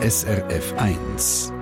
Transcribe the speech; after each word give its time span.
SRF 0.00 0.74
1. 0.76 1.52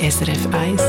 SRF 0.00 0.46
1. 0.54 0.82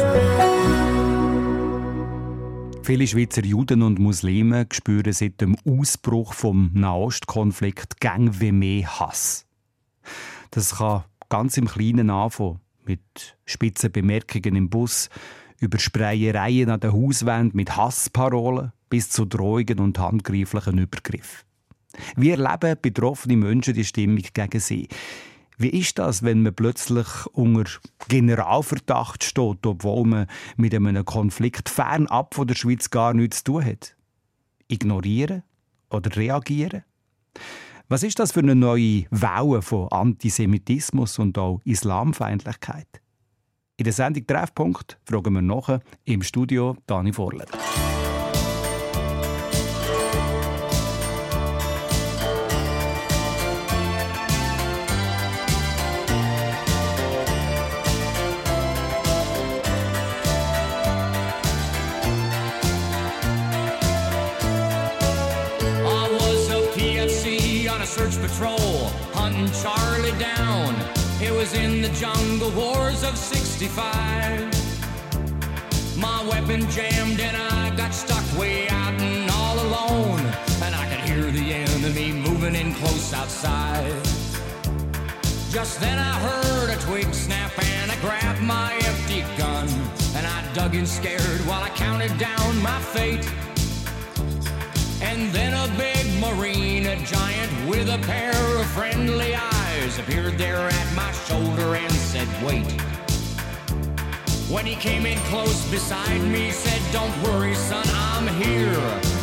Viele 2.84 3.06
Schweizer 3.06 3.44
Juden 3.44 3.82
und 3.82 4.00
Muslime 4.00 4.66
spüren 4.72 5.12
seit 5.12 5.42
dem 5.42 5.58
Ausbruch 5.68 6.32
vom 6.32 6.72
Nahostkonflikt 6.74 8.00
gang 8.00 8.40
wie 8.40 8.54
mehr 8.54 9.02
Hass. 9.02 9.46
Das 10.52 10.78
kann 10.78 11.04
ganz 11.28 11.58
im 11.58 11.68
Kleinen 11.68 12.10
anfangen, 12.12 12.62
mit 12.86 13.36
spitzen 13.44 13.92
Bemerkungen 13.92 14.56
im 14.56 14.70
Bus, 14.70 15.10
über 15.60 15.80
Sprayereien 15.80 16.70
an 16.70 16.80
der 16.80 16.94
Hauswand 16.94 17.56
mit 17.56 17.76
Hassparolen 17.76 18.72
bis 18.90 19.10
zu 19.10 19.26
Drohungen 19.26 19.80
und 19.80 20.00
handgreiflichen 20.00 20.78
Übergriffen. 20.78 21.46
Wie 22.16 22.32
erleben 22.32 22.78
betroffene 22.82 23.38
Menschen 23.38 23.74
die 23.74 23.86
Stimmung 23.86 24.24
gegen 24.34 24.60
sie? 24.60 24.88
Wie 25.58 25.70
ist 25.70 26.00
das, 26.00 26.24
wenn 26.24 26.42
man 26.42 26.56
plötzlich 26.56 27.26
unter 27.34 27.70
Generalverdacht 28.08 29.24
steht, 29.24 29.66
obwohl 29.66 30.06
man 30.06 30.28
mit 30.56 30.74
einem 30.74 31.04
Konflikt 31.04 31.68
fernab 31.68 32.34
von 32.34 32.48
der 32.48 32.56
Schweiz 32.56 32.90
gar 32.90 33.14
nichts 33.14 33.44
zu 33.44 33.54
tun 33.54 33.66
hat? 33.66 33.96
Ignorieren 34.70 35.44
oder 35.90 36.16
reagieren? 36.16 36.84
Was 37.90 38.04
ist 38.04 38.20
das 38.20 38.32
für 38.32 38.40
eine 38.40 38.56
neue 38.56 39.06
Welle 39.10 39.62
von 39.62 39.92
Antisemitismus 39.92 41.20
und 41.20 41.38
auch 41.38 41.60
Islamfeindlichkeit? 41.66 42.88
In 43.76 43.84
der 43.84 43.94
Sendung 43.94 44.28
Treffpunkt 44.28 45.00
fragen 45.06 45.34
wir 45.34 45.42
nach 45.42 45.80
im 46.06 46.22
Studio 46.22 46.78
Dani 46.86 47.12
Vorler. 47.12 47.48
Hunting 69.40 69.62
Charlie 69.62 70.18
down. 70.20 70.76
It 71.22 71.32
was 71.32 71.54
in 71.54 71.82
the 71.82 71.90
jungle 71.90 72.52
wars 72.52 73.04
of 73.04 73.18
65. 73.18 73.78
My 75.98 76.24
weapon 76.30 76.70
jammed 76.70 77.20
and 77.20 77.38
I 77.38 77.76
got 77.76 77.94
stuck 77.94 78.24
way 78.38 78.68
out 78.70 78.94
and 79.00 79.30
all 79.32 79.60
alone. 79.60 80.20
And 80.64 80.76
I 80.76 80.86
could 80.90 81.10
hear 81.10 81.32
the 81.32 81.54
enemy 81.54 82.12
moving 82.12 82.56
in 82.56 82.74
close 82.76 83.14
outside. 83.14 83.94
Just 85.52 85.80
then 85.80 85.98
I 85.98 86.14
heard 86.28 86.70
a 86.70 86.78
twig 86.82 87.14
snap 87.14 87.52
and 87.64 87.92
I 87.92 88.00
grabbed 88.02 88.42
my 88.42 88.74
empty 88.74 89.22
gun. 89.38 89.68
And 90.16 90.26
I 90.28 90.54
dug 90.54 90.76
in 90.76 90.86
scared 90.86 91.42
while 91.48 91.64
I 91.64 91.70
counted 91.70 92.18
down 92.18 92.62
my 92.62 92.80
fate. 92.80 93.26
And 95.02 95.32
then 95.32 95.54
a 95.54 95.68
big 95.78 96.20
with 97.70 97.90
a 97.90 98.00
pair 98.00 98.34
of 98.60 98.66
friendly 98.72 99.36
eyes, 99.36 100.00
appeared 100.00 100.38
there 100.40 100.58
at 100.58 100.96
my 100.96 101.12
shoulder 101.28 101.76
and 101.76 101.92
said, 101.94 102.28
Wait. 102.44 102.66
When 104.50 104.66
he 104.66 104.76
came 104.76 105.06
in 105.06 105.20
close 105.30 105.70
beside 105.70 106.22
me, 106.22 106.50
said, 106.50 106.82
Don't 106.92 107.16
worry, 107.22 107.54
son, 107.54 107.86
I'm 107.88 108.28
here. 108.28 108.74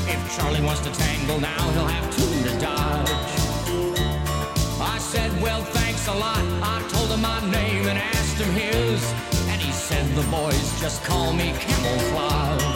If 0.06 0.36
Charlie 0.36 0.62
wants 0.62 0.82
to 0.82 0.92
tangle 0.92 1.40
now, 1.40 1.70
he'll 1.72 1.88
have 1.88 2.16
two 2.16 2.48
to 2.48 2.60
dodge. 2.60 3.10
I 4.80 4.98
said, 5.00 5.30
Well, 5.42 5.62
thanks 5.62 6.06
a 6.06 6.14
lot. 6.14 6.44
I 6.62 6.86
told 6.88 7.10
him 7.10 7.22
my 7.22 7.40
name 7.50 7.88
and 7.88 7.98
asked 7.98 8.38
him 8.38 8.52
his. 8.52 9.02
And 9.48 9.60
he 9.60 9.72
said, 9.72 10.06
The 10.14 10.26
boys 10.30 10.80
just 10.80 11.02
call 11.02 11.32
me 11.32 11.52
camouflage. 11.58 12.75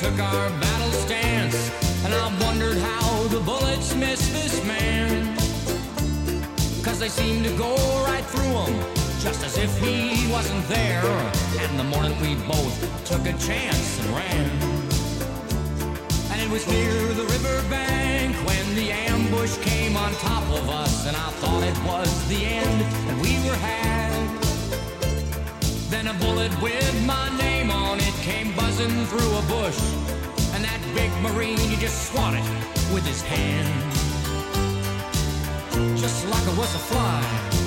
Took 0.00 0.18
our 0.18 0.48
battle 0.60 0.92
stance, 0.92 1.70
and 2.06 2.14
I 2.14 2.26
wondered 2.42 2.78
how 2.78 3.24
the 3.24 3.40
bullets 3.40 3.94
missed 3.94 4.32
this 4.32 4.64
man. 4.64 5.36
Cause 6.82 6.98
they 6.98 7.10
seemed 7.10 7.44
to 7.44 7.52
go 7.58 7.76
right 8.06 8.24
through 8.24 8.54
him, 8.64 8.74
just 9.20 9.44
as 9.44 9.58
if 9.58 9.70
he 9.78 10.26
wasn't 10.32 10.66
there. 10.68 11.04
And 11.60 11.78
the 11.78 11.84
morning 11.84 12.18
we 12.22 12.34
both 12.48 12.74
took 13.04 13.20
a 13.26 13.36
chance 13.36 14.00
and 14.00 14.08
ran. 14.16 14.50
And 16.32 16.40
it 16.40 16.48
was 16.48 16.66
near 16.66 16.94
the 17.20 17.26
river 17.34 17.68
bank 17.68 18.34
when 18.48 18.74
the 18.76 18.92
ambush 18.92 19.58
came 19.58 19.98
on 19.98 20.14
top 20.14 20.44
of 20.44 20.70
us, 20.70 21.06
and 21.06 21.14
I 21.14 21.28
thought 21.40 21.62
it 21.62 21.78
was 21.84 22.10
the 22.30 22.42
end, 22.46 22.80
and 23.10 23.20
we 23.20 23.32
were 23.46 23.56
had. 23.56 24.00
Then 25.90 26.06
a 26.06 26.14
bullet 26.14 26.52
with 26.62 27.04
my 27.04 27.28
name 27.36 27.70
on 27.70 27.89
came 28.22 28.54
buzzing 28.54 29.06
through 29.06 29.38
a 29.38 29.42
bush. 29.42 29.80
And 30.52 30.62
that 30.64 30.80
big 30.94 31.10
marine, 31.22 31.58
he 31.58 31.76
just 31.76 32.10
swatted 32.10 32.44
with 32.92 33.06
his 33.06 33.22
hand. 33.22 33.68
Just 35.98 36.28
like 36.28 36.42
it 36.42 36.56
was 36.58 36.74
a 36.74 36.78
fly. 36.78 37.59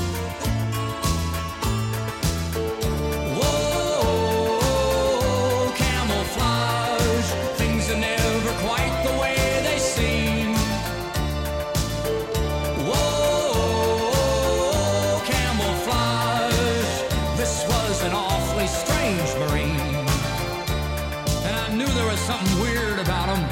Something 22.24 22.62
weird 22.62 23.00
about 23.00 23.28
him. 23.36 23.44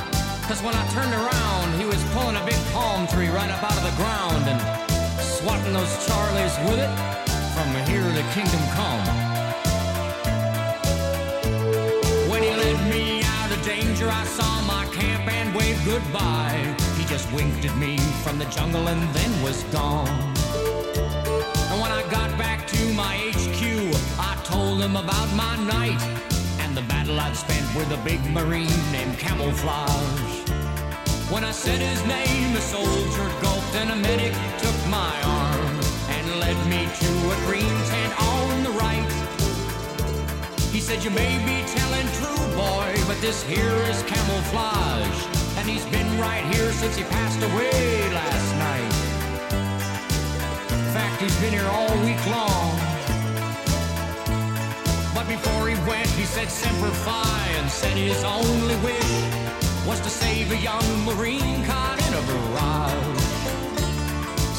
Cause 0.48 0.64
when 0.64 0.74
I 0.74 0.88
turned 0.96 1.14
around, 1.14 1.78
he 1.78 1.86
was 1.86 2.02
pulling 2.16 2.38
a 2.38 2.46
big 2.46 2.60
palm 2.72 3.06
tree 3.08 3.28
right 3.28 3.52
up 3.52 3.62
out 3.62 3.76
of 3.76 3.84
the 3.84 3.96
ground 4.00 4.48
and 4.48 4.60
swatting 5.20 5.74
those 5.74 5.92
Charlies 6.08 6.56
with 6.70 6.80
it 6.80 6.92
from 7.52 7.68
here 7.84 8.08
to 8.18 8.24
kingdom 8.32 8.64
come. 8.72 9.04
When 12.32 12.44
he 12.44 12.52
led 12.52 12.80
me 12.90 13.24
out 13.24 13.52
of 13.52 13.62
danger, 13.66 14.08
I 14.10 14.24
saw 14.24 14.62
my 14.62 14.86
camp 14.94 15.28
and 15.28 15.54
waved 15.54 15.84
goodbye. 15.84 16.74
He 16.98 17.04
just 17.06 17.30
winked 17.34 17.66
at 17.66 17.76
me 17.78 17.98
from 18.24 18.40
the 18.40 18.46
jungle 18.46 18.88
and 18.88 19.02
then 19.14 19.32
was 19.44 19.64
gone. 19.66 20.08
And 21.70 21.82
when 21.82 21.92
I 21.92 22.04
got 22.10 22.38
back 22.38 22.68
to 22.68 22.94
my 22.94 23.16
HQ, 23.36 23.62
I 24.18 24.42
told 24.46 24.80
him 24.80 24.96
about 24.96 25.30
my 25.36 25.58
night 25.66 26.00
battle 27.02 27.20
I'd 27.20 27.36
spent 27.36 27.66
with 27.76 27.90
a 27.92 27.98
big 28.06 28.22
marine 28.30 28.78
named 28.92 29.18
Camouflage. 29.18 30.36
When 31.34 31.44
I 31.44 31.50
said 31.50 31.80
his 31.80 32.00
name, 32.06 32.56
a 32.56 32.62
soldier 32.62 33.28
gulped 33.42 33.74
and 33.82 33.90
a 33.90 33.96
medic 33.96 34.34
took 34.62 34.78
my 34.86 35.16
arm 35.26 35.74
and 36.16 36.26
led 36.40 36.58
me 36.70 36.86
to 37.02 37.12
a 37.34 37.38
green 37.48 37.76
tent 37.90 38.14
on 38.22 38.64
the 38.68 38.74
right. 38.86 39.12
He 40.70 40.80
said, 40.80 41.04
You 41.04 41.10
may 41.10 41.34
be 41.42 41.66
telling 41.74 42.08
true, 42.22 42.46
boy, 42.54 42.94
but 43.10 43.20
this 43.20 43.42
here 43.42 43.78
is 43.90 44.04
camouflage. 44.04 45.20
And 45.58 45.68
he's 45.68 45.86
been 45.88 46.12
right 46.20 46.46
here 46.54 46.72
since 46.72 46.96
he 46.98 47.04
passed 47.06 47.42
away 47.42 48.14
last 48.14 48.50
night. 48.68 48.94
In 50.78 50.86
fact, 50.94 51.20
he's 51.20 51.40
been 51.42 51.54
here 51.54 51.66
all 51.66 51.96
week 52.06 52.24
long. 52.28 52.81
Before 55.32 55.70
he 55.70 55.76
went, 55.88 56.10
he 56.20 56.26
said 56.26 56.50
Semper 56.50 56.92
Fi 56.92 57.48
and 57.56 57.72
said 57.72 57.96
his 57.96 58.22
only 58.26 58.76
wish 58.84 59.14
was 59.88 60.02
to 60.02 60.10
save 60.10 60.52
a 60.52 60.58
young 60.58 60.84
Marine 61.06 61.64
caught 61.64 61.98
in 62.06 62.14
a 62.20 62.24
barrage. 62.28 63.24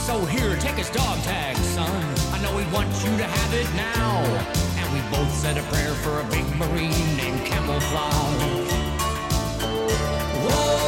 So 0.06 0.24
here, 0.24 0.56
take 0.56 0.76
his 0.76 0.88
dog 0.88 1.18
tag, 1.24 1.56
son. 1.76 2.02
I 2.32 2.40
know 2.40 2.56
he 2.56 2.64
wants 2.72 3.04
you 3.04 3.14
to 3.18 3.24
have 3.24 3.52
it 3.52 3.68
now. 3.76 4.24
And 4.78 4.86
we 4.94 5.00
both 5.14 5.30
said 5.34 5.58
a 5.58 5.62
prayer 5.64 5.92
for 5.92 6.20
a 6.20 6.24
big 6.30 6.46
Marine 6.56 7.16
named 7.18 7.44
Camouflage. 7.44 8.72
Whoa, 10.46 10.81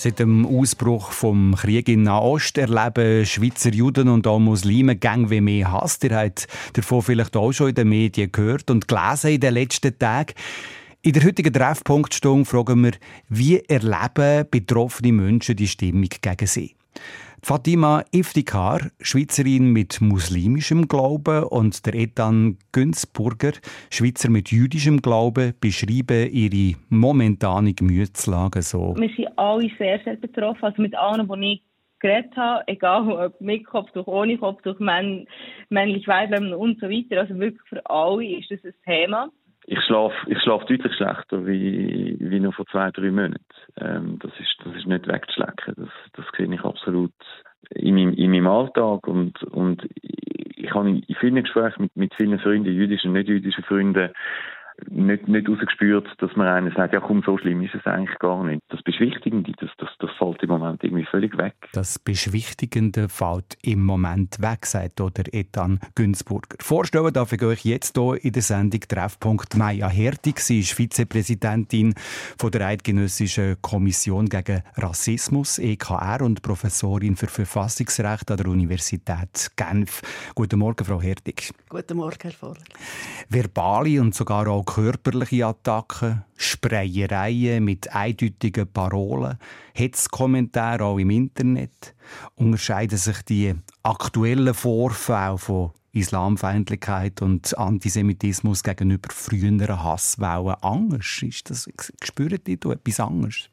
Seit 0.00 0.20
dem 0.20 0.46
Ausbruch 0.46 1.10
vom 1.10 1.56
Krieg 1.56 1.88
in 1.88 2.04
Nahost 2.04 2.56
erleben 2.56 3.26
Schweizer 3.26 3.72
Juden 3.72 4.08
und 4.08 4.28
auch 4.28 4.38
Muslime 4.38 4.94
gang 4.94 5.28
wie 5.28 5.40
mehr 5.40 5.72
Hass. 5.72 5.98
Ihr 6.04 6.14
habt 6.14 6.46
davon 6.74 7.02
vielleicht 7.02 7.36
auch 7.36 7.50
schon 7.50 7.70
in 7.70 7.74
den 7.74 7.88
Medien 7.88 8.30
gehört 8.30 8.70
und 8.70 8.86
gelesen 8.86 9.32
in 9.32 9.40
den 9.40 9.54
letzten 9.54 9.98
Tagen. 9.98 10.34
In 11.02 11.14
der 11.14 11.24
heutigen 11.24 11.52
Treffpunktstunde 11.52 12.44
fragen 12.44 12.84
wir, 12.84 12.92
wie 13.28 13.58
erleben 13.58 14.46
betroffene 14.48 15.10
Menschen 15.10 15.56
die 15.56 15.66
Stimmung 15.66 16.10
gegen 16.22 16.46
sie? 16.46 16.77
Fatima 17.42 18.02
Iftikhar, 18.12 18.90
Schweizerin 19.00 19.72
mit 19.72 20.00
muslimischem 20.00 20.88
Glauben, 20.88 21.44
und 21.44 21.86
der 21.86 21.94
Ethan 21.94 22.58
Günzburger, 22.72 23.52
Schweizer 23.90 24.28
mit 24.28 24.50
jüdischem 24.50 25.00
Glauben, 25.00 25.54
beschreiben 25.60 26.30
ihre 26.30 26.76
momentane 26.88 27.74
Gemütslage 27.74 28.62
so. 28.62 28.94
Wir 28.98 29.08
sind 29.16 29.28
alle 29.38 29.70
sehr, 29.78 30.00
sehr 30.04 30.16
betroffen. 30.16 30.64
Also 30.64 30.82
mit 30.82 30.96
allen, 30.96 31.28
die 31.28 31.52
ich 31.52 31.62
geredet 32.00 32.36
habe, 32.36 32.64
egal 32.66 33.10
ob 33.10 33.40
mit 33.40 33.64
Kopftuch, 33.66 34.06
ohne 34.06 34.36
Kopftuch, 34.36 34.78
männ 34.78 35.26
männlich, 35.68 36.06
weiblich 36.08 36.52
und 36.52 36.80
so 36.80 36.88
weiter. 36.88 37.20
Also 37.20 37.38
wirklich 37.38 37.62
für 37.68 37.88
alle 37.88 38.26
ist 38.26 38.50
das 38.50 38.64
ein 38.64 38.74
Thema 38.84 39.30
ich 39.70 39.80
schlafe 39.84 40.16
ich 40.26 40.40
schlaf 40.40 40.64
deutlich 40.64 40.94
schlechter 40.94 41.46
wie, 41.46 42.16
wie 42.18 42.40
noch 42.40 42.54
vor 42.54 42.66
zwei, 42.66 42.90
drei 42.90 43.10
Monaten. 43.10 43.44
Ähm, 43.78 44.18
das, 44.20 44.32
ist, 44.40 44.56
das 44.64 44.74
ist 44.74 44.86
nicht 44.86 45.06
wegzuschlecken. 45.06 45.74
Das, 45.76 45.88
das 46.14 46.24
sehe 46.36 46.52
ich 46.52 46.64
absolut 46.64 47.12
in 47.70 47.94
meinem, 47.94 48.14
in 48.14 48.30
meinem 48.30 48.46
Alltag. 48.46 49.06
Und, 49.06 49.42
und 49.44 49.86
ich 50.00 50.72
habe 50.72 50.88
in 50.88 51.16
vielen 51.20 51.42
Gesprächen 51.42 51.82
mit, 51.82 51.96
mit 51.96 52.14
vielen 52.14 52.38
Freunden, 52.38 52.72
jüdischen 52.72 53.08
und 53.08 53.18
nicht 53.18 53.28
jüdischen 53.28 53.64
Freunden, 53.64 54.10
nicht, 54.86 55.28
nicht 55.28 55.48
rausgespürt, 55.48 56.08
dass 56.18 56.34
man 56.36 56.46
einer 56.46 56.72
sagt, 56.72 56.94
ja 56.94 57.00
komm, 57.00 57.22
so 57.24 57.36
schlimm 57.38 57.62
ist 57.62 57.74
es 57.74 57.84
eigentlich 57.86 58.18
gar 58.18 58.44
nicht. 58.44 58.62
Das 58.68 58.82
Beschwichtigende, 58.82 59.52
das, 59.58 59.70
das, 59.78 59.88
das 59.98 60.10
fällt 60.18 60.42
im 60.42 60.50
Moment 60.50 60.82
irgendwie 60.84 61.04
völlig 61.04 61.36
weg. 61.36 61.54
Das 61.72 61.98
Beschwichtigende 61.98 63.08
fällt 63.08 63.56
im 63.62 63.84
Moment 63.84 64.40
weg, 64.40 64.66
sagt 64.66 65.00
oder 65.00 65.24
Ethan 65.32 65.80
Günzburger. 65.94 66.56
Vorstellen 66.60 67.12
darf 67.12 67.32
ich 67.32 67.42
euch 67.42 67.64
jetzt 67.64 67.96
hier 67.98 68.24
in 68.24 68.32
der 68.32 68.42
Sendung 68.42 68.80
Treffpunkt 68.80 69.56
Maya 69.56 69.88
Hertig. 69.88 70.40
Sie 70.40 70.60
ist 70.60 70.72
Vizepräsidentin 70.72 71.94
von 72.38 72.50
der 72.50 72.66
Eidgenössischen 72.66 73.60
Kommission 73.60 74.26
gegen 74.26 74.62
Rassismus, 74.76 75.58
EKR, 75.58 76.22
und 76.22 76.42
Professorin 76.42 77.16
für 77.16 77.26
Verfassungsrecht 77.26 78.30
an 78.30 78.36
der 78.36 78.46
Universität 78.46 79.50
Genf. 79.56 80.02
Guten 80.34 80.58
Morgen, 80.58 80.84
Frau 80.84 81.00
Hertig. 81.00 81.52
Guten 81.68 81.96
Morgen, 81.96 82.18
Herr 82.22 82.32
Voller. 82.32 82.56
Verbale 83.28 84.00
und 84.00 84.14
sogar 84.14 84.46
auch 84.48 84.67
körperliche 84.68 85.46
Attacken, 85.46 86.24
Spreiereien 86.36 87.64
mit 87.64 87.90
eindeutigen 87.94 88.70
Parolen, 88.70 89.38
Hetzkommentare 89.72 90.84
auch 90.84 90.98
im 90.98 91.08
Internet. 91.08 91.94
Unterscheiden 92.34 92.98
sich 92.98 93.22
die 93.22 93.54
aktuellen 93.82 94.52
Vorfälle 94.52 95.38
von 95.38 95.70
Islamfeindlichkeit 95.92 97.22
und 97.22 97.56
Antisemitismus 97.56 98.62
gegenüber 98.62 99.08
früheren 99.10 99.82
Hasswellen 99.82 100.56
anders? 100.60 101.22
Ist 101.22 101.48
das, 101.48 101.66
spürt 102.02 102.46
ihr 102.46 102.58
etwas 102.66 103.00
anderes? 103.00 103.48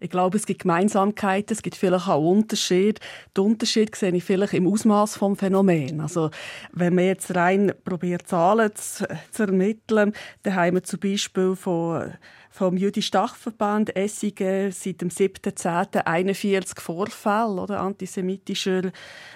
Ich 0.00 0.10
glaube, 0.10 0.36
es 0.36 0.46
gibt 0.46 0.62
Gemeinsamkeiten, 0.62 1.54
es 1.54 1.62
gibt 1.62 1.76
vielleicht 1.76 2.08
auch 2.08 2.22
Unterschiede. 2.22 3.00
Den 3.36 3.44
Unterschied 3.44 3.94
sehe 3.94 4.14
ich 4.14 4.24
vielleicht 4.24 4.54
im 4.54 4.66
Ausmaß 4.66 5.16
vom 5.16 5.36
Phänomen. 5.36 6.00
Also, 6.00 6.30
wenn 6.72 6.94
man 6.94 7.04
jetzt 7.04 7.34
rein 7.34 7.72
probiert, 7.84 8.26
Zahlen 8.28 8.70
zu, 8.74 9.06
zu 9.30 9.42
ermitteln, 9.44 10.12
dann 10.42 10.54
haben 10.54 10.76
wir 10.76 10.82
zum 10.82 11.00
Beispiel 11.00 11.56
von 11.56 12.14
vom 12.56 12.78
jüdischen 12.78 13.12
Dachverband 13.12 13.92
SIG 13.94 14.72
seit 14.72 15.02
dem 15.02 15.10
7.10. 15.10 15.98
41 15.98 16.80
Vorfälle 16.80 17.60
oder, 17.60 17.80
antisemitischer 17.80 18.92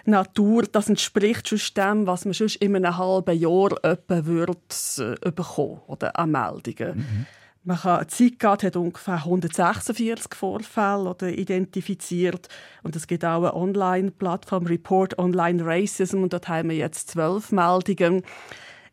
Natur. 0.06 0.62
Das 0.62 0.88
entspricht 0.88 1.46
schon 1.46 1.60
dem, 1.76 2.06
was 2.06 2.24
man 2.24 2.32
schon 2.32 2.48
in 2.60 2.76
einem 2.76 2.96
halben 2.96 3.38
Jahr 3.38 3.72
etwa 3.84 4.24
würde, 4.24 4.56
äh, 4.98 5.30
bekommen 5.32 5.82
oder 5.86 6.18
an 6.18 6.30
Meldungen. 6.30 6.96
Mhm. 6.96 7.26
Man 7.62 7.76
kann, 7.76 8.08
Zeitgrad 8.08 8.62
hat 8.62 8.76
ungefähr 8.76 9.16
146 9.16 10.34
Vorfälle 10.34 11.10
oder 11.10 11.28
identifiziert 11.28 12.48
und 12.82 12.96
es 12.96 13.06
gibt 13.06 13.22
auch 13.22 13.42
eine 13.42 13.54
Online-Plattform 13.54 14.64
Report 14.64 15.18
Online 15.18 15.62
Racism 15.62 16.22
und 16.22 16.32
dort 16.32 16.48
haben 16.48 16.70
wir 16.70 16.76
jetzt 16.76 17.10
zwölf 17.10 17.52
Meldungen. 17.52 18.22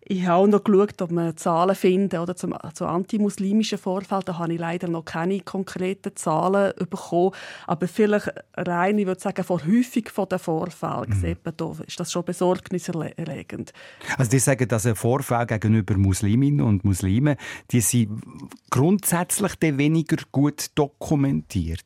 Ich 0.10 0.26
habe 0.26 0.44
auch 0.44 0.48
noch 0.48 0.64
geschaut, 0.64 1.02
ob 1.02 1.12
man 1.12 1.36
Zahlen 1.36 1.76
finden 1.76 2.20
oder 2.20 2.34
zum, 2.34 2.56
zu 2.74 2.86
antimuslimischen 2.86 3.78
Vorfällen. 3.78 4.24
Da 4.26 4.38
habe 4.38 4.54
ich 4.54 4.60
leider 4.60 4.88
noch 4.88 5.04
keine 5.04 5.42
konkreten 5.42 6.16
Zahlen 6.16 6.74
bekommen. 6.78 7.32
Aber 7.66 7.90
vielleicht 7.90 8.32
rein, 8.56 8.98
ich 9.00 9.06
würde 9.06 9.20
sagen, 9.20 9.44
von 9.44 9.60
häufig 9.66 10.10
von 10.10 10.30
den 10.30 10.40
Vorfällen 10.40 11.10
mhm. 11.10 11.84
ist 11.86 12.00
das 12.00 12.12
schon 12.12 12.24
besorgniserregend. 12.24 13.74
Also 14.18 14.32
die 14.32 14.40
sagen, 14.40 14.68
dass 14.70 14.86
ein 14.86 14.96
Vorfall 14.96 15.46
gegenüber 15.46 15.98
Musliminnen 15.98 16.66
und 16.66 16.86
Muslimen, 16.86 17.36
die 17.72 17.82
sind 17.82 18.22
grundsätzlich 18.70 19.54
weniger 19.60 20.18
gut 20.32 20.68
dokumentiert 20.76 21.84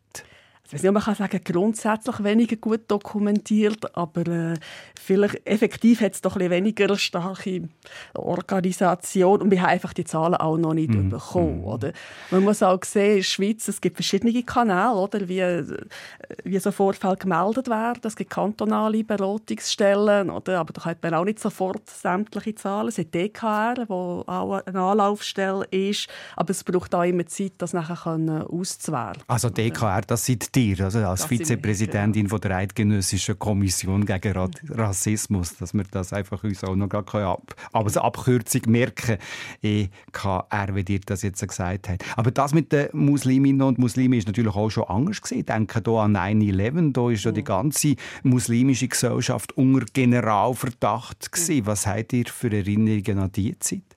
weiß 0.74 0.84
nicht, 0.84 0.92
man 0.92 1.04
kann 1.04 1.16
sagen, 1.16 1.42
grundsätzlich 1.44 2.24
weniger 2.24 2.56
gut 2.56 2.82
dokumentiert, 2.88 3.96
aber 3.96 4.28
äh, 4.28 4.54
vielleicht 5.00 5.46
effektiv 5.46 6.02
hat 6.02 6.14
es 6.14 6.22
doch 6.22 6.38
ein 6.38 6.50
weniger 6.50 6.98
starke 6.98 7.70
Organisation 8.14 9.42
und 9.42 9.52
wir 9.52 9.62
haben 9.62 9.70
einfach 9.70 9.94
die 9.94 10.06
Zahlen 10.06 10.36
auch 10.36 10.58
noch 10.58 10.74
nicht 10.74 10.94
mhm. 10.94 11.10
bekommen. 11.10 11.60
Mhm. 11.60 11.66
Oder? 11.66 11.94
Man 12.30 12.44
muss 12.44 12.64
auch 12.64 12.84
sehen, 12.84 13.12
in 13.12 13.18
der 13.18 13.24
Schweiz, 13.24 13.68
es 13.68 13.82
gibt 13.82 13.98
verschiedene 13.98 14.44
Kanäle, 14.44 14.94
oder? 14.94 15.28
Wie, 15.28 15.42
wie 16.44 16.60
so 16.60 16.72
Vorfälle 16.72 17.18
gemeldet 17.18 17.68
werden. 17.68 18.02
Es 18.04 18.16
gibt 18.16 18.30
kantonale 18.30 19.04
Beratungsstellen, 19.04 20.30
oder? 20.30 20.60
aber 20.60 20.74
da 20.74 20.86
hat 20.86 21.04
man 21.04 21.14
auch 21.14 21.26
nicht 21.26 21.40
sofort 21.40 21.90
sämtliche 21.90 22.56
Zahlen. 22.56 22.90
Es 22.90 22.96
gibt 22.96 23.14
DKR, 23.14 23.86
wo 23.88 24.24
auch 24.28 24.62
eine 24.66 24.80
Anlaufstelle 24.80 25.66
ist, 25.66 26.08
aber 26.36 26.52
es 26.52 26.64
braucht 26.64 26.96
auch 26.96 27.04
immer 27.04 27.26
Zeit, 27.26 27.54
das 27.58 27.74
nachher 27.74 28.48
auszuwählen. 28.50 29.18
Also 29.28 29.50
DKR, 29.50 30.02
das 30.02 30.26
sind 30.26 30.56
die 30.56 30.61
dir, 30.62 30.84
also 30.86 31.00
als 31.00 31.26
Vizepräsidentin 31.26 32.28
von 32.28 32.40
der 32.42 32.58
Eidgenössischen 32.58 33.38
Kommission 33.38 34.06
gegen 34.06 34.50
Rassismus, 34.70 35.56
dass 35.58 35.74
wir 35.74 35.84
das 35.90 36.14
einfach 36.14 36.44
uns 36.44 36.64
auch 36.64 36.76
noch 36.76 36.90
gar 36.90 37.04
ab, 37.14 37.56
aber 37.72 37.86
als 37.86 37.98
Abkürzung 37.98 38.62
merken, 38.68 39.18
EKR, 39.62 40.76
wie 40.76 40.84
dir 40.84 41.00
das 41.06 41.22
jetzt 41.24 41.46
gesagt 41.48 41.90
hat. 41.90 42.04
Aber 42.16 42.32
das 42.32 42.54
mit 42.54 42.72
den 42.72 42.90
Musliminnen 42.94 43.62
und 43.62 43.78
Muslimen 43.78 44.18
ist 44.18 44.28
natürlich 44.28 44.56
auch 44.56 44.70
schon 44.70 44.86
anders 44.86 45.22
gesehen. 45.22 45.46
Denke 45.46 45.82
hier 45.84 45.94
an 45.94 46.16
9/11, 46.16 46.94
da 46.94 47.10
ist 47.10 47.24
ja 47.24 47.32
die 47.32 47.44
ganze 47.44 47.96
muslimische 48.24 48.88
Gesellschaft 48.88 49.58
unter 49.58 49.86
Generalverdacht 49.94 51.32
gewesen. 51.32 51.66
Was 51.66 51.88
habt 51.88 52.14
ihr 52.14 52.26
für 52.28 52.52
Erinnerungen 52.52 53.20
an 53.20 53.32
diese 53.32 53.60
Zeit? 53.60 53.91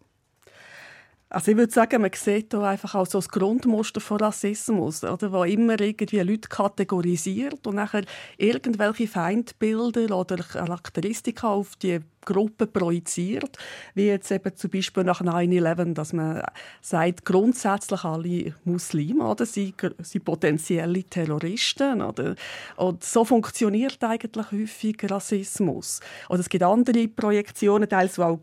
Also 1.34 1.50
ich 1.50 1.56
würde 1.56 1.72
sagen, 1.72 2.00
man 2.00 2.12
sieht 2.14 2.52
hier 2.52 2.62
einfach 2.62 2.94
auch 2.94 3.06
so 3.06 3.18
das 3.18 3.28
Grundmuster 3.28 4.00
von 4.00 4.18
Rassismus, 4.18 5.02
oder, 5.02 5.32
wo 5.32 5.42
immer 5.42 5.80
irgendwie 5.80 6.20
Leute 6.20 6.48
kategorisiert 6.48 7.66
und 7.66 7.74
nachher 7.74 8.04
irgendwelche 8.36 9.08
Feindbilder 9.08 10.16
oder 10.16 10.36
Charakteristika 10.36 11.48
auf 11.48 11.74
die 11.74 11.98
Gruppe 12.24 12.68
projiziert, 12.68 13.58
wie 13.94 14.06
jetzt 14.06 14.30
eben 14.30 14.54
zum 14.54 14.70
Beispiel 14.70 15.02
nach 15.02 15.22
9-11, 15.22 15.94
dass 15.94 16.12
man 16.12 16.40
sagt, 16.80 17.24
grundsätzlich 17.24 18.04
alle 18.04 18.54
Muslime 18.64 19.26
oder, 19.26 19.44
sind, 19.44 19.74
sind 19.98 20.24
potenzielle 20.24 21.02
Terroristen. 21.02 22.00
Oder? 22.00 22.36
Und 22.76 23.02
so 23.02 23.24
funktioniert 23.24 24.02
eigentlich 24.04 24.52
häufig 24.52 24.98
Rassismus. 25.02 25.98
Oder 26.28 26.40
es 26.40 26.48
gibt 26.48 26.62
andere 26.62 27.08
Projektionen, 27.08 27.88
teils 27.88 28.20
auch 28.20 28.38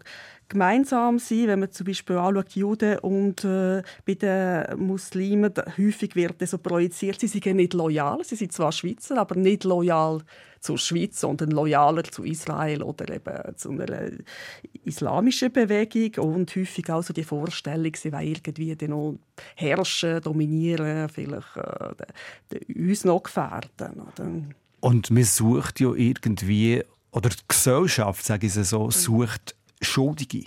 gemeinsam 0.52 1.18
sein, 1.18 1.48
wenn 1.48 1.60
man 1.60 1.72
zum 1.72 1.88
Beispiel 1.88 2.18
anschaut, 2.18 2.52
Juden 2.52 3.00
und 3.00 3.44
äh, 3.44 3.82
bei 4.06 4.14
den 4.14 4.86
Muslimen 4.86 5.54
häufig 5.78 6.16
wird 6.16 6.48
so 6.48 6.58
projiziert, 6.58 7.20
sie 7.20 7.28
sind 7.28 7.46
nicht 7.56 7.74
loyal, 7.74 8.24
sie 8.24 8.36
sind 8.36 8.52
zwar 8.52 8.72
Schweizer, 8.72 9.18
aber 9.18 9.36
nicht 9.36 9.64
loyal 9.64 10.22
zur 10.60 10.78
Schweiz, 10.78 11.20
sondern 11.20 11.52
loyaler 11.52 12.04
zu 12.04 12.24
Israel 12.24 12.84
oder 12.84 13.10
eben 13.14 13.58
zu 13.58 13.72
einer 13.72 14.12
islamischen 14.84 15.52
Bewegung 15.52 16.24
und 16.24 16.56
häufig 16.56 16.90
auch 16.92 17.02
so 17.02 17.14
die 17.14 17.24
Vorstellung, 17.24 17.94
sie 17.96 18.12
wollen 18.12 18.28
irgendwie 18.46 18.88
noch 18.88 19.16
herrschen, 19.56 20.22
dominieren, 20.22 21.10
vielleicht 21.10 21.58
äh, 21.58 22.90
uns 22.90 23.06
noch 23.06 23.24
gefährden. 23.24 24.02
Oder? 24.02 24.32
Und 24.82 25.10
man 25.10 25.24
sucht 25.24 25.80
ja 25.80 25.94
irgendwie, 25.94 26.84
oder 27.12 27.30
die 27.30 27.38
Gesellschaft, 27.48 28.24
sage 28.24 28.48
ich 28.48 28.54
so, 28.54 28.92
sucht 28.92 29.56
Schuldige? 29.82 30.46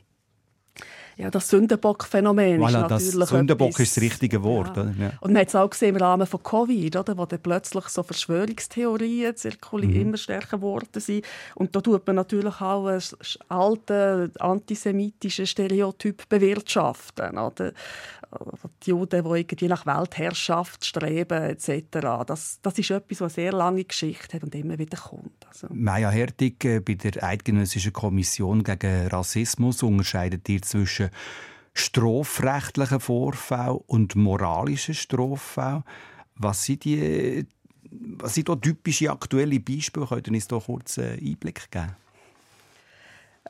Ja, 1.17 1.31
das 1.31 1.49
Sündenbock-Phänomen 1.49 2.61
voilà, 2.61 2.67
ist 2.67 2.73
natürlich 2.73 3.19
das 3.19 3.29
Sündenbock 3.29 3.71
etwas, 3.71 3.81
ist 3.81 3.97
das 3.97 4.03
richtige 4.03 4.43
Wort. 4.43 4.77
Ja. 4.77 4.85
Ja. 4.99 5.13
Und 5.21 5.33
man 5.33 5.41
hat 5.41 5.49
es 5.49 5.55
auch 5.55 5.71
gesehen 5.71 5.91
im 5.91 5.97
Rahmen 5.97 6.27
von 6.27 6.43
Covid, 6.43 6.97
oder, 6.97 7.17
wo 7.17 7.27
dann 7.27 7.41
plötzlich 7.41 7.85
so 7.89 8.03
Verschwörungstheorien 8.03 9.37
zirkulieren, 9.37 9.95
mhm. 9.95 10.01
immer 10.01 10.17
stärker 10.17 10.59
geworden 10.59 11.01
sind. 11.01 11.25
Und 11.55 11.75
da 11.77 11.81
tut 11.81 12.07
man 12.07 12.17
natürlich 12.17 12.61
auch 12.61 12.87
einen 12.87 13.03
alten 13.49 14.33
antisemitischen 14.39 15.47
Stereotyp 15.47 16.29
bewirtschaften. 16.29 17.39
Oder? 17.39 17.73
Die 18.85 18.91
Juden, 18.91 19.23
die 19.23 19.39
irgendwie 19.39 19.69
nach 19.69 19.87
Weltherrschaft 19.87 20.85
streben, 20.85 21.43
etc. 21.43 22.25
Das, 22.27 22.59
das 22.63 22.79
ist 22.79 22.91
etwas, 22.91 23.21
was 23.21 23.39
eine 23.39 23.45
sehr 23.45 23.53
lange 23.53 23.85
Geschichte 23.85 24.37
hat 24.37 24.43
und 24.43 24.55
immer 24.55 24.79
wieder 24.79 24.99
kommt. 24.99 25.47
Also. 25.49 25.69
Maja 25.71 26.11
Hertig 26.11 26.65
äh, 26.65 26.81
bei 26.81 26.95
der 26.95 27.23
Eidgenössischen 27.23 27.93
Kommission 27.93 28.65
gegen 28.65 29.07
Rassismus 29.07 29.83
unterscheidet 29.83 30.49
ihr 30.49 30.63
zwischen 30.63 31.04
strafrechtlichen 31.75 33.01
Vorfällen 33.01 33.79
und 33.87 34.15
moralischen 34.17 34.95
Straffällen. 34.95 35.85
Was 36.37 36.65
sind 36.65 36.85
die 36.85 37.47
was 38.19 38.35
sind 38.35 38.49
da 38.49 38.57
typische 38.57 39.11
aktuelle 39.11 39.61
Beispiele? 39.61 40.07
Könnt 40.07 40.27
ihr 40.27 40.35
uns 40.35 40.49
da 40.49 40.59
kurz 40.59 40.99
einen 40.99 41.19
Einblick 41.19 41.71
geben? 41.71 41.95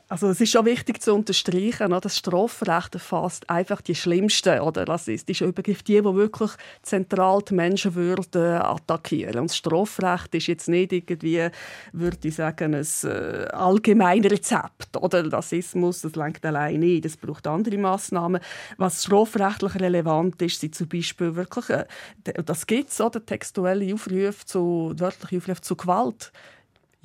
Also 0.07 0.27
es 0.29 0.39
ist 0.39 0.51
schon 0.51 0.65
wichtig 0.65 1.01
zu 1.01 1.15
unterstreichen, 1.15 1.89
das 1.99 2.17
Strafrecht 2.17 2.93
erfasst 2.93 3.49
einfach 3.49 3.81
die 3.81 3.95
schlimmsten 3.95 4.59
oder 4.59 4.87
rassistischen 4.87 5.47
Übergriffe, 5.47 5.83
die, 5.83 5.99
die 5.99 6.03
wirklich 6.03 6.51
zentral 6.83 7.41
die 7.41 7.55
Menschenwürde 7.55 8.63
attackieren. 8.63 9.39
Und 9.39 9.49
das 9.49 9.57
Strafrecht 9.57 10.35
ist 10.35 10.45
jetzt 10.45 10.69
nicht 10.69 10.93
irgendwie, 10.93 11.47
würde 11.91 12.27
ich 12.27 12.35
sagen, 12.35 12.75
ein 12.75 12.87
äh, 13.03 13.47
allgemeines 13.47 14.31
Rezept. 14.31 14.95
Oder 14.95 15.31
Rassismus, 15.33 16.01
das 16.01 16.15
lenkt 16.15 16.45
allein 16.45 16.81
nicht, 16.81 17.05
das 17.05 17.17
braucht 17.17 17.47
andere 17.47 17.77
Massnahmen. 17.79 18.41
Was 18.77 19.05
strafrechtlich 19.05 19.73
relevant 19.73 20.39
ist, 20.43 20.61
sind 20.61 20.75
zum 20.75 20.87
Beispiel 20.87 21.35
wirklich, 21.35 21.67
äh, 21.71 21.85
das 22.45 22.67
gibt 22.67 22.91
es, 22.91 23.01
textuelle 23.25 23.91
Aufrufe 23.91 24.45
zu, 24.45 24.93
wörtliche 24.97 25.37
Aufrufe 25.37 25.61
zu 25.61 25.75
Gewalt 25.75 26.31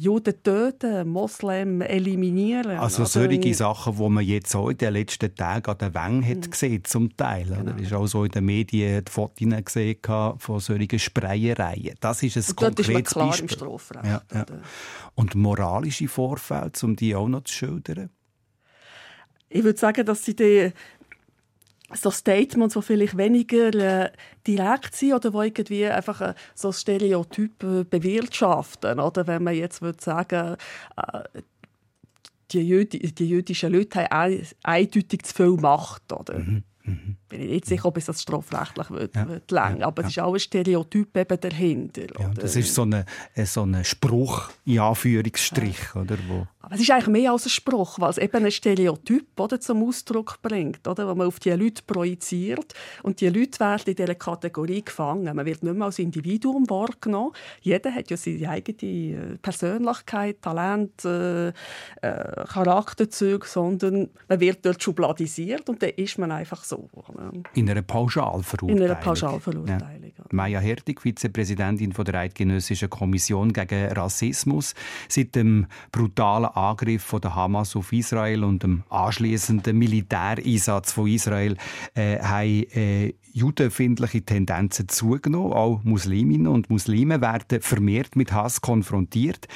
Juden 0.01 0.43
töten, 0.43 1.07
Moslem 1.11 1.83
eliminieren. 1.83 2.79
Also, 2.79 3.03
also 3.03 3.21
solche 3.21 3.53
Sachen, 3.53 3.99
die 3.99 4.09
man 4.09 4.25
jetzt 4.25 4.57
auch 4.57 4.71
in 4.71 4.79
den 4.79 4.95
letzten 4.95 5.35
Tagen 5.35 5.71
an 5.71 5.77
den 5.77 5.95
Wängen 5.95 6.27
hat 6.27 6.47
mhm. 6.47 6.51
gesehen 6.51 6.85
zum 6.85 7.15
Teil. 7.19 7.45
Genau. 7.45 7.77
ist 7.77 7.93
auch 7.93 8.07
so 8.07 8.25
in 8.25 8.31
den 8.31 8.47
Medien 8.47 9.05
die 9.05 9.11
Fotos 9.11 9.47
gesehen 9.65 9.99
von 10.39 10.59
solchen 10.59 10.99
Spreiereien. 10.99 11.97
Das 12.01 12.23
ist 12.23 12.39
ein 12.39 12.45
Und 12.49 12.57
konkretes 12.57 12.89
ist 12.89 13.05
klar 13.13 13.29
Beispiel. 13.29 13.45
Im 13.45 13.55
Strafrecht, 13.55 14.05
ja, 14.07 14.23
ja. 14.33 14.47
Und 15.17 15.35
moralische 15.35 16.09
Vorfälle, 16.09 16.73
um 16.83 16.97
die 16.97 17.15
auch 17.15 17.29
noch 17.29 17.45
zu 17.45 17.53
schildern? 17.53 18.09
Ich 19.51 19.63
würde 19.63 19.79
sagen, 19.79 20.07
dass 20.07 20.25
sie 20.25 20.35
die 20.35 20.73
so 21.93 22.11
Statements, 22.11 22.75
die 22.75 22.83
vielleicht 22.83 23.17
weniger 23.17 23.75
äh, 23.75 24.11
direkt 24.47 24.95
sind 24.95 25.15
oder 25.15 25.33
wo 25.33 25.43
irgendwie 25.43 25.87
einfach 25.87 26.21
äh, 26.21 26.35
so 26.55 26.73
Stereotype 26.73 27.85
bewirtschaften. 27.85 29.01
Oder 29.01 29.27
wenn 29.27 29.43
man 29.43 29.55
jetzt 29.55 29.83
würde 29.83 30.03
sagen, 30.03 30.57
äh, 30.97 31.41
die, 32.53 32.61
Jüdi 32.61 32.99
die 33.13 33.29
jüdischen 33.29 33.73
Leute 33.73 34.05
haben 34.05 34.43
eindeutig 34.63 35.23
zu 35.23 35.35
viel 35.35 35.61
Macht. 35.61 36.13
Oder? 36.13 36.39
Mhm. 36.39 36.63
Mhm. 36.85 37.17
Bin 37.31 37.41
ich 37.41 37.49
nicht 37.49 37.67
sicher, 37.67 37.87
ob 37.87 37.97
es 37.97 38.05
das 38.05 38.21
strafrechtlich 38.21 38.91
wird, 38.91 39.15
ja. 39.15 39.27
wird 39.27 39.51
lang. 39.51 39.83
Aber 39.83 40.03
ja. 40.03 40.09
es 40.09 40.17
ist 40.17 40.23
auch 40.23 40.35
ein 40.35 40.41
Stereotyp 40.41 41.17
eben 41.17 41.41
dahinter. 41.41 42.03
Ja, 42.19 42.29
das 42.35 42.57
ist 42.57 42.75
so 42.75 42.83
ein 42.83 43.05
so 43.45 43.63
eine 43.63 43.85
Spruch, 43.85 44.51
in 44.67 44.81
Anführungsstrich. 44.81 45.79
Ja. 45.95 46.03
Oder, 46.03 46.19
wo 46.29 46.47
aber 46.63 46.75
es 46.75 46.83
ist 46.83 46.91
eigentlich 46.91 47.09
mehr 47.09 47.33
als 47.33 47.47
ein 47.47 47.51
Spruch, 47.51 47.99
weil 47.99 48.11
es 48.11 48.19
eben 48.19 48.45
ein 48.45 48.51
Stereotyp 48.51 49.41
oder, 49.41 49.59
zum 49.59 49.83
Ausdruck 49.83 50.43
bringt, 50.43 50.87
oder, 50.87 51.09
wo 51.09 51.15
man 51.15 51.27
auf 51.27 51.41
die 51.41 51.51
Leute 51.51 51.83
projiziert. 51.87 52.75
Und 53.03 53.23
die 53.23 53.29
Leute 53.29 53.59
werden 53.61 53.85
in 53.87 53.95
dieser 53.95 54.15
Kategorie 54.15 54.85
gefangen. 54.85 55.35
Man 55.35 55.47
wird 55.47 55.63
nicht 55.63 55.75
mehr 55.75 55.87
als 55.87 55.99
Individuum 55.99 56.69
wahrgenommen. 56.69 57.33
Jeder 57.63 57.95
hat 57.95 58.11
ja 58.11 58.17
seine 58.19 58.51
eigene 58.51 58.79
äh, 58.83 59.39
Persönlichkeit, 59.39 60.43
Talent, 60.43 61.03
äh, 61.07 61.49
äh, 61.49 61.53
Charakterzüge, 62.47 63.47
sondern 63.47 64.11
man 64.29 64.41
wird 64.41 64.65
dort 64.65 64.83
schubladisiert 64.83 65.69
und 65.71 65.83
dann 65.83 65.91
ist 65.91 66.19
man 66.19 66.31
einfach 66.31 66.63
so. 66.63 66.91
In 67.55 67.71
einer 67.71 67.83
Pauschalverurteilung. 67.83 68.79
In 68.79 68.91
einer 68.91 69.01
Pauschalverurteilung. 69.01 70.05
Ja. 70.05 70.25
Maja 70.33 70.61
Hertig, 70.61 71.01
Vizepräsidentin 71.01 71.91
der 71.93 72.15
Eidgenössischen 72.15 72.91
Kommission 72.91 73.53
gegen 73.53 73.93
Rassismus. 73.93 74.75
Seit 75.09 75.35
dem 75.35 75.67
brutalen 75.93 76.47
Angriff 76.47 77.03
von 77.03 77.21
der 77.21 77.35
Hamas 77.35 77.77
auf 77.77 77.93
Israel 77.93 78.45
und 78.45 78.63
dem 78.63 78.85
anschließenden 78.89 79.77
Militäreinsatz 79.77 80.93
von 80.93 81.09
Israel 81.09 81.57
äh, 81.95 82.19
haben 82.21 82.65
äh, 82.73 83.15
judenfindliche 83.33 84.23
Tendenzen 84.23 84.89
zugenommen. 84.89 85.53
Auch 85.53 85.83
Musliminnen 85.85 86.49
und 86.49 86.71
Muslime 86.71 87.21
werden 87.21 87.61
vermehrt 87.61 88.17
mit 88.17 88.33
Hass 88.33 88.61
konfrontiert. 88.61 89.49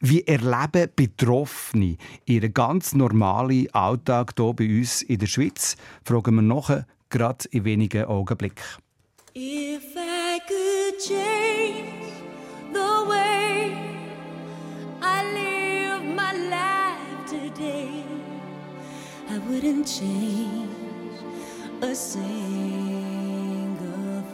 Wie 0.00 0.26
erleben 0.26 0.90
Betroffene 0.94 1.96
ihren 2.26 2.52
ganz 2.52 2.94
normalen 2.94 3.72
Alltag 3.72 4.34
hier 4.36 4.52
bei 4.52 4.78
uns 4.78 5.00
in 5.02 5.18
der 5.18 5.26
Schweiz? 5.26 5.76
Fragen 6.04 6.34
wir 6.34 6.42
noch 6.42 6.70
gerade 7.10 7.48
in 7.50 7.64
wenigen 7.64 8.06
Augenblicken. 8.06 8.64
If 9.32 9.96
I 9.96 10.40
could 10.46 10.98
change 10.98 12.12
the 12.72 13.06
way 13.08 13.76
I 15.00 15.22
live 15.34 16.04
my 16.14 16.32
life 16.32 17.26
today, 17.26 18.04
I 19.28 19.38
wouldn't 19.48 19.86
change 19.86 20.68
a 21.82 21.94
single 21.94 22.24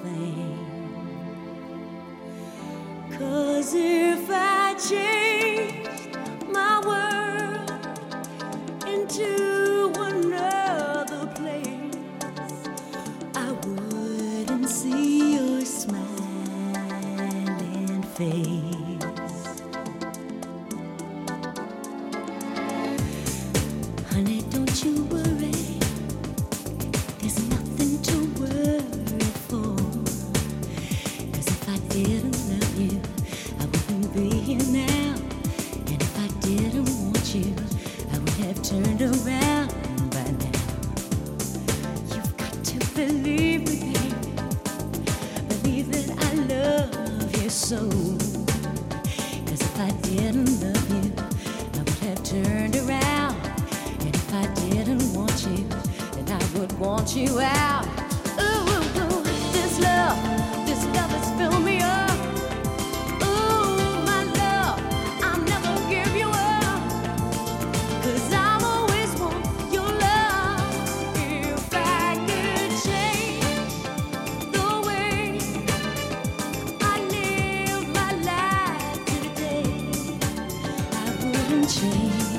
thing. 0.03 0.59
Cause 3.19 3.75
if 3.75 4.31
I 4.31 4.75
change 4.75 5.53
to 9.13 9.25
another 9.25 9.52
Honey, 18.23 18.39
don't 24.51 24.85
you 24.85 25.03
worry. 25.07 25.51
There's 27.19 27.41
nothing 27.49 28.01
to 28.03 28.17
worry 28.39 29.27
for. 29.49 29.75
Cause 31.33 31.49
if 31.49 31.69
I 31.69 31.79
didn't 31.89 32.39
love 32.49 32.79
you, 32.81 33.01
I 33.59 33.65
wouldn't 33.65 34.15
be 34.15 34.31
here 34.31 34.67
now. 34.71 35.17
And 35.89 36.01
if 36.01 36.17
I 36.21 36.29
didn't 36.47 36.91
want 37.05 37.35
you, 37.35 37.53
I 38.13 38.19
would 38.19 38.39
have 38.47 38.63
turned 38.63 39.03
around 39.03 39.75
by 40.13 40.31
now. 40.45 40.61
You've 42.15 42.37
got 42.37 42.55
to 42.67 42.79
believe 42.95 43.52
so. 47.73 47.89
Cause 49.47 49.63
if 49.63 49.81
I 49.81 49.91
didn't 50.03 50.61
love 50.61 50.91
you, 50.91 51.11
I 51.73 51.79
would 51.79 51.89
have 52.07 52.23
turned 52.23 52.77
around. 52.77 53.37
And 54.01 54.15
if 54.15 54.35
I 54.35 54.47
didn't 54.69 55.15
want 55.15 55.47
you, 55.47 55.65
then 56.15 56.29
I 56.39 56.59
would 56.59 56.79
want 56.79 57.17
you 57.17 57.41
out. 57.41 58.02
Is 81.65 82.32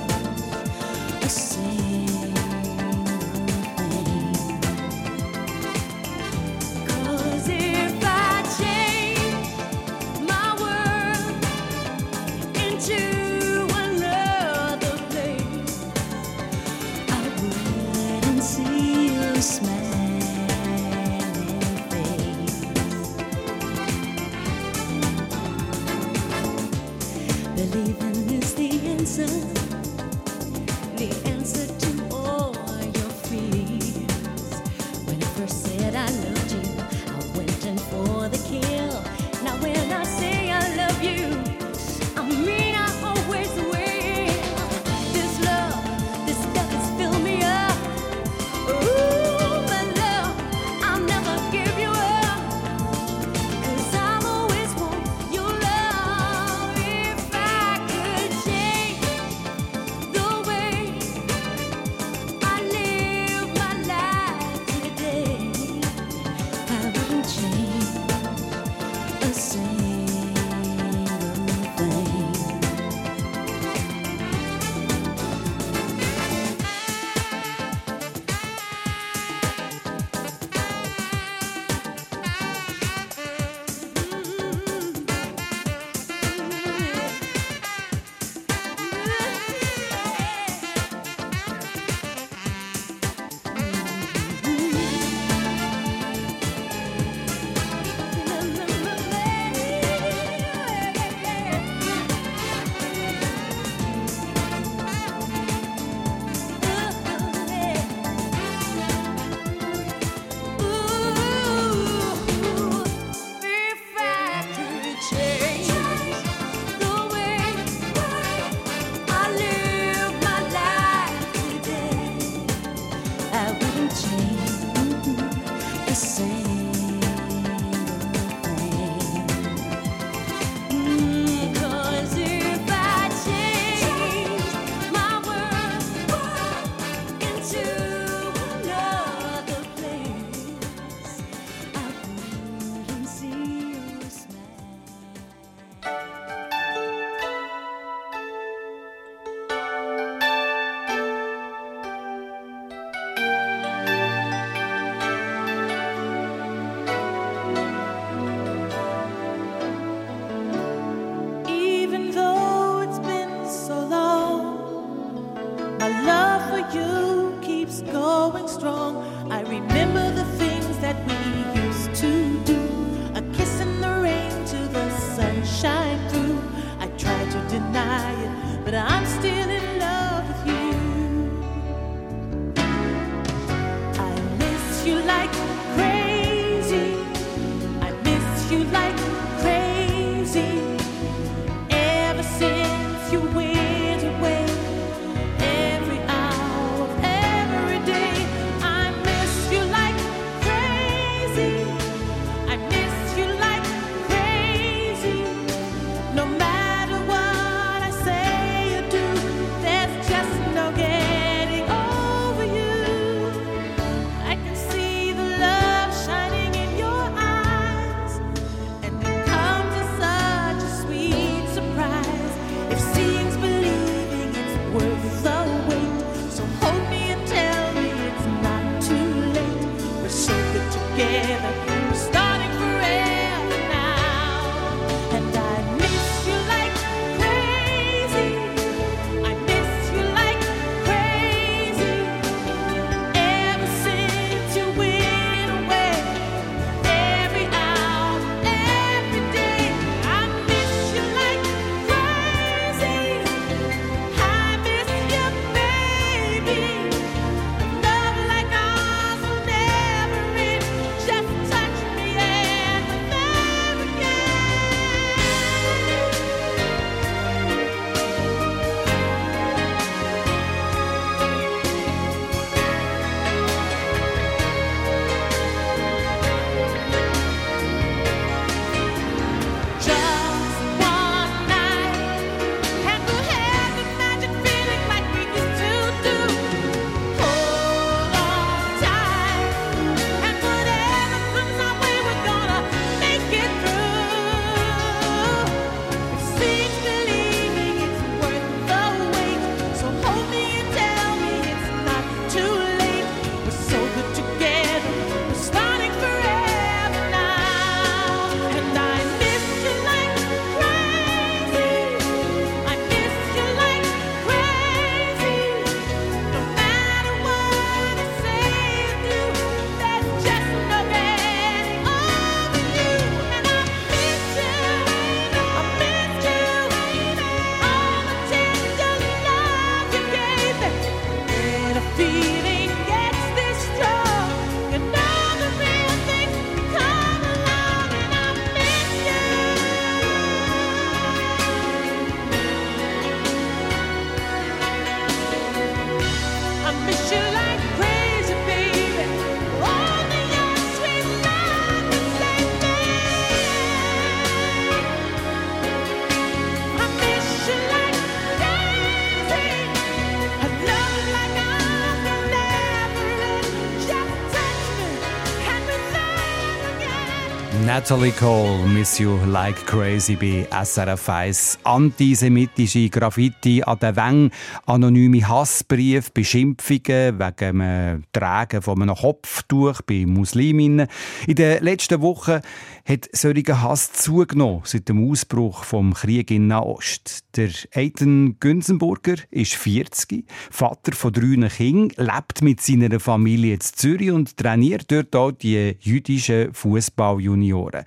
Natalie 367.75 368.11
Cole, 368.11 368.67
Miss 368.67 368.99
You 368.99 369.17
Like 369.25 369.65
Crazy 369.65 370.15
bei 370.15 370.45
SRF 370.63 371.09
1. 371.09 371.59
Antisemitische 371.63 372.87
Graffiti 372.87 373.63
an 373.63 373.79
den 373.79 373.95
Wängen, 373.95 374.31
anonyme 374.67 375.27
Hassbriefe, 375.27 376.11
Beschimpfungen 376.13 377.17
wegen 377.17 377.59
dem 377.59 378.03
Tragen 378.13 378.61
von 378.61 378.79
einem 378.79 378.93
Kopftuch 378.95 379.81
bei 379.87 380.05
Musliminnen. 380.05 380.87
In 381.25 381.33
den 381.33 381.63
letzten 381.63 381.99
Wochen 382.01 382.41
hat 382.85 383.07
solcher 383.13 383.61
Hass 383.61 383.93
zugenommen 383.93 384.61
seit 384.65 384.89
dem 384.89 385.09
Ausbruch 385.09 385.63
vom 385.63 385.93
Krieg 385.93 386.31
in 386.31 386.47
Nahost. 386.47 387.37
Der 387.37 387.49
Eitan 387.73 388.37
Günzenburger 388.39 389.15
ist 389.31 389.55
40, 389.55 390.25
Vater 390.51 390.91
von 390.91 391.13
drei 391.13 391.47
Kindern, 391.47 391.91
lebt 391.97 392.41
mit 392.41 392.59
seiner 392.59 392.99
Familie 392.99 393.53
in 393.53 393.61
Zürich 393.61 394.11
und 394.11 394.37
trainiert 394.37 394.91
dort 394.91 395.15
auch 395.15 395.31
die 395.31 395.77
jüdischen 395.79 396.53
Fußballjunioren. 396.53 397.85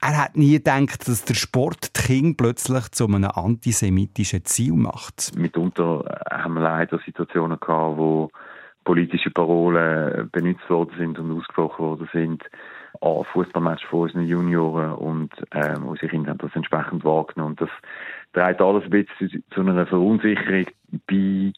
Er 0.00 0.22
hat 0.22 0.36
nie 0.36 0.52
gedacht, 0.52 1.08
dass 1.08 1.24
der 1.24 1.34
Sport 1.34 1.96
die 1.96 2.02
Kinder 2.02 2.34
plötzlich 2.36 2.90
zu 2.90 3.06
einem 3.06 3.30
antisemitischen 3.32 4.44
Ziel 4.44 4.74
macht. 4.74 5.32
Mitunter 5.36 6.20
haben 6.30 6.54
wir 6.54 6.60
leider 6.62 6.98
Situationen 7.04 7.58
gehabt, 7.58 7.96
wo 7.96 8.30
politische 8.84 9.30
Parolen 9.30 10.28
benutzt 10.30 10.68
worden 10.68 10.94
sind 10.98 11.18
und 11.18 11.32
ausgesprochen 11.32 11.84
worden 11.84 12.08
sind 12.12 12.42
an 13.00 13.24
Fußballmatch 13.32 13.86
von 13.86 14.00
unseren 14.00 14.26
Junioren 14.26 14.92
und 14.92 15.32
ähm, 15.52 15.86
unsere 15.86 16.08
Kinder 16.08 16.30
haben 16.30 16.38
das 16.38 16.54
entsprechend 16.54 17.04
wahrgenommen. 17.04 17.52
Und 17.52 17.60
das 17.60 17.70
trägt 18.32 18.60
alles 18.60 18.84
ein 18.84 18.90
bisschen 18.90 19.30
zu, 19.30 19.38
zu 19.50 19.60
einer 19.60 19.86
Verunsicherung 19.86 20.66
bei. 21.06 21.52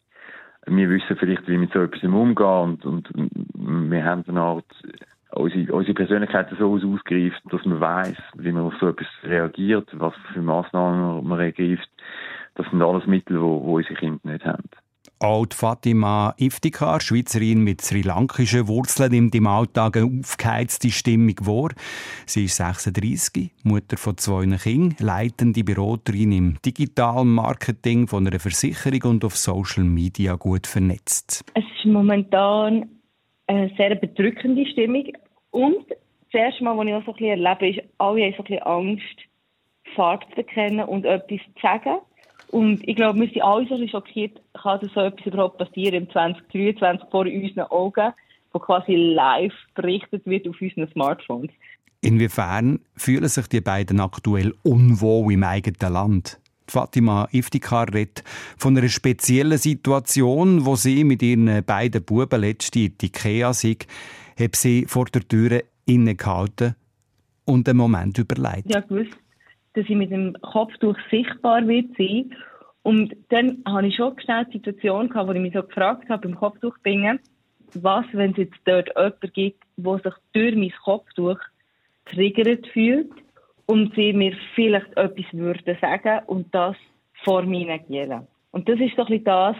Wir 0.67 0.91
wissen 0.91 1.17
vielleicht, 1.17 1.47
wie 1.49 1.53
wir 1.53 1.59
mit 1.61 1.73
so 1.73 1.81
etwas 1.81 2.03
umgehen 2.03 2.79
und, 2.83 2.85
und 2.85 3.11
wir 3.91 4.05
haben 4.05 4.25
eine 4.29 4.41
Art 4.41 4.67
unsere, 5.31 5.73
unsere 5.73 5.95
Persönlichkeit 5.95 6.49
so 6.59 6.75
ausgreift, 6.75 7.41
dass 7.51 7.65
man 7.65 7.81
weiß, 7.81 8.17
wie 8.37 8.53
man 8.53 8.65
auf 8.65 8.75
so 8.81 8.89
etwas 8.89 9.07
reagiert, 9.25 9.89
was 9.93 10.15
für 10.33 10.43
Massnahmen 10.43 11.27
man 11.27 11.41
ergreift. 11.41 11.89
Das 12.55 12.69
sind 12.71 12.83
alles 12.83 13.07
Mittel, 13.07 13.37
die 13.37 13.43
unsere 13.43 13.95
Kinder 13.95 14.21
nicht 14.25 14.45
haben. 14.45 14.69
Auch 15.21 15.47
Fatima 15.53 16.35
Iftikhar, 16.39 17.01
Schweizerin 17.01 17.63
mit 17.63 17.81
sri-lankischen 17.81 18.69
Wurzeln, 18.69 19.11
nimmt 19.13 19.35
im 19.35 19.47
Alltag 19.47 19.97
eine 19.97 20.07
aufgeheizte 20.21 20.91
Stimmung 20.91 21.37
vor. 21.43 21.71
Sie 22.27 22.45
ist 22.45 22.57
36, 22.57 23.51
Mutter 23.65 23.97
von 23.97 24.17
zwei 24.17 24.47
Kindern, 24.47 24.97
leitende 25.01 25.65
Beraterin 25.65 26.33
im 26.33 26.57
digitalen 26.65 27.29
Marketing 27.29 28.07
von 28.07 28.27
einer 28.27 28.39
Versicherung 28.39 29.13
und 29.13 29.25
auf 29.25 29.37
Social 29.37 29.85
Media 29.85 30.35
gut 30.37 30.67
vernetzt. 30.67 31.45
Es 31.55 31.65
ist 31.65 31.85
momentan 31.85 32.89
eine 33.49 33.71
sehr 33.77 33.95
bedrückende 33.95 34.67
Stimmung. 34.67 35.07
Und 35.51 35.91
das 35.91 36.41
erste 36.41 36.65
Mal, 36.65 36.77
was 36.77 36.87
ich 36.87 36.95
auch 36.95 37.05
so 37.05 37.13
ein 37.13 37.17
bisschen 37.17 37.45
erlebe, 37.45 37.69
ist, 37.71 37.89
alle 37.99 38.23
haben 38.23 38.35
so 38.37 38.43
ein 38.43 38.45
bisschen 38.45 38.63
Angst, 38.63 39.29
Farbe 39.95 40.27
zu 40.29 40.37
bekennen 40.37 40.85
und 40.87 41.05
etwas 41.05 41.41
zu 41.41 41.61
sagen. 41.63 41.99
Und 42.51 42.87
ich 42.89 42.97
glaube, 42.97 43.21
wir 43.21 43.29
sind 43.29 43.43
alle 43.43 43.67
so 43.69 43.87
schockiert, 43.87 44.41
kann 44.55 44.81
das 44.81 44.93
so 44.93 45.01
etwas 45.01 45.27
überhaupt 45.27 45.59
passieren 45.59 45.95
im 45.95 46.11
2023 46.11 47.09
vor 47.11 47.27
unseren 47.27 47.71
Augen, 47.71 48.13
wo 48.53 48.59
quasi 48.59 48.95
live 48.95 49.53
berichtet 49.75 50.25
wird 50.25 50.49
auf 50.49 50.61
unseren 50.61 50.91
Smartphones. 50.91 51.51
Inwiefern 52.01 52.81
fühlen 52.97 53.29
sich 53.29 53.49
die 53.49 53.61
beiden 53.61 54.01
aktuell 54.01 54.55
unwohl 54.63 55.33
im 55.33 55.43
eigenen 55.43 55.93
Land? 55.93 56.41
Fatima 56.67 57.29
Iftikhar 57.33 57.93
redet 57.93 58.23
von 58.57 58.77
einer 58.77 58.89
speziellen 58.89 59.59
Situation, 59.59 60.65
wo 60.65 60.77
sie 60.77 61.03
mit 61.05 61.23
ihren 61.23 61.65
beiden 61.65 62.05
Buben 62.05 62.41
letzte 62.41 62.81
in 62.81 62.99
die 62.99 63.07
Ikea 63.07 63.53
sind, 63.53 63.87
hat 64.39 64.55
sie 64.55 64.85
vor 64.87 65.07
der 65.07 65.27
Tür 65.27 65.63
innegehalten 65.87 66.77
und 67.45 67.69
einen 67.69 67.79
Moment 67.79 68.19
überlegt. 68.19 68.73
Ja, 68.73 68.81
gewusst 68.81 69.17
dass 69.79 69.89
ich 69.89 69.97
mit 69.97 70.11
dem 70.11 70.37
Kopftuch 70.43 70.97
sichtbar 71.11 71.67
wird 71.69 71.97
sein 71.97 72.35
Und 72.83 73.15
dann 73.29 73.63
hatte 73.65 73.87
ich 73.87 73.97
schon 73.97 74.19
schnell 74.19 74.45
die 74.47 74.59
Situation, 74.59 75.09
gehabt, 75.09 75.29
wo 75.29 75.33
ich 75.33 75.41
mich 75.41 75.55
so 75.55 75.63
gefragt 75.63 76.09
habe, 76.09 76.27
beim 76.27 76.37
Kopftuchbingen, 76.37 77.21
was, 77.75 78.05
wenn 78.13 78.33
es 78.33 78.39
jetzt 78.39 78.59
dort 78.65 78.89
jemanden 78.89 79.33
gibt, 79.33 79.63
der 79.77 79.99
sich 79.99 80.15
durch 80.33 80.57
mein 80.57 80.73
Kopftuch 80.85 81.39
triggert 82.07 82.67
fühlt 82.69 83.11
und 83.67 83.95
sie 83.95 84.13
mir 84.13 84.35
vielleicht 84.55 84.97
etwas 84.97 85.27
würde 85.33 85.79
sagen 85.81 86.25
und 86.27 86.53
das 86.55 86.77
vor 87.25 87.43
mir 87.43 87.67
negieren. 87.67 88.27
Und 88.51 88.69
das 88.69 88.81
ist 88.81 88.97
so 88.97 89.03
ein 89.03 89.09
bisschen 89.09 89.25
das, 89.25 89.57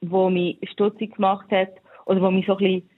was 0.00 0.32
mich 0.32 0.58
stutzig 0.70 1.16
gemacht 1.16 1.50
hat 1.50 1.72
oder 2.06 2.22
was 2.22 2.32
mich 2.32 2.46
so 2.46 2.56
ein 2.56 2.58
bisschen 2.58 2.90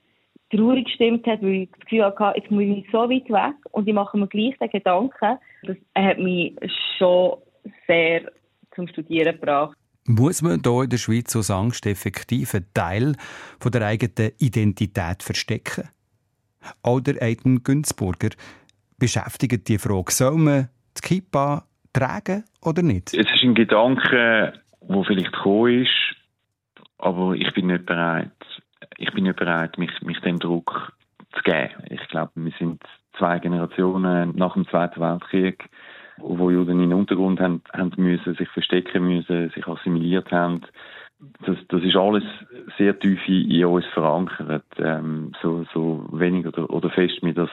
traurig 0.51 0.87
gestimmt 0.87 1.27
hat, 1.27 1.43
weil 1.43 1.63
ich 1.63 1.71
das 1.71 1.81
Gefühl 1.81 2.05
hatte, 2.05 2.39
jetzt 2.39 2.51
muss 2.51 2.63
ich 2.63 2.87
so 2.91 2.99
weit 2.99 3.29
weg 3.29 3.57
und 3.73 3.89
ich 3.89 3.95
mache 3.95 4.17
mir 4.17 4.29
gleich 4.29 4.57
den 4.59 4.71
Gedanken. 4.71 5.39
Das 5.63 5.77
hat 5.97 6.19
mich 6.19 6.55
schon 6.97 7.39
sehr 7.87 8.31
zum 8.75 8.89
Studieren 8.89 9.39
gebracht. 9.39 9.77
Muss 10.07 10.41
man 10.41 10.63
hier 10.65 10.83
in 10.85 10.91
der 10.91 10.97
Schweiz 10.97 11.37
aus 11.37 11.51
Angst 11.51 11.85
effektiv 11.87 12.55
einen 12.55 12.67
Teil 12.73 13.15
von 13.61 13.73
der 13.73 13.83
eigenen 13.87 14.33
Identität 14.39 15.23
verstecken? 15.23 15.89
Oder 16.83 17.21
Aiden 17.21 17.63
Günzburger 17.63 18.31
beschäftigt 18.99 19.69
die 19.69 19.79
Frage, 19.79 20.11
soll 20.11 20.39
man 20.39 20.69
die 20.97 21.01
Kippa 21.03 21.67
tragen 21.93 22.45
oder 22.63 22.83
nicht? 22.83 23.15
Es 23.15 23.31
ist 23.31 23.43
ein 23.43 23.55
Gedanke, 23.55 24.55
der 24.81 25.05
vielleicht 25.05 25.33
gekommen 25.33 25.83
ist, 25.83 26.17
aber 26.99 27.35
ich 27.35 27.53
bin 27.53 27.67
nicht 27.67 27.87
bereit. 27.87 28.31
Ich 28.97 29.13
bin 29.13 29.25
nicht 29.25 29.37
bereit, 29.37 29.79
mich, 29.79 29.91
mich 30.03 30.21
dem 30.21 30.39
Druck 30.39 30.93
zu 31.33 31.43
geben. 31.43 31.85
Ich 31.91 32.07
glaube, 32.09 32.33
wir 32.35 32.53
sind 32.59 32.83
zwei 33.17 33.39
Generationen 33.39 34.37
nach 34.37 34.55
dem 34.55 34.67
Zweiten 34.69 35.01
Weltkrieg 35.01 35.69
wo 36.21 36.51
Juden 36.51 36.81
in 36.83 36.91
den 36.91 36.99
Untergrund 36.99 37.41
haben, 37.41 37.63
haben 37.73 37.93
müssen, 37.97 38.35
sich 38.35 38.49
verstecken 38.49 39.07
müssen, 39.07 39.51
sich 39.51 39.67
assimiliert 39.67 40.31
haben. 40.31 40.63
Das, 41.45 41.57
das 41.69 41.83
ist 41.83 41.97
alles 41.97 42.23
sehr 42.77 42.99
tief 42.99 43.21
in 43.27 43.65
uns 43.65 43.87
verankert, 43.87 44.65
ähm, 44.79 45.33
so, 45.43 45.65
so 45.75 46.07
wenig 46.13 46.47
oder, 46.47 46.71
oder 46.71 46.91
fest 46.91 47.19
wir 47.23 47.35
das 47.35 47.51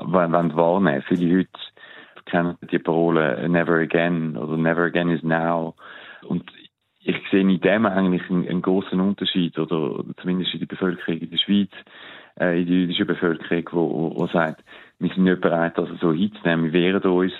wollen 0.00 0.32
wahrnehmen. 0.56 1.04
Viele 1.06 1.38
heute 1.38 1.50
kennen 2.24 2.56
die 2.70 2.78
Parole 2.78 3.46
Never 3.48 3.76
Again 3.76 4.36
oder 4.38 4.56
Never 4.56 4.84
Again 4.84 5.10
is 5.10 5.22
Now. 5.22 5.74
Und 6.22 6.50
ich 7.04 7.16
sehe 7.30 7.40
in 7.40 7.60
dem 7.60 7.86
eigentlich 7.86 8.28
einen, 8.30 8.48
einen 8.48 8.62
großen 8.62 9.00
Unterschied, 9.00 9.58
oder 9.58 10.04
zumindest 10.20 10.54
in 10.54 10.60
der 10.60 10.66
Bevölkerung 10.66 11.20
in 11.20 11.30
der 11.30 11.38
Schweiz, 11.38 11.70
äh, 12.40 12.60
in 12.60 12.66
der 12.66 12.76
jüdischen 12.76 13.06
Bevölkerung, 13.06 13.64
wo, 13.72 14.14
wo 14.16 14.26
sagt, 14.28 14.62
wir 14.98 15.08
sind 15.08 15.24
nicht 15.24 15.40
bereit, 15.40 15.76
das 15.76 15.88
so 16.00 16.12
hinzunehmen. 16.12 16.72
Wir 16.72 16.94
wehren 16.94 17.02
uns 17.02 17.32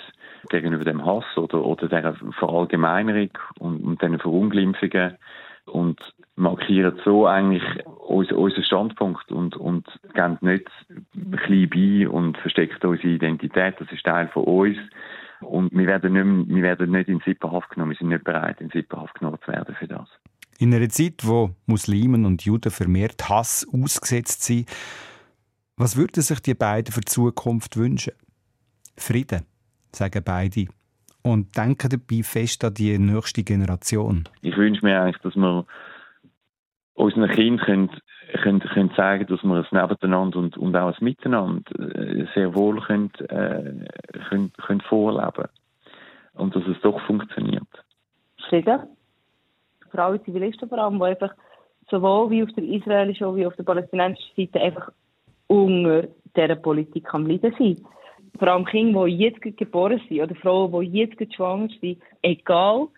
gegenüber 0.49 0.85
dem 0.85 1.05
Hass 1.05 1.25
oder, 1.37 1.65
oder 1.65 1.89
der 1.89 2.15
Verallgemeinerung 2.39 3.31
und, 3.59 3.85
und 3.85 4.03
diesen 4.03 4.19
Verunglimpfungen 4.19 5.17
und 5.67 6.01
markieren 6.35 6.99
so 7.05 7.27
eigentlich 7.27 7.63
unseren 8.09 8.39
unser 8.39 8.63
Standpunkt 8.63 9.31
und, 9.31 9.57
und 9.57 9.87
gehen 10.15 10.39
nicht 10.41 10.69
klein 11.45 11.71
bei 11.71 12.09
und 12.09 12.37
verstecken 12.39 12.89
unsere 12.89 13.09
Identität. 13.09 13.77
Das 13.79 13.93
ist 13.93 14.05
Teil 14.05 14.29
von 14.29 14.45
uns. 14.45 14.79
Und 15.43 15.73
wir 15.73 15.87
werden 15.87 16.13
nicht, 16.13 16.55
wir 16.55 16.63
werden 16.63 16.91
nicht 16.91 17.09
in 17.09 17.21
Sippenhaft 17.21 17.71
genommen. 17.71 17.93
Wir 17.93 17.99
sind 17.99 18.09
nicht 18.09 18.25
bereit, 18.25 18.61
in 18.61 18.71
Sippenhaft 18.71 19.15
genommen 19.15 19.39
zu 19.45 19.53
werden 19.53 19.75
für 19.75 19.89
das. 19.89 20.09
In 20.59 20.75
einer 20.75 20.89
Zeit, 20.89 21.23
wo 21.25 21.51
Muslimen 21.67 22.25
und 22.25 22.45
Juden 22.45 22.71
vermehrt 22.71 23.29
Hass 23.29 23.67
ausgesetzt 23.73 24.45
sind, 24.45 24.69
was 25.77 25.97
würden 25.97 26.23
sich 26.23 26.41
die 26.41 26.55
beiden 26.55 26.93
für 26.93 27.01
die 27.01 27.11
Zukunft 27.11 27.77
wünschen? 27.77 28.13
Frieden 28.97 29.43
sagen 29.91 30.23
beide. 30.25 30.67
Und 31.23 31.57
denken 31.57 31.89
dabei 31.89 32.23
fest 32.23 32.65
an 32.65 32.75
die 32.75 32.99
nächste 32.99 33.45
Generation. 33.45 34.25
Ich 34.43 34.57
wünsche 34.57 34.85
mir 34.85 35.01
eigentlich, 35.01 35.23
dass 35.23 35.37
wir 35.37 35.67
unseren 36.95 37.31
Kindern 37.31 37.91
können, 38.43 38.61
können, 38.61 38.93
sagen, 38.97 39.27
dass 39.27 39.43
wir 39.43 39.61
es 39.61 39.73
nebeneinander 39.73 40.39
und, 40.39 40.57
und 40.57 40.77
auch 40.77 40.89
ein 40.89 41.05
Miteinander 41.05 41.63
äh, 41.79 42.27
sehr 42.35 42.55
wohl 42.55 42.81
können, 42.81 43.11
äh, 43.29 43.87
können, 44.29 44.53
können 44.53 44.81
vorleben 44.83 45.49
Und 46.35 46.55
dass 46.55 46.67
es 46.67 46.81
doch 46.83 47.01
funktioniert. 47.07 47.69
Frieden. 48.49 48.81
Vor 49.91 50.01
allem 50.01 50.25
Zivilisten 50.25 50.69
vor 50.69 50.79
allem, 50.79 50.99
die 50.99 51.05
einfach 51.05 51.35
sowohl 51.91 52.31
wie 52.31 52.43
auf 52.43 52.53
der 52.53 52.65
israelischen 52.65 53.27
als 53.27 53.39
auch 53.39 53.47
auf 53.47 53.57
der 53.57 53.65
palästinensischen 53.65 54.35
Seite 54.37 54.61
einfach 54.61 54.89
unter 55.49 56.09
dieser 56.35 56.57
Politik 56.57 57.13
am 57.13 57.27
Leiden 57.27 57.55
sind 57.59 57.83
vor 58.39 58.49
allem 58.49 58.65
Kinder, 58.65 59.07
die 59.07 59.17
jetzt 59.17 59.41
geboren 59.41 60.01
sind 60.09 60.21
oder 60.21 60.35
Frauen, 60.35 60.73
die 60.81 60.99
jetzt 60.99 61.35
schwanger 61.35 61.69
sind, 61.81 62.01
egal 62.23 62.89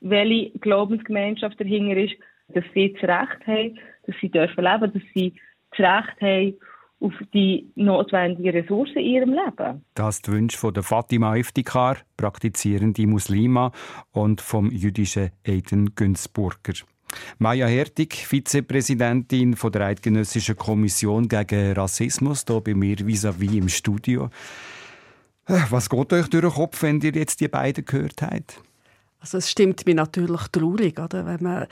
welche 0.00 0.58
Glaubensgemeinschaft 0.58 1.60
dahinter 1.60 1.96
ist, 1.96 2.14
dass 2.48 2.64
sie 2.74 2.92
das 2.92 3.02
Recht 3.02 3.46
haben, 3.46 3.78
dass 4.10 4.20
sie 4.20 4.30
dürfen 4.30 4.64
leben, 4.64 4.92
dass 4.92 5.02
sie 5.14 5.34
das 5.70 5.80
Recht 5.80 6.20
haben 6.20 6.54
auf 7.00 7.14
die 7.32 7.70
notwendigen 7.76 8.50
Ressourcen 8.50 8.98
in 8.98 9.06
ihrem 9.06 9.30
Leben. 9.30 9.84
Das 9.94 10.16
ist 10.16 10.26
die 10.26 10.32
Wünsche 10.32 10.58
von 10.58 10.74
der 10.74 10.82
Fatima 10.82 11.34
Iftikar, 11.34 11.96
praktizierende 12.16 13.06
Muslima, 13.06 13.72
und 14.12 14.40
vom 14.40 14.70
jüdischen 14.70 15.30
Aiden 15.46 15.94
Günzburger. 15.94 16.74
Maja 17.38 17.66
Hertig, 17.66 18.14
Vizepräsidentin 18.14 19.56
von 19.56 19.72
der 19.72 19.86
Eidgenössischen 19.86 20.56
Kommission 20.56 21.26
gegen 21.26 21.72
Rassismus, 21.72 22.44
hier 22.46 22.60
bei 22.60 22.74
mir 22.74 22.96
vis-à-vis 22.98 23.50
-vis 23.50 23.58
im 23.58 23.68
Studio. 23.68 24.30
Äh, 25.46 25.62
was 25.70 25.88
geht 25.88 26.12
euch 26.12 26.28
durch 26.28 26.42
den 26.44 26.50
Kopf, 26.52 26.82
wenn 26.82 27.00
ihr 27.00 27.12
jetzt 27.12 27.40
die 27.40 27.48
beiden 27.48 27.84
gehört 27.84 28.22
habt? 28.22 28.62
Also 29.20 29.36
es 29.36 29.50
stimmt 29.50 29.84
mir 29.84 29.94
natürlich 29.94 30.40
traurig, 30.48 30.98
oder? 30.98 31.26
Wenn, 31.26 31.42
man, 31.42 31.66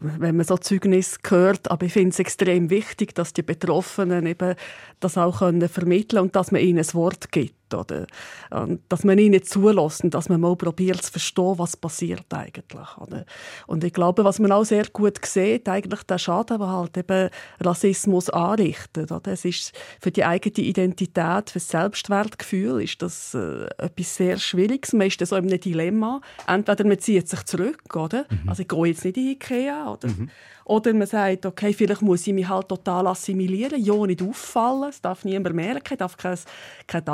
wenn 0.00 0.36
man 0.36 0.46
so 0.46 0.56
Zeugnis 0.56 1.18
hört. 1.26 1.68
Aber 1.70 1.84
ich 1.84 1.92
finde 1.92 2.10
es 2.10 2.20
extrem 2.20 2.70
wichtig, 2.70 3.14
dass 3.14 3.32
die 3.32 3.42
Betroffenen 3.42 4.24
eben 4.24 4.54
das 5.00 5.18
auch 5.18 5.40
können 5.40 5.68
vermitteln 5.68 6.22
und 6.22 6.36
dass 6.36 6.52
man 6.52 6.60
ihnen 6.60 6.78
ein 6.78 6.94
Wort 6.94 7.32
gibt. 7.32 7.54
Oder? 7.74 8.06
Und 8.50 8.80
dass 8.88 9.04
man 9.04 9.18
ihnen 9.18 9.42
zulässt 9.42 10.04
und 10.04 10.14
dass 10.14 10.28
man 10.28 10.40
mal 10.40 10.56
probiert 10.56 11.02
zu 11.02 11.12
verstehen, 11.12 11.58
was 11.58 11.76
passiert 11.76 12.26
eigentlich. 12.32 12.98
Oder? 12.98 13.24
Und 13.66 13.84
ich 13.84 13.92
glaube, 13.92 14.24
was 14.24 14.38
man 14.38 14.52
auch 14.52 14.64
sehr 14.64 14.86
gut 14.92 15.24
sieht, 15.24 15.68
eigentlich 15.68 16.02
der 16.04 16.18
Schaden, 16.18 16.58
den 16.58 16.68
halt 16.68 16.96
eben 16.96 17.30
Rassismus 17.60 18.30
anrichtet. 18.30 19.12
Oder? 19.12 19.32
Es 19.32 19.44
ist 19.44 19.72
für 20.00 20.10
die 20.10 20.24
eigene 20.24 20.66
Identität, 20.66 21.50
für 21.50 21.58
das 21.58 21.68
Selbstwertgefühl 21.68 22.82
ist 22.82 23.02
das 23.02 23.34
äh, 23.34 23.66
etwas 23.78 24.14
sehr 24.14 24.38
Schwieriges. 24.38 24.92
Man 24.92 25.08
ist 25.08 25.24
so 25.24 25.36
in 25.36 25.46
einem 25.46 25.60
Dilemma. 25.60 26.20
Entweder 26.46 26.86
man 26.86 26.98
zieht 26.98 27.28
sich 27.28 27.42
zurück, 27.44 27.96
oder? 27.96 28.26
Mhm. 28.30 28.48
also 28.48 28.62
ich 28.62 28.68
gehe 28.68 28.86
jetzt 28.86 29.04
nicht 29.04 29.16
in 29.16 29.28
Ikea, 29.30 29.92
oder? 29.92 30.08
Mhm. 30.08 30.30
Oder 30.64 30.94
man 30.94 31.06
sagt, 31.06 31.44
okay, 31.44 31.74
vielleicht 31.74 32.00
muss 32.00 32.26
ich 32.26 32.32
mich 32.32 32.48
halt 32.48 32.68
total 32.68 33.06
assimilieren, 33.08 33.82
ja 33.82 33.94
nicht 34.06 34.22
auffallen, 34.22 34.88
es 34.88 35.00
darf 35.00 35.24
niemand 35.24 35.54
merken, 35.54 35.92
ich 35.92 35.98
darf 35.98 36.16
kein, 36.16 36.38
kein 36.86 37.04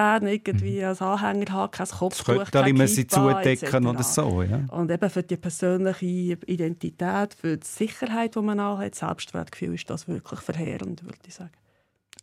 Davidstern 0.00 0.26
irgendwie 0.26 0.78
mhm. 0.78 0.84
als 0.84 1.02
Anhänger 1.02 1.52
haben, 1.52 1.70
kein 1.70 1.86
Kopftuch, 1.86 2.34
das 2.34 2.50
könnte 2.50 2.70
immer 2.70 2.86
sie 2.86 3.06
zudecken 3.06 3.86
oder 3.86 4.02
so. 4.02 4.42
Ja. 4.42 4.64
Und 4.70 4.90
eben 4.90 5.10
für 5.10 5.22
die 5.22 5.36
persönliche 5.36 6.06
Identität, 6.46 7.34
für 7.34 7.56
die 7.56 7.66
Sicherheit, 7.66 8.34
die 8.34 8.40
man 8.40 8.60
auch 8.60 8.78
hat, 8.78 8.94
Selbstwertgefühl, 8.94 9.74
ist 9.74 9.88
das 9.90 10.08
wirklich 10.08 10.40
verheerend, 10.40 11.04
würde 11.04 11.18
ich 11.26 11.34
sagen 11.34 11.50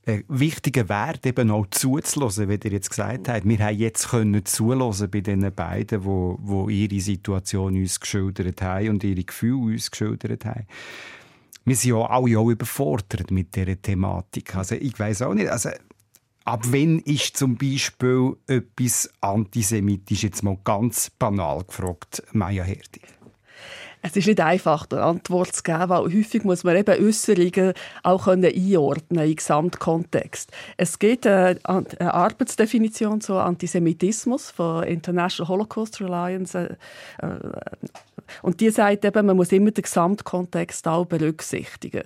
ein 0.06 0.24
wichtiger 0.30 0.88
Wert 0.88 1.26
eben 1.26 1.52
auch 1.52 1.68
zuzulassen, 1.70 2.48
wie 2.48 2.58
ihr 2.64 2.72
jetzt 2.72 2.92
gesagt 2.92 3.28
habt. 3.28 3.44
Wir 3.44 3.60
haben 3.60 3.76
jetzt 3.76 4.08
können 4.08 4.46
zulassen 4.46 5.12
bei 5.12 5.20
den 5.20 5.54
beiden, 5.54 6.06
wo, 6.06 6.38
wo 6.40 6.70
ihre 6.70 7.02
Situation 7.02 7.76
uns 7.76 8.00
geschildert 8.00 8.62
haben 8.62 8.88
und 8.88 9.04
ihre 9.04 9.26
Gefühle 9.26 9.74
uns 9.74 9.92
geschildert 9.92 10.46
haben. 10.46 10.66
Wir 11.66 11.76
sind 11.76 11.90
ja 11.90 12.06
alle 12.06 12.40
auch 12.40 12.50
überfordert 12.50 13.32
mit 13.32 13.54
dieser 13.54 13.82
Thematik. 13.82 14.56
Also 14.56 14.76
ich 14.76 14.98
weiß 14.98 15.24
auch 15.24 15.34
nicht, 15.34 15.50
also 15.50 15.72
ab 16.48 16.64
wann 16.72 17.00
ist 17.00 17.36
zum 17.36 17.58
Beispiel 17.58 18.38
etwas 18.48 19.10
antisemitisch, 19.20 20.24
jetzt 20.24 20.44
mal 20.44 20.58
ganz 20.64 21.10
banal 21.10 21.64
gefragt, 21.66 22.24
Maya 22.32 22.64
Herdig? 22.64 23.04
Es 24.02 24.16
ist 24.16 24.28
nicht 24.28 24.40
einfach, 24.40 24.88
eine 24.90 25.02
Antwort 25.02 25.54
zu 25.54 25.64
geben, 25.64 25.90
weil 25.90 26.04
häufig 26.06 26.46
muss 26.46 26.64
man 26.64 26.78
eben 26.78 27.04
Äußerungen 27.04 27.74
auch 28.04 28.28
einordnen 28.28 29.28
im 29.28 29.36
Gesamtkontext. 29.36 30.52
Es 30.78 31.00
gibt 31.00 31.28
eine, 31.28 31.60
eine 31.64 32.14
Arbeitsdefinition 32.14 33.20
zu 33.20 33.34
Antisemitismus 33.34 34.52
von 34.52 34.84
International 34.84 35.50
Holocaust 35.50 36.02
Alliance 36.02 36.78
äh, 37.22 37.26
äh, 37.26 37.40
und 38.42 38.60
die 38.62 38.70
sagt 38.70 39.04
eben, 39.04 39.26
man 39.26 39.36
muss 39.36 39.52
immer 39.52 39.72
den 39.72 39.82
Gesamtkontext 39.82 40.88
auch 40.88 41.06
berücksichtigen. 41.06 42.04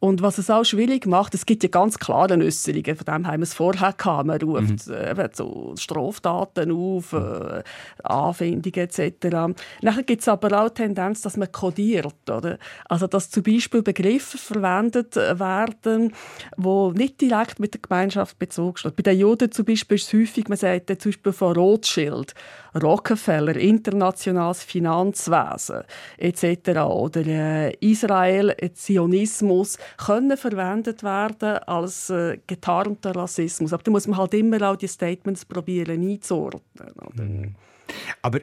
Und 0.00 0.22
was 0.22 0.38
es 0.38 0.48
auch 0.48 0.62
schwierig 0.62 1.06
macht, 1.06 1.34
es 1.34 1.44
gibt 1.44 1.64
ja 1.64 1.68
ganz 1.68 1.98
klare 1.98 2.38
Äußerungen, 2.38 2.94
von 2.94 3.04
dem 3.04 3.26
haben 3.26 3.40
wir 3.40 3.42
es 3.42 3.54
vorher 3.54 3.92
gehabt. 3.92 4.26
Man 4.26 4.40
ruft 4.40 4.86
mhm. 4.86 4.94
eben 4.94 5.28
so 5.32 5.74
Straftaten 5.76 6.70
auf, 6.70 7.12
äh, 7.12 7.64
Anfindungen 8.04 8.88
etc. 8.88 9.56
Nachher 9.82 10.04
gibt 10.04 10.22
es 10.22 10.28
aber 10.28 10.62
auch 10.62 10.68
die 10.68 10.82
Tendenz, 10.82 11.22
dass 11.22 11.36
man 11.36 11.50
kodiert. 11.50 12.30
Oder? 12.30 12.58
Also, 12.88 13.08
dass 13.08 13.30
zum 13.30 13.42
Beispiel 13.42 13.82
Begriffe 13.82 14.38
verwendet 14.38 15.16
werden, 15.16 16.12
die 16.56 16.90
nicht 16.94 17.20
direkt 17.20 17.58
mit 17.58 17.74
der 17.74 17.80
Gemeinschaft 17.80 18.38
bezogen 18.38 18.76
sind. 18.80 18.94
Bei 18.94 19.02
den 19.02 19.18
Juden 19.18 19.50
zum 19.50 19.64
Beispiel 19.64 19.96
ist 19.96 20.06
es 20.06 20.12
häufig, 20.12 20.48
man 20.48 20.58
sagt 20.58 20.90
zum 21.02 21.10
Beispiel 21.10 21.32
von 21.32 21.56
Rothschild, 21.56 22.34
Rockefeller, 22.80 23.56
internationales 23.56 24.62
Finanzwesen 24.62 25.82
etc. 26.18 26.68
oder 26.82 27.26
äh, 27.26 27.74
Israel, 27.80 28.54
Zionismus 28.74 29.76
können 29.96 30.36
verwendet 30.36 31.02
werden 31.02 31.58
als 31.66 32.10
äh, 32.10 32.38
getarnter 32.46 33.14
Rassismus. 33.14 33.72
Aber 33.72 33.82
da 33.82 33.90
muss 33.90 34.06
man 34.06 34.18
halt 34.18 34.34
immer 34.34 34.62
auch 34.62 34.76
die 34.76 34.88
Statements 34.88 35.44
probieren 35.44 36.02
einzuordnen. 36.02 36.94
Mhm. 37.16 37.54
Aber 38.22 38.40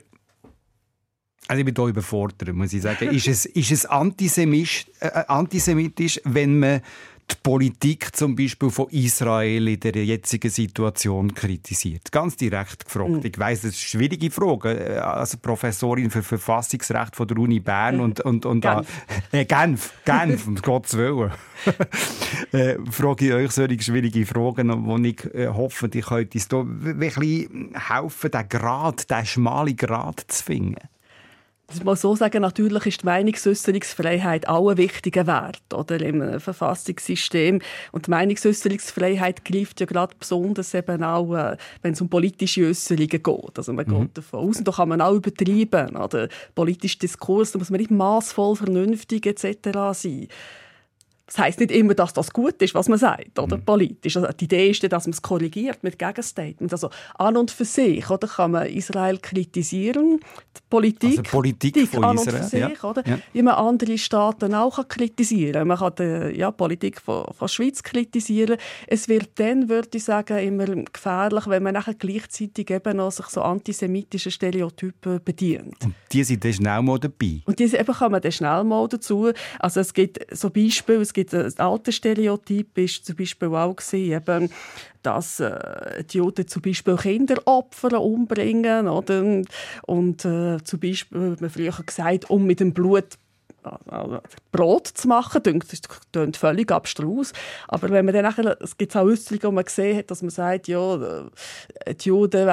also 1.48 1.60
ich 1.60 1.66
bin 1.66 1.76
hier 1.76 1.88
überfordert, 1.88 2.54
muss 2.54 2.74
ich 2.74 2.82
sagen. 2.82 3.10
ist 3.10 3.28
es, 3.28 3.46
ist 3.46 3.72
es 3.72 3.86
antisemitisch, 3.86 4.88
äh, 5.00 5.08
äh, 5.08 5.26
antisemitisch, 5.28 6.20
wenn 6.24 6.60
man 6.60 6.82
die 7.32 7.36
Politik 7.42 8.16
zum 8.16 8.36
Beispiel 8.36 8.70
von 8.70 8.88
Israel 8.90 9.68
in 9.68 9.80
der 9.80 10.06
jetzigen 10.06 10.50
Situation 10.50 11.34
kritisiert? 11.34 12.12
Ganz 12.12 12.36
direkt 12.36 12.86
gefragt. 12.86 13.10
Mhm. 13.10 13.22
Ich 13.24 13.38
weiß, 13.38 13.62
das 13.62 13.72
ist 13.72 13.78
eine 13.78 13.90
schwierige 13.90 14.30
Frage. 14.30 14.96
Äh, 14.96 14.98
als 14.98 15.38
Professorin 15.38 16.12
für 16.12 16.24
Verfassungsrecht 16.24 17.16
von 17.16 17.28
der 17.28 17.38
Uni 17.38 17.60
Bern 17.60 18.00
und, 18.00 18.22
und, 18.22 18.46
und 18.46 18.62
Genf. 18.62 18.88
Äh, 19.32 19.46
Genf, 19.46 19.94
Genf, 20.06 20.48
um 20.48 20.56
Gottes 20.62 20.98
Willen. 20.98 21.32
äh, 22.52 22.76
frage 22.92 23.26
ich 23.26 23.34
euch 23.34 23.52
solche 23.52 23.82
schwierige 23.82 24.26
Fragen, 24.26 24.86
wo 24.86 24.98
ich 24.98 25.26
äh, 25.34 25.48
hoffe, 25.48 25.90
die 25.90 26.02
könnt 26.02 26.36
uns 26.36 26.48
da 26.48 26.64
wirklich 26.66 27.50
helfen, 27.74 28.32
den 28.32 28.50
Grad, 28.50 29.10
den 29.10 29.26
schmalen 29.26 29.76
Grad 29.76 30.26
zu 30.28 30.44
finden. 30.44 30.76
Ich 31.74 31.84
muss 31.84 32.02
so 32.02 32.16
sagen, 32.16 32.44
natürlich 32.44 32.86
ist 32.86 33.02
die 33.02 33.06
Meinungsäußerungsfreiheit 33.08 34.48
auch 34.48 34.70
ein 34.70 34.78
wichtiger 34.78 35.26
Wert 35.26 35.74
oder, 35.74 36.00
im 36.00 36.40
Verfassungssystem. 36.40 37.60
Und 37.92 38.06
die 38.06 38.12
Meinungsäußerungsfreiheit 38.12 39.44
greift 39.44 39.80
ja 39.80 39.88
gerade 39.88 40.16
besonders 40.20 40.74
eben 40.76 41.04
auch, 41.04 41.34
äh, 41.34 41.58
wenn 41.82 41.94
es 41.94 42.02
um 42.02 42.10
politische 42.10 42.68
Äußerungen 42.68 43.08
geht. 43.10 43.58
Also 43.58 43.74
man 43.74 43.88
mhm. 43.88 44.02
geht 44.02 44.18
davon 44.20 44.48
aus, 44.48 44.58
und 44.58 44.68
da 44.68 44.72
kann 44.74 44.90
man 44.90 45.02
auch 45.02 45.16
übertreiben. 45.16 45.96
Oder? 45.96 46.30
Politischer 46.54 47.00
Diskurs, 47.00 47.52
da 47.52 47.60
muss 47.60 47.72
man 47.72 47.80
nicht 47.80 47.92
maßvoll, 47.92 48.56
vernünftig 48.56 49.26
etc. 49.26 49.70
sein. 49.94 50.28
Das 51.28 51.40
heisst 51.40 51.60
nicht 51.60 51.72
immer, 51.72 51.96
dass 51.96 52.14
das 52.14 52.32
gut 52.32 52.62
ist, 52.62 52.76
was 52.76 52.88
man 52.88 53.00
sagt, 53.00 53.40
oder 53.40 53.58
mhm. 53.58 53.66
politisch. 53.66 54.16
Also 54.16 54.30
die 54.32 54.46
Idee 54.46 54.70
ist 54.70 54.84
ja, 54.84 54.90
dass 54.90 55.08
man 55.08 55.14
es 55.14 55.22
korrigiert 55.22 55.82
mit 55.82 55.98
Gegenstatements. 55.98 56.74
Also 56.74 56.90
an 57.16 57.36
und 57.36 57.50
für 57.50 57.66
sich 57.66 58.08
oder, 58.10 58.28
kann 58.28 58.52
man 58.52 58.68
Israel 58.68 59.18
kritisieren, 59.18 60.20
die 60.20 60.62
Politik, 60.70 61.20
also 61.20 61.24
Politik 61.24 61.88
von 61.88 62.04
an 62.04 62.18
Israel, 62.18 62.36
und 62.36 62.44
für 62.44 62.50
sich, 62.50 62.84
ja. 62.84 62.90
oder? 62.90 63.08
Ja. 63.08 63.20
wie 63.34 63.42
man 63.42 63.56
andere 63.56 63.98
Staaten 63.98 64.54
auch 64.54 64.76
kann 64.76 64.88
kritisieren 64.88 65.68
Man 65.68 65.78
kann 65.78 65.94
die 65.98 66.38
ja, 66.38 66.52
Politik 66.52 67.02
von, 67.02 67.26
von 67.34 67.48
Schweiz 67.48 67.82
kritisieren. 67.82 68.58
Es 68.86 69.08
wird 69.08 69.30
dann, 69.36 69.68
würde 69.68 69.98
ich 69.98 70.04
sagen, 70.04 70.38
immer 70.38 70.66
gefährlich, 70.66 71.48
wenn 71.48 71.64
man 71.64 71.74
nachher 71.74 71.96
gleichzeitig 71.96 72.70
eben 72.70 72.98
noch 72.98 73.12
sich 73.12 73.26
so 73.28 73.42
antisemitische 73.42 74.30
Stereotypen 74.30 75.24
bedient. 75.24 75.84
Und 75.84 75.96
die 76.12 76.24
sind 76.24 76.44
dann 76.44 76.54
schnell 76.54 76.82
mal 76.82 77.00
dabei. 77.00 77.42
Und 77.46 77.58
diese 77.58 77.80
eben 77.80 77.94
kann 77.94 78.12
man 78.12 78.22
dann 78.22 78.32
schnell 78.32 78.64
mal 78.64 78.88
dazu. 78.88 79.32
Also 79.60 79.80
es 79.80 79.94
gibt 79.94 80.20
so 80.36 80.50
Beispiele, 80.50 81.06
gibt 81.16 81.34
ein 81.34 81.58
altes 81.58 81.96
Stereotyp, 81.96 82.78
ist 82.78 83.06
zum 83.06 83.16
Beispiel 83.16 83.48
auch 83.48 83.76
gewesen, 83.76 84.12
eben, 84.12 84.50
dass 85.02 85.40
äh, 85.40 86.04
die 86.04 86.18
Juden 86.18 86.48
zum 86.48 86.62
Beispiel 86.62 86.98
Kinderopfer 86.98 88.00
umbringen, 88.00 88.88
oder? 88.88 89.42
Und 89.88 90.26
äh, 90.26 90.64
zum 90.64 90.80
Beispiel, 90.80 91.38
man 91.40 91.50
früher 91.50 91.72
gesagt, 91.72 92.30
um 92.30 92.46
mit 92.46 92.60
dem 92.60 92.74
Blut 92.74 93.18
äh, 93.64 94.20
Brot 94.52 94.88
zu 94.88 95.08
machen, 95.08 95.42
das 95.44 95.82
klingt 96.12 96.38
völlig 96.38 96.72
abstrus. 96.72 97.32
Aber 97.68 97.90
wenn 97.90 98.06
man 98.06 98.14
dann 98.14 98.24
nachher, 98.24 98.58
es 98.62 98.78
gibt 98.78 98.96
auch 98.96 99.06
Äußerungen, 99.06 99.44
wo 99.44 99.52
man 99.52 99.64
gesehen 99.64 99.98
hat, 99.98 100.12
dass 100.12 100.22
man 100.22 100.32
sagt, 100.32 100.68
ja, 100.68 100.96
äh, 101.86 101.96
die 101.96 102.10
Juden 102.10 102.46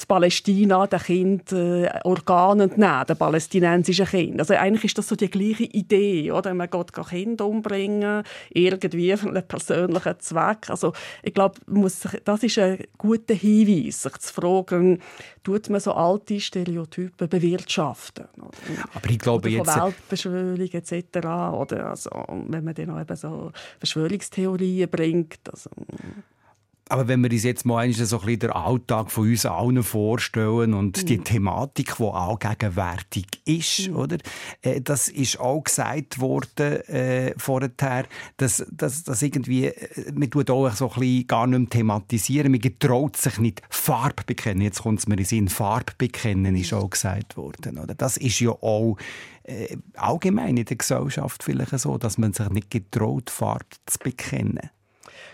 zu 0.00 0.06
Palästina 0.06 0.86
den 0.86 0.98
Kind 0.98 1.52
äh, 1.52 1.88
Organe 2.04 2.64
entnehmen, 2.64 3.06
den 3.06 3.16
palästinensischen 3.16 4.06
Kind. 4.06 4.38
Also 4.40 4.54
eigentlich 4.54 4.84
ist 4.84 4.98
das 4.98 5.08
so 5.08 5.16
die 5.16 5.30
gleiche 5.30 5.64
Idee, 5.64 6.32
oder? 6.32 6.54
Man 6.54 6.70
geht 6.70 6.92
Kinder 6.92 7.46
umbringen, 7.46 8.22
irgendwie 8.50 9.16
für 9.16 9.28
einen 9.28 9.46
persönlichen 9.46 10.20
Zweck. 10.20 10.70
Also 10.70 10.92
ich 11.22 11.34
glaube, 11.34 11.60
das 12.24 12.42
ist 12.42 12.58
ein 12.58 12.84
guter 12.96 13.34
Hinweis, 13.34 14.02
sich 14.02 14.16
zu 14.18 14.34
fragen, 14.34 15.00
tut 15.42 15.68
man 15.68 15.80
so 15.80 15.92
alte 15.92 16.40
Stereotypen 16.40 17.28
bewirtschaften? 17.28 18.26
Aber 18.94 19.10
ich 19.10 19.18
glaube 19.18 19.48
oder 19.48 19.58
jetzt... 19.58 19.76
Weltbeschwörung 19.76 20.72
etc. 20.72 21.16
Oder 21.16 21.90
also, 21.90 22.10
wenn 22.48 22.64
man 22.64 22.74
dann 22.74 22.90
auch 22.90 23.00
eben 23.00 23.16
so 23.16 23.52
Verschwörungstheorien 23.78 24.88
bringt. 24.88 25.40
Also, 25.50 25.70
aber 26.90 27.06
wenn 27.06 27.22
wir 27.22 27.30
uns 27.30 27.44
jetzt 27.44 27.64
mal 27.64 27.90
so 27.92 28.18
ein 28.18 28.24
bisschen 28.26 28.40
den 28.40 28.50
Alltag 28.50 29.12
von 29.12 29.28
uns 29.28 29.46
allen 29.46 29.82
vorstellen 29.84 30.74
und 30.74 31.00
mhm. 31.00 31.06
die 31.06 31.18
Thematik, 31.18 31.96
die 31.96 32.02
auch 32.02 32.38
gegenwärtig 32.38 33.26
ist, 33.44 33.88
mhm. 33.88 33.96
oder? 33.96 34.18
Äh, 34.62 34.80
das 34.80 35.06
ist 35.06 35.38
auch 35.38 35.62
gesagt 35.62 36.18
worden 36.18 36.80
äh, 36.88 37.32
vorher, 37.36 37.70
dass, 38.38 38.66
dass, 38.72 39.04
dass 39.04 39.22
irgendwie, 39.22 39.66
äh, 39.66 40.12
man 40.12 40.30
tut 40.30 40.50
auch 40.50 40.68
so 40.72 40.90
ein 40.90 40.98
bisschen 40.98 41.26
gar 41.28 41.46
nicht 41.46 41.60
mehr 41.60 41.70
thematisieren, 41.70 42.50
man 42.50 42.60
getraut 42.60 43.16
sich 43.16 43.38
nicht 43.38 43.62
Farbe 43.70 44.24
bekennen. 44.26 44.62
Jetzt 44.62 44.82
kommt 44.82 44.98
es 44.98 45.06
mir 45.06 45.18
in 45.18 45.24
Sinn, 45.24 45.48
Farbe 45.48 45.92
bekennen 45.96 46.56
ist 46.56 46.72
auch 46.72 46.90
gesagt 46.90 47.36
worden, 47.36 47.78
oder? 47.78 47.94
Das 47.94 48.16
ist 48.16 48.40
ja 48.40 48.50
auch 48.50 48.96
äh, 49.44 49.76
allgemein 49.94 50.56
in 50.56 50.64
der 50.64 50.76
Gesellschaft 50.76 51.44
vielleicht 51.44 51.78
so, 51.78 51.98
dass 51.98 52.18
man 52.18 52.32
sich 52.32 52.48
nicht 52.50 52.70
getraut, 52.70 53.30
Farbe 53.30 53.66
zu 53.86 53.98
bekennen. 54.00 54.70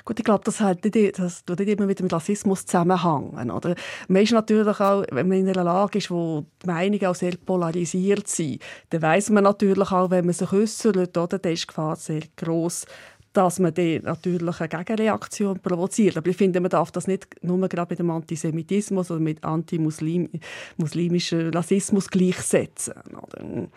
Gut, 0.04 0.18
ich 0.18 0.24
glaube, 0.24 0.44
das 0.44 0.60
hat 0.60 0.84
nicht, 0.84 1.18
das 1.18 1.44
tut 1.44 1.58
nicht 1.58 1.68
immer 1.68 1.86
mit 1.86 1.98
dem 1.98 2.06
Rassismus 2.06 2.66
zusammenhängen. 2.66 3.50
Oder? 3.50 3.74
Man 4.08 4.22
ist 4.22 4.32
natürlich 4.32 4.80
auch, 4.80 5.04
wenn 5.10 5.28
man 5.28 5.38
in 5.38 5.48
einer 5.48 5.64
Lage 5.64 5.98
ist, 5.98 6.10
wo 6.10 6.44
die 6.62 6.66
Meinungen 6.66 7.06
auch 7.06 7.14
sehr 7.14 7.36
polarisiert 7.36 8.28
sind, 8.28 8.62
dann 8.90 9.02
weiß 9.02 9.30
man 9.30 9.44
natürlich 9.44 9.90
auch, 9.90 10.10
wenn 10.10 10.26
man 10.26 10.34
sich 10.34 10.52
äußert, 10.52 11.16
oder, 11.16 11.38
dann 11.38 11.52
ist 11.52 11.62
die 11.62 11.66
Gefahr 11.66 11.96
sehr 11.96 12.22
gross, 12.36 12.86
dass 13.32 13.58
man 13.58 13.74
dann 13.74 14.02
natürlich 14.02 14.60
eine 14.60 14.68
Gegenreaktion 14.68 15.60
provoziert. 15.60 16.16
Aber 16.16 16.30
ich 16.30 16.36
finde, 16.36 16.60
man 16.60 16.70
darf 16.70 16.90
das 16.90 17.06
nicht 17.06 17.26
nur 17.42 17.68
gerade 17.68 17.90
mit 17.90 17.98
dem 17.98 18.10
Antisemitismus 18.10 19.10
oder 19.10 19.20
mit 19.20 19.44
antimuslimischem 19.44 21.50
Rassismus 21.50 22.08
gleichsetzen. 22.08 22.94
Oder? 23.10 23.68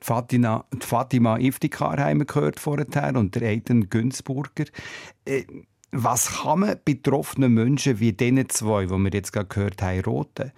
Fatima, 0.00 0.64
Fatima 0.80 1.38
Iftikar 1.38 1.98
haben 1.98 2.20
wir 2.20 2.26
gehört 2.26 2.60
vorher 2.60 3.16
und 3.16 3.34
der 3.34 3.48
Aiden 3.48 3.88
Günzburger. 3.88 4.64
Äh, 5.24 5.44
was 5.96 6.42
kann 6.42 6.60
man 6.60 6.76
betroffenen 6.84 7.54
Menschen 7.54 8.00
wie 8.00 8.12
diesen 8.12 8.48
zwei, 8.48 8.86
die 8.86 8.90
wir 8.90 9.10
jetzt 9.12 9.32
gerade 9.32 9.46
gehört 9.46 9.80
haben, 9.80 10.00
roten? 10.00 10.50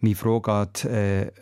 Meine 0.00 0.14
Frage 0.14 0.52
an 0.52 0.68
äh, 0.88 1.32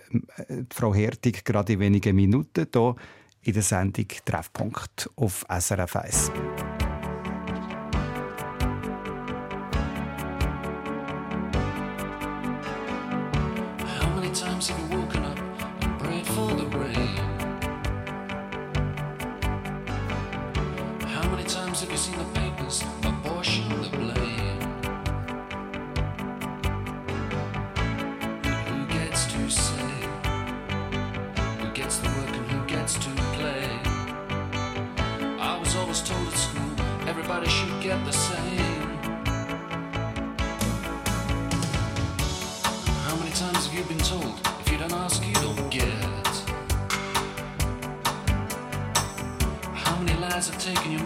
Frau 0.73 0.95
Hertig 0.95 1.45
gerade 1.45 1.75
in 1.75 1.81
wenigen 1.81 2.17
Minuten 2.17 2.67
hier 2.73 2.95
in 3.43 3.53
der 3.53 3.63
Sendung 3.63 4.07
Treffpunkt 4.25 5.11
auf 5.17 5.45
SRF 5.49 5.97
1. 5.97 6.33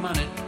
money. 0.07 0.46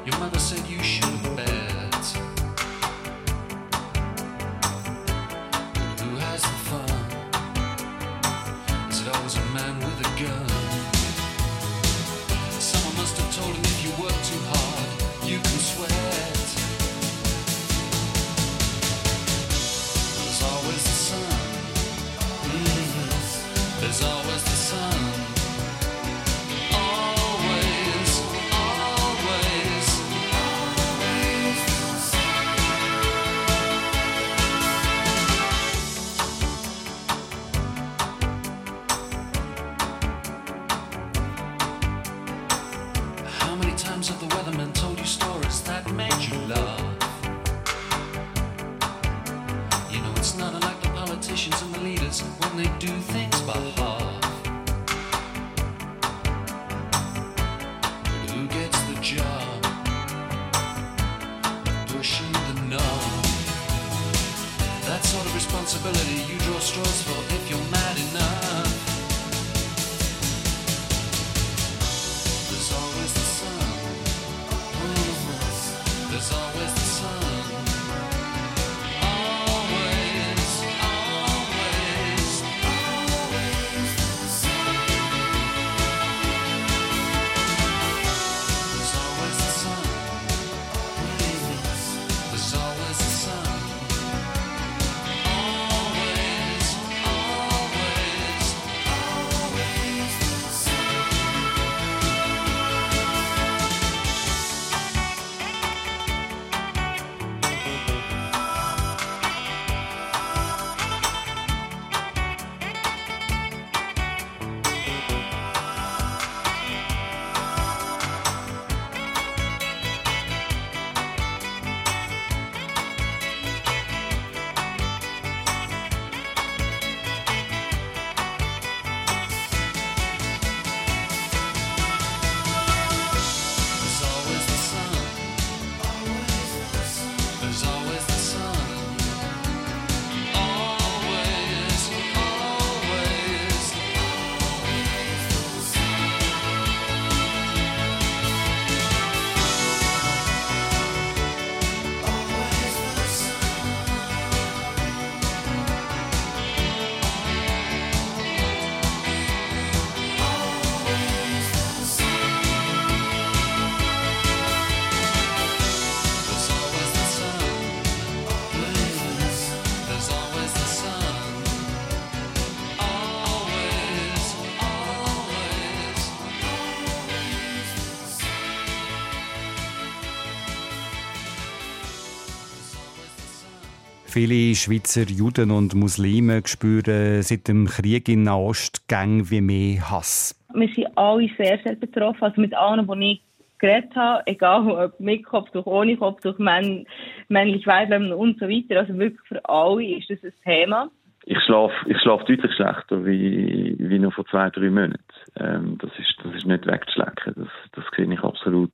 Viele 184.10 184.54
Schweizer 184.54 185.02
Juden 185.02 185.50
und 185.50 185.74
Muslime 185.74 186.40
spüren 186.46 187.20
seit 187.20 187.46
dem 187.46 187.66
Krieg 187.66 188.08
in 188.08 188.22
Nahost 188.22 188.88
gang 188.88 189.30
wie 189.30 189.42
mehr 189.42 189.90
Hass. 189.90 190.34
Wir 190.54 190.68
sind 190.68 190.88
alle 190.96 191.28
sehr, 191.36 191.58
sehr 191.62 191.76
betroffen. 191.76 192.24
Also 192.24 192.40
mit 192.40 192.56
allen, 192.56 192.86
die 192.86 193.12
ich 193.12 193.22
geredet 193.58 193.94
habe, 193.94 194.22
egal 194.24 194.66
ob 194.70 194.98
mit 194.98 195.26
Kopftuch, 195.26 195.66
ohne 195.66 195.98
Kopftuch, 195.98 196.38
männ 196.38 196.86
männlich, 197.28 197.66
weiblich 197.66 198.10
und 198.14 198.38
so 198.40 198.48
weiter. 198.48 198.80
Also 198.80 198.98
wirklich 198.98 199.20
für 199.28 199.46
alle 199.46 199.84
ist 199.84 200.08
das 200.08 200.24
ein 200.24 200.32
Thema. 200.42 200.90
Ich 201.26 201.38
schlafe 201.44 201.74
ich 201.86 202.00
schlaf 202.00 202.24
deutlich 202.24 202.54
schlechter 202.54 203.04
wie, 203.04 203.76
wie 203.78 203.98
noch 203.98 204.14
vor 204.14 204.24
zwei, 204.26 204.48
drei 204.48 204.70
Monaten. 204.70 205.04
Ähm, 205.38 205.76
das, 205.82 205.90
ist, 205.98 206.14
das 206.24 206.34
ist 206.34 206.46
nicht 206.46 206.66
wegzuschlecken. 206.66 207.34
Das, 207.36 207.48
das 207.72 207.84
sehe 207.94 208.10
ich 208.10 208.20
absolut 208.20 208.72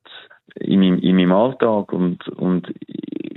in 0.54 0.80
meinem, 0.80 0.98
in 0.98 1.16
meinem 1.16 1.32
Alltag. 1.32 1.92
Und, 1.92 2.28
und 2.28 2.72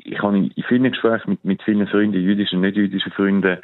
ich 0.03 0.21
habe 0.21 0.37
in 0.37 0.63
vielen 0.67 0.91
Gesprächen 0.91 1.31
mit, 1.31 1.45
mit 1.45 1.63
vielen 1.63 1.87
Freunden, 1.87 2.21
jüdischen 2.21 2.57
und 2.57 2.61
nicht 2.61 2.77
jüdischen 2.77 3.11
Freunden, 3.11 3.57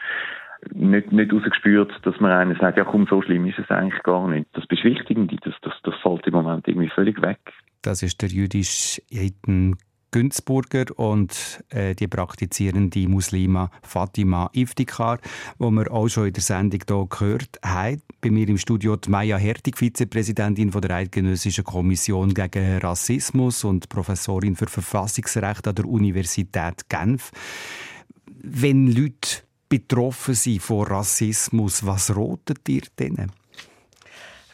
nicht, 0.72 1.12
nicht 1.12 1.34
rausgespürt, 1.34 1.92
dass 2.04 2.20
man 2.20 2.32
einer 2.32 2.56
sagt, 2.56 2.78
ja 2.78 2.86
komm, 2.86 3.06
so 3.10 3.22
schlimm 3.22 3.46
ist 3.46 3.60
es 3.60 3.70
eigentlich 3.70 4.02
gar 4.04 4.28
nicht. 4.28 4.48
Das 4.54 4.66
Beschwichtigende, 4.68 5.36
das, 5.44 5.54
das, 5.62 5.74
das 5.84 5.96
fällt 6.02 6.26
im 6.28 6.34
Moment 6.34 6.68
irgendwie 6.68 6.90
völlig 6.90 7.22
weg. 7.22 7.40
Das 7.82 8.02
ist 8.02 8.22
der 8.22 8.30
jüdische 8.30 9.02
Eiten 9.14 9.76
Günzburger 10.14 10.86
und 10.98 11.64
äh, 11.70 11.96
die 11.96 12.08
praktizierende 12.08 13.08
Muslima 13.10 13.72
Fatima 13.82 14.50
Iftikhar, 14.54 15.20
wo 15.58 15.72
wir 15.72 15.92
auch 15.92 16.08
schon 16.08 16.28
in 16.28 16.34
der 16.34 16.44
Sendung 16.44 16.82
hier 16.88 17.08
gehört 17.10 17.60
haben. 17.64 18.02
Bei 18.22 18.30
mir 18.30 18.48
im 18.48 18.60
Studio 18.60 18.96
die 18.96 19.10
Maya 19.10 19.38
Hertig, 19.38 19.76
Vizepräsidentin 19.78 20.72
von 20.72 20.82
der 20.82 20.98
Eidgenössischen 20.98 21.64
Kommission 21.64 22.34
gegen 22.34 22.78
Rassismus 22.78 23.64
und 23.64 23.90
Professorin 23.90 24.56
für 24.56 24.68
Verfassungsrecht 24.68 25.68
an 25.68 25.76
der 25.76 25.86
Universität 25.86 26.88
Genf. 26.88 27.32
Wenn 28.28 28.92
Leute 28.92 29.42
betroffen 29.68 30.36
sind 30.36 30.62
von 30.62 30.86
Rassismus, 30.86 31.86
was 31.86 32.16
rotet 32.16 32.70
ihr 32.70 32.84
denen? 33.00 33.32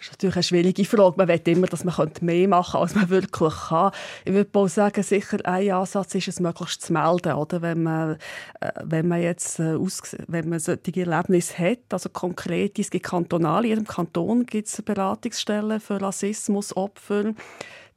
Das 0.09 0.13
ist 0.13 0.23
natürlich 0.23 0.35
eine 0.35 0.43
schwierige 0.43 0.85
Frage. 0.85 1.15
Man 1.17 1.27
will 1.27 1.41
immer, 1.45 1.67
dass 1.67 1.83
man 1.83 2.11
mehr 2.21 2.47
machen 2.47 2.71
könnte, 2.71 2.81
als 2.81 2.95
man 2.95 3.09
wirklich 3.09 3.53
kann. 3.53 3.91
Ich 4.25 4.33
würde 4.33 4.59
auch 4.59 4.67
sagen, 4.67 5.03
sicher 5.03 5.37
ein 5.43 5.71
Ansatz 5.71 6.15
ist 6.15 6.27
es, 6.27 6.39
möglichst 6.39 6.81
zu 6.81 6.93
melden. 6.93 7.33
Oder? 7.33 7.61
Wenn, 7.61 7.83
man, 7.83 8.17
äh, 8.59 8.71
wenn 8.83 9.07
man 9.07 9.21
jetzt 9.21 9.59
äh, 9.59 9.75
aus, 9.75 10.01
wenn 10.27 10.49
man 10.49 10.59
solche 10.59 10.99
Erlebnisse 10.99 11.57
hat, 11.57 11.79
also 11.91 12.09
konkret, 12.09 12.79
es 12.79 12.89
gibt 12.89 13.05
kantonal, 13.05 13.63
in 13.63 13.69
jedem 13.69 13.87
Kanton 13.87 14.45
gibt 14.45 14.67
es 14.67 14.81
Beratungsstellen 14.81 15.79
für 15.79 16.01
Rassismusopfer. 16.01 17.33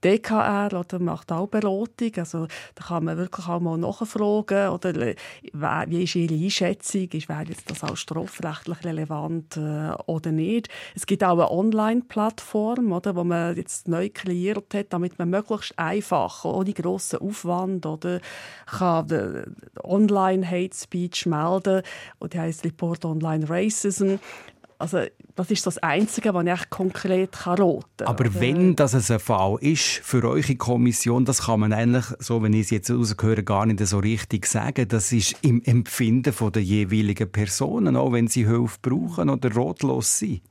DKR 0.05 0.72
oder 0.72 0.98
macht 0.98 1.32
auch 1.32 1.46
Beratung. 1.46 2.12
Also, 2.16 2.46
da 2.74 2.84
kann 2.84 3.05
man 3.05 3.16
wirklich 3.16 3.48
auch 3.48 3.61
mal 3.61 3.78
nachfragen. 3.78 4.68
Oder 4.68 4.96
äh, 4.96 5.16
wie 5.53 6.03
ist 6.03 6.14
Ihre 6.14 6.34
Einschätzung? 6.34 7.09
Ist, 7.12 7.28
wäre 7.28 7.44
jetzt 7.44 7.70
das 7.70 7.84
auch 7.84 7.96
strafrechtlich 7.96 8.84
relevant 8.84 9.57
äh, 9.57 9.92
oder 10.07 10.32
nicht? 10.32 10.68
Es 10.94 11.07
gibt 11.07 11.24
auch 11.24 11.32
eine 11.32 11.50
Online-Plattform, 11.50 12.92
oder, 12.92 13.16
wo 13.16 13.24
man 13.24 13.57
jetzt 13.57 13.88
neu 13.88 14.11
kreiert 14.12 14.74
hat, 14.74 14.92
damit 14.92 15.18
man 15.18 15.30
möglichst 15.30 15.78
einfach, 15.78 16.44
ohne 16.44 16.72
grossen 16.72 17.20
Aufwand, 17.20 17.86
oder, 17.86 18.20
kann 18.66 19.11
äh, 19.11 19.44
Online-Hate 19.82 20.76
Speech 20.76 21.26
melden. 21.26 21.82
Und 22.18 22.34
die 22.34 22.40
heisst 22.40 22.64
Report 22.64 23.05
Online 23.05 23.48
Racism. 23.48 24.16
Also, 24.83 24.99
das 25.37 25.49
ist 25.53 25.64
das 25.64 25.78
Einzige, 25.78 26.35
was 26.35 26.45
ich 26.45 26.68
konkret 26.68 27.47
raten 27.47 27.85
kann. 27.99 28.09
Aber 28.09 28.24
oder? 28.24 28.41
wenn 28.41 28.74
das 28.74 29.12
ein 29.12 29.20
Fall 29.20 29.57
ist 29.61 30.01
für 30.03 30.28
eure 30.28 30.57
Kommission, 30.57 31.24
das 31.24 31.43
kann 31.43 31.61
man 31.61 31.72
eigentlich, 31.72 32.07
so 32.18 32.43
wenn 32.43 32.53
ich 32.53 32.62
es 32.62 32.70
jetzt 32.70 32.91
rausgehöre, 32.91 33.45
gar 33.45 33.64
nicht 33.64 33.78
so 33.87 34.01
richtig 34.01 34.45
sagen. 34.45 34.89
Das 34.89 35.12
ist 35.12 35.37
im 35.43 35.62
Empfinden 35.62 36.35
der 36.53 36.62
jeweiligen 36.64 37.30
Personen, 37.30 37.95
auch 37.95 38.11
wenn 38.11 38.26
sie 38.26 38.45
Hilfe 38.45 38.78
brauchen 38.83 39.30
oder 39.30 39.55
rotlos 39.55 40.18
sind. 40.18 40.43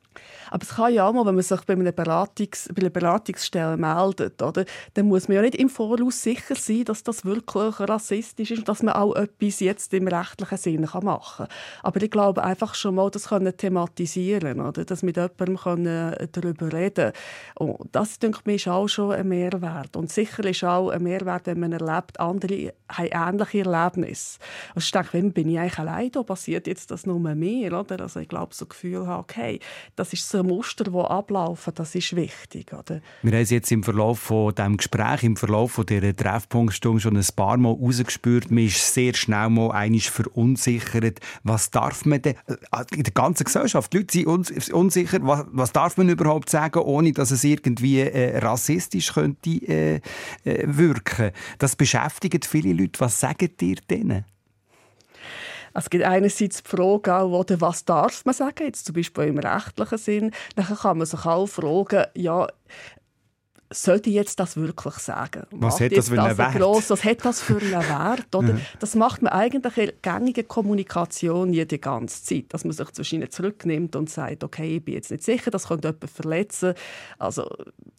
Aber 0.51 0.63
es 0.63 0.75
kann 0.75 0.93
ja 0.93 1.07
auch 1.07 1.13
mal, 1.13 1.25
wenn 1.25 1.35
man 1.35 1.43
sich 1.43 1.61
bei 1.61 1.73
einer, 1.73 1.91
Beratungs-, 1.91 2.71
bei 2.73 2.81
einer 2.81 2.91
Beratungsstelle 2.91 3.77
meldet, 3.77 4.41
oder, 4.41 4.65
dann 4.93 5.07
muss 5.07 5.27
man 5.27 5.37
ja 5.37 5.41
nicht 5.41 5.55
im 5.55 5.69
Voraus 5.69 6.21
sicher 6.21 6.55
sein, 6.55 6.85
dass 6.85 7.03
das 7.03 7.25
wirklich 7.25 7.79
rassistisch 7.79 8.51
ist 8.51 8.59
und 8.59 8.69
dass 8.69 8.83
man 8.83 8.93
auch 8.93 9.15
etwas 9.15 9.59
jetzt 9.61 9.93
im 9.93 10.07
rechtlichen 10.07 10.57
Sinne 10.57 10.87
machen 11.01 11.47
kann. 11.47 11.47
Aber 11.81 12.01
ich 12.01 12.11
glaube 12.11 12.43
einfach 12.43 12.75
schon 12.75 12.95
mal, 12.95 13.09
das 13.09 13.29
können 13.29 13.55
thematisieren, 13.57 14.61
oder, 14.61 14.85
dass 14.85 15.01
mit 15.01 15.17
jemandem 15.17 15.57
können 15.57 16.15
darüber 16.31 16.71
reden 16.71 17.13
Und 17.55 17.89
das, 17.91 18.19
denke 18.19 18.41
ich, 18.45 18.55
ist 18.55 18.67
auch 18.67 18.87
schon 18.87 19.13
ein 19.13 19.27
Mehrwert. 19.27 19.95
Und 19.95 20.11
sicher 20.11 20.43
ist 20.45 20.63
auch 20.63 20.89
ein 20.89 21.03
Mehrwert, 21.03 21.47
wenn 21.47 21.59
man 21.59 21.71
erlebt, 21.71 22.19
andere 22.19 22.73
haben 22.89 23.07
ähnliche 23.11 23.59
Erlebnisse. 23.59 24.39
Also 24.75 24.85
ich 24.85 24.91
denke, 24.91 25.13
wenn 25.13 25.31
bin 25.31 25.49
ich 25.49 25.59
eigentlich 25.59 25.79
allein, 25.79 26.11
da 26.11 26.23
passiert 26.23 26.67
jetzt 26.67 26.91
das 26.91 27.05
nur 27.05 27.19
mehr, 27.19 27.79
oder? 27.79 28.01
Also 28.01 28.19
ich 28.19 28.27
glaube, 28.27 28.53
so 28.53 28.65
ein 28.65 28.69
Gefühl 28.69 29.07
habe, 29.07 29.21
okay, 29.21 29.59
das 29.95 30.13
ist 30.13 30.27
so 30.27 30.40
Muster, 30.43 30.85
die 30.85 30.97
ablaufen, 30.97 31.73
das 31.75 31.95
ist 31.95 32.15
wichtig. 32.15 32.73
Oder? 32.73 33.01
Wir 33.21 33.31
haben 33.31 33.41
es 33.41 33.49
jetzt 33.49 33.71
im 33.71 33.83
Verlauf 33.83 34.19
von 34.19 34.53
diesem 34.53 34.77
Gespräch, 34.77 35.23
im 35.23 35.35
Verlauf 35.35 35.81
dieser 35.87 36.15
Treffpunktstunde 36.15 37.01
schon 37.01 37.17
ein 37.17 37.25
paar 37.35 37.57
Mal 37.57 37.71
rausgespürt. 37.73 38.51
Man 38.51 38.65
ist 38.65 38.93
sehr 38.93 39.13
schnell 39.13 39.49
mal 39.49 39.71
einig 39.71 40.09
verunsichert. 40.09 41.19
Was 41.43 41.71
darf 41.71 42.05
man 42.05 42.21
denn, 42.21 42.35
in 42.95 43.03
der 43.03 43.13
ganzen 43.13 43.43
Gesellschaft, 43.43 43.93
die 43.93 43.97
Leute 43.97 44.13
sind 44.13 44.71
unsicher, 44.73 45.19
was, 45.21 45.45
was 45.51 45.71
darf 45.71 45.97
man 45.97 46.09
überhaupt 46.09 46.49
sagen, 46.49 46.79
ohne 46.79 47.11
dass 47.11 47.31
es 47.31 47.43
irgendwie 47.43 47.99
äh, 47.99 48.37
rassistisch 48.39 49.13
könnte 49.13 49.49
äh, 49.49 49.95
äh, 50.43 50.63
wirken. 50.65 51.31
Das 51.59 51.75
beschäftigt 51.75 52.45
viele 52.45 52.73
Leute. 52.73 52.99
Was 52.99 53.19
sagen 53.19 53.49
ihr 53.61 53.75
denen? 53.89 54.25
Es 55.73 55.89
gibt 55.89 56.03
einerseits 56.03 56.63
die 56.63 56.69
Frage 56.69 57.15
auch, 57.15 57.45
was 57.47 57.85
darf 57.85 58.25
man 58.25 58.33
sagen, 58.33 58.65
jetzt 58.65 58.85
zum 58.85 58.95
Beispiel 58.95 59.25
im 59.25 59.39
rechtlichen 59.39 59.97
Sinn. 59.97 60.31
Dann 60.55 60.65
kann 60.65 60.97
man 60.97 61.07
sich 61.07 61.25
auch 61.25 61.47
fragen, 61.47 62.05
ja, 62.15 62.47
sollte 63.71 64.09
ich 64.09 64.15
jetzt 64.15 64.39
das 64.39 64.57
wirklich 64.57 64.95
sagen? 64.95 65.43
Was 65.51 65.73
Macht 65.79 65.81
hat 65.81 65.97
das 65.97 66.09
für 66.09 66.21
einen 66.21 66.37
Wert? 66.37 66.55
gross- 66.55 66.89
was 66.89 67.03
hat 67.03 67.23
das 67.25 67.41
für 67.41 67.57
einen 67.57 67.71
Wert? 67.71 68.35
Oder? 68.35 68.57
Das 68.79 68.95
macht 68.95 69.21
man 69.21 69.31
eigentlich 69.33 69.77
in 69.77 69.91
gängiger 70.01 70.43
Kommunikation 70.43 71.53
jede 71.53 71.79
ganze 71.79 72.23
Zeit, 72.23 72.45
dass 72.49 72.63
man 72.65 72.73
sich 72.73 72.89
zwischen 72.91 73.15
ihnen 73.21 73.29
zurücknimmt 73.31 73.95
und 73.95 74.09
sagt, 74.09 74.43
okay, 74.43 74.77
ich 74.77 74.83
bin 74.85 74.95
jetzt 74.95 75.11
nicht 75.11 75.23
sicher, 75.23 75.51
das 75.51 75.67
könnte 75.67 75.89
jemanden 75.89 76.07
verletzen. 76.07 76.73
Also 77.19 77.47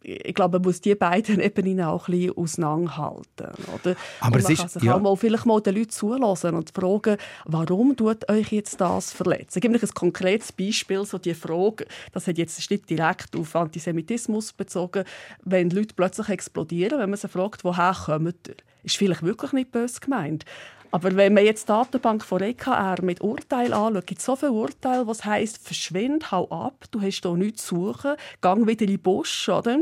ich 0.02 0.34
glaube, 0.34 0.58
man 0.58 0.66
muss 0.66 0.80
die 0.80 0.94
beiden 0.94 1.40
Ebenen 1.40 1.80
auch 1.82 2.08
ein 2.08 2.12
bisschen 2.12 2.36
auseinanderhalten. 2.36 3.48
Oder? 3.74 3.96
Aber 4.20 4.34
und 4.34 4.38
es 4.38 4.42
man 4.44 4.52
ist- 4.52 4.58
kann 4.60 4.68
sich 4.68 4.82
ja. 4.82 4.94
auch 4.94 5.00
mal, 5.00 5.16
vielleicht 5.16 5.46
mal 5.46 5.60
den 5.60 5.76
Leuten 5.76 5.90
zulassen 5.90 6.54
und 6.54 6.70
fragen, 6.70 7.16
warum 7.44 7.96
tut 7.96 8.28
euch 8.28 8.52
jetzt 8.52 8.80
das 8.80 9.12
verletzen? 9.12 9.58
Ich 9.58 9.62
gebe 9.62 9.74
euch 9.74 9.82
ein 9.82 9.94
konkretes 9.94 10.52
Beispiel, 10.52 11.04
so 11.04 11.18
die 11.18 11.34
Frage, 11.34 11.86
das 12.12 12.26
hat 12.26 12.38
jetzt 12.38 12.70
nicht 12.70 12.90
direkt 12.90 13.36
auf 13.36 13.54
Antisemitismus 13.56 14.52
bezogen, 14.52 15.04
wenn 15.44 15.61
Leute 15.70 15.94
plötzlich 15.94 16.28
explodieren, 16.28 16.98
wenn 16.98 17.10
man 17.10 17.18
sie 17.18 17.28
fragt, 17.28 17.64
woher 17.64 17.94
kommen 18.06 18.34
ihr? 18.46 18.56
Ist 18.82 18.96
vielleicht 18.96 19.22
wirklich 19.22 19.52
nicht 19.52 19.72
böse 19.72 20.00
gemeint. 20.00 20.44
Aber 20.90 21.16
wenn 21.16 21.32
man 21.32 21.44
jetzt 21.44 21.68
die 21.68 21.72
Datenbank 21.72 22.22
von 22.22 22.42
EKR 22.42 22.96
mit 23.00 23.22
Urteilen 23.22 23.72
anschaut, 23.72 24.06
gibt 24.06 24.20
es 24.20 24.26
so 24.26 24.36
viele 24.36 24.52
Urteile, 24.52 25.06
was 25.06 25.24
heisst, 25.24 25.66
verschwind, 25.66 26.30
hau 26.30 26.50
ab, 26.50 26.84
du 26.90 27.00
hast 27.00 27.22
hier 27.22 27.34
nichts 27.34 27.66
zu 27.66 27.76
suchen, 27.76 28.16
gang 28.42 28.66
wieder 28.66 28.82
in 28.82 28.88
den 28.88 29.00
Busch, 29.00 29.48
oder? 29.48 29.78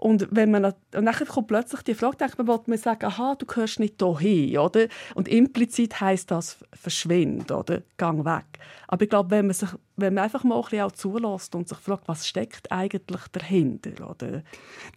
Und 0.00 0.28
wenn 0.30 0.50
man 0.50 0.64
und 0.64 0.74
dann 0.92 1.14
kommt 1.14 1.48
plötzlich 1.48 1.82
die 1.82 1.94
Frage, 1.94 2.16
denkt 2.16 2.38
man, 2.38 2.48
will 2.48 2.58
man 2.64 2.78
sagen, 2.78 3.04
aha, 3.04 3.34
du 3.34 3.44
gehörst 3.44 3.80
nicht 3.80 3.96
hierhin, 4.00 4.56
oder? 4.56 4.86
Und 5.14 5.28
implizit 5.28 6.00
heißt 6.00 6.30
das 6.30 6.56
verschwind, 6.72 7.52
oder? 7.52 7.82
Gang 7.98 8.24
weg. 8.24 8.46
Aber 8.88 9.02
ich 9.02 9.10
glaube, 9.10 9.30
wenn 9.30 9.48
man 9.48 9.54
sich, 9.54 9.68
wenn 9.96 10.14
man 10.14 10.24
einfach 10.24 10.42
mal 10.42 10.56
ein 10.56 10.62
bisschen 10.62 10.80
auch 10.80 10.92
zulässt 10.92 11.54
und 11.54 11.68
sich 11.68 11.76
fragt, 11.76 12.08
was 12.08 12.26
steckt 12.26 12.72
eigentlich 12.72 13.20
dahinter, 13.30 14.08
oder? 14.08 14.42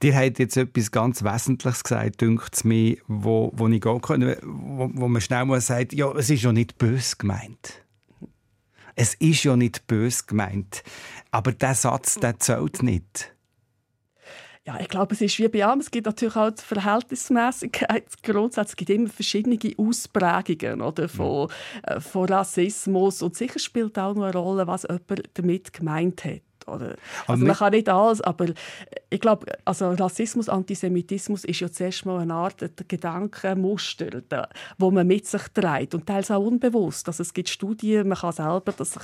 Dir 0.01 0.15
hat 0.15 0.39
jetzt 0.39 0.55
etwas 0.55 0.89
ganz 0.89 1.21
Wesentliches 1.21 1.83
gesagt, 1.83 2.21
dünkt 2.21 2.63
mir, 2.63 2.95
wo, 3.07 3.51
wo 3.53 3.67
ich 3.67 3.81
gehen 3.81 4.01
kann, 4.01 4.37
wo, 4.41 4.89
wo 4.93 5.07
man 5.09 5.21
schnell 5.21 5.43
mal 5.43 5.59
sagt, 5.59 5.91
ja, 5.91 6.13
es 6.13 6.29
ist 6.29 6.43
ja 6.43 6.53
nicht 6.53 6.77
böse 6.77 7.17
gemeint. 7.17 7.83
Es 8.95 9.15
ist 9.15 9.43
ja 9.43 9.57
nicht 9.57 9.85
böse 9.85 10.23
gemeint. 10.27 10.81
Aber 11.29 11.51
der 11.51 11.75
Satz, 11.75 12.15
der 12.15 12.39
zählt 12.39 12.83
nicht. 12.83 13.32
Ja, 14.65 14.79
ich 14.79 14.87
glaube, 14.87 15.13
es 15.13 15.19
ist 15.19 15.37
wie 15.39 15.49
bei 15.49 15.65
allem. 15.65 15.81
Es 15.81 15.91
gibt 15.91 16.05
natürlich 16.05 16.37
auch 16.37 16.49
die 16.49 16.63
Verhältnismäßigkeit. 16.63 18.05
Grundsätzlich 18.23 18.77
gibt 18.77 18.89
es 18.89 18.95
immer 18.95 19.09
verschiedene 19.09 19.59
Ausprägungen 19.77 20.81
oder, 20.81 21.09
von, 21.09 21.49
äh, 21.83 21.99
von 21.99 22.29
Rassismus. 22.29 23.21
Und 23.21 23.35
sicher 23.35 23.59
spielt 23.59 23.99
auch 23.99 24.15
noch 24.15 24.23
eine 24.23 24.33
Rolle, 24.33 24.65
was 24.65 24.83
jemand 24.83 25.29
damit 25.33 25.73
gemeint 25.73 26.23
hat. 26.23 26.41
Oder? 26.67 26.95
Also 27.27 27.45
man 27.45 27.55
kann 27.55 27.71
nicht 27.71 27.89
alles, 27.89 28.21
aber 28.21 28.47
ich 29.09 29.19
glaube, 29.19 29.45
also 29.65 29.91
Rassismus, 29.91 30.49
Antisemitismus 30.49 31.43
ist 31.45 31.59
ja 31.59 31.71
zuerst 31.71 32.05
mal 32.05 32.19
eine 32.19 32.33
Art 32.33 32.57
Gedankenmuster, 32.87 34.21
da- 34.27 34.49
wo 34.77 34.91
man 34.91 35.07
mit 35.07 35.25
sich 35.27 35.43
trägt 35.53 35.93
und 35.93 36.07
teils 36.07 36.31
auch 36.31 36.43
unbewusst. 36.43 37.07
Also 37.07 37.21
es 37.21 37.33
gibt 37.33 37.49
Studien, 37.49 38.07
man 38.07 38.17
kann 38.17 38.31
selber 38.31 38.73
das, 38.75 38.97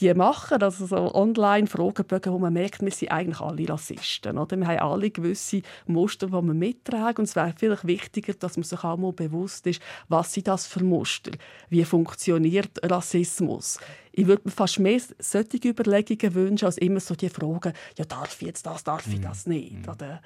die 0.00 0.12
machen, 0.14 0.62
also 0.62 0.86
so 0.86 1.14
online 1.14 1.66
Fragebögen, 1.66 2.32
wo 2.32 2.38
man 2.38 2.52
merkt, 2.52 2.82
wir 2.82 2.90
sind 2.90 3.10
eigentlich 3.10 3.40
alle 3.40 3.68
Rassisten. 3.68 4.38
Oder? 4.38 4.56
Wir 4.56 4.66
haben 4.66 4.78
alle 4.78 5.10
gewisse 5.10 5.62
Muster, 5.86 6.26
die 6.26 6.32
wir 6.32 6.42
mittragen 6.42 7.18
und 7.18 7.24
es 7.24 7.36
wäre 7.36 7.54
vielleicht 7.56 7.86
wichtiger, 7.86 8.34
dass 8.34 8.56
man 8.56 8.64
sich 8.64 8.82
auch 8.84 8.96
mal 8.96 9.12
bewusst 9.12 9.66
ist, 9.66 9.80
was 10.08 10.32
sind 10.32 10.48
das 10.48 10.66
für 10.66 10.82
Muster, 10.84 11.32
wie 11.70 11.84
funktioniert 11.84 12.78
Rassismus. 12.82 13.78
Ich 14.16 14.26
würde 14.26 14.42
mir 14.44 14.52
fast 14.52 14.78
mehr 14.78 15.00
solche 15.18 15.68
Überlegungen 15.68 16.34
wünschen, 16.34 16.66
als 16.66 16.78
immer 16.78 17.00
so 17.00 17.14
die 17.14 17.28
Fragen, 17.28 17.72
ja, 17.98 18.04
darf 18.04 18.40
ich 18.40 18.46
jetzt 18.46 18.64
das, 18.64 18.84
darf 18.84 19.06
ich 19.08 19.20
das 19.20 19.46
nicht? 19.46 19.88
Oder? 19.88 20.22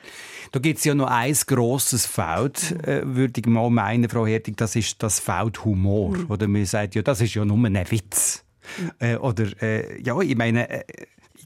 Da 0.52 0.58
gibt 0.60 0.78
es 0.78 0.84
ja 0.84 0.94
noch 0.94 1.06
ein 1.06 1.34
grosses 1.46 2.04
Feld, 2.04 2.72
äh, 2.86 3.02
würde 3.04 3.40
ich 3.40 3.46
mal 3.46 3.70
meinen, 3.70 4.08
Frau 4.10 4.26
Hertig, 4.26 4.56
das 4.56 4.76
ist 4.76 5.02
das 5.02 5.20
Feld 5.20 5.64
Humor. 5.64 6.16
Oder 6.28 6.48
man 6.48 6.66
sagt 6.66 6.94
ja, 6.94 7.02
das 7.02 7.20
ist 7.20 7.34
ja 7.34 7.44
nur 7.44 7.58
ein 7.64 7.90
Witz. 7.90 8.44
Äh, 8.98 9.16
oder, 9.16 9.46
äh, 9.62 10.00
ja, 10.02 10.20
ich 10.20 10.36
meine, 10.36 10.68
äh, 10.68 10.84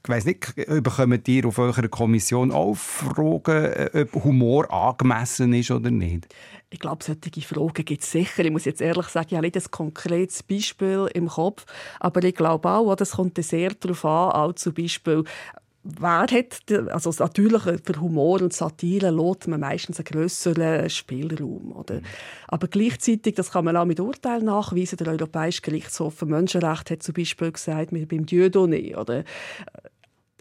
ich 0.04 0.08
weiss 0.08 0.24
nicht, 0.24 0.54
bekommt 0.82 1.28
ihr 1.28 1.46
auf 1.46 1.58
eurer 1.58 1.88
Kommission 1.88 2.50
auch 2.50 2.74
Fragen, 2.74 3.64
äh, 3.64 4.06
ob 4.12 4.24
Humor 4.24 4.72
angemessen 4.72 5.52
ist 5.52 5.70
oder 5.70 5.90
nicht? 5.90 6.26
Ich 6.70 6.80
glaube, 6.80 7.04
solche 7.04 7.46
Fragen 7.46 7.84
gibt 7.84 8.02
es 8.02 8.10
sicher. 8.10 8.44
Ich 8.44 8.50
muss 8.50 8.64
jetzt 8.64 8.80
ehrlich 8.80 9.06
sagen, 9.08 9.28
ich 9.30 9.36
habe 9.36 9.46
nicht 9.46 9.56
ein 9.56 9.70
konkretes 9.70 10.42
Beispiel 10.42 11.08
im 11.12 11.28
Kopf, 11.28 11.66
aber 12.00 12.24
ich 12.24 12.34
glaube 12.34 12.68
auch, 12.68 12.94
das 12.96 13.12
kommt 13.12 13.36
sehr 13.44 13.74
darauf 13.74 14.04
an, 14.04 14.32
auch 14.32 14.52
zum 14.54 14.72
Beispiel, 14.72 15.24
Wer 15.84 16.26
hat, 16.30 16.90
also 16.90 17.12
natürlich 17.18 17.62
für 17.62 18.00
Humor 18.00 18.40
und 18.40 18.52
Satire 18.52 19.10
lässt 19.10 19.48
man 19.48 19.60
meistens 19.60 19.98
einen 19.98 20.04
grösseren 20.04 20.88
Spielraum. 20.88 21.72
Oder? 21.72 22.00
Aber 22.46 22.68
gleichzeitig, 22.68 23.34
das 23.34 23.50
kann 23.50 23.64
man 23.64 23.76
auch 23.76 23.84
mit 23.84 23.98
Urteilen 23.98 24.44
nachweisen, 24.44 24.98
der 24.98 25.08
Europäische 25.08 25.62
Gerichtshof 25.62 26.14
für 26.14 26.26
Menschenrechte 26.26 26.94
hat 26.94 27.02
zum 27.02 27.14
Beispiel 27.14 27.50
gesagt, 27.50 27.90
mit- 27.90 28.08
beim 28.08 28.26
Dieudonné, 28.26 28.96
oder? 28.96 29.24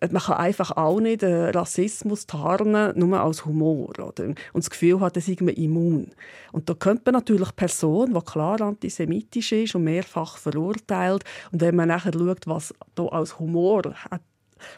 man 0.09 0.21
kann 0.21 0.37
einfach 0.37 0.71
auch 0.77 0.99
nicht 0.99 1.21
äh, 1.21 1.49
Rassismus 1.49 2.25
tarnen, 2.25 2.97
nur 2.97 3.19
als 3.19 3.45
Humor. 3.45 3.89
Oder? 3.99 4.25
Und 4.25 4.37
das 4.53 4.71
Gefühl 4.71 4.99
hat, 4.99 5.15
er 5.15 5.21
sei 5.21 5.35
man 5.41 5.49
immun. 5.49 6.09
Und 6.51 6.69
da 6.69 6.73
könnte 6.73 7.03
man 7.05 7.13
natürlich 7.13 7.55
Person, 7.55 8.13
die 8.13 8.21
klar 8.21 8.59
antisemitisch 8.61 9.51
ist 9.51 9.75
und 9.75 9.83
mehrfach 9.83 10.37
verurteilt. 10.37 11.23
Und 11.51 11.61
wenn 11.61 11.75
man 11.75 11.89
nachher 11.89 12.13
schaut, 12.13 12.47
was 12.47 12.73
da 12.95 13.05
als 13.05 13.37
Humor 13.37 13.93
hat 14.09 14.21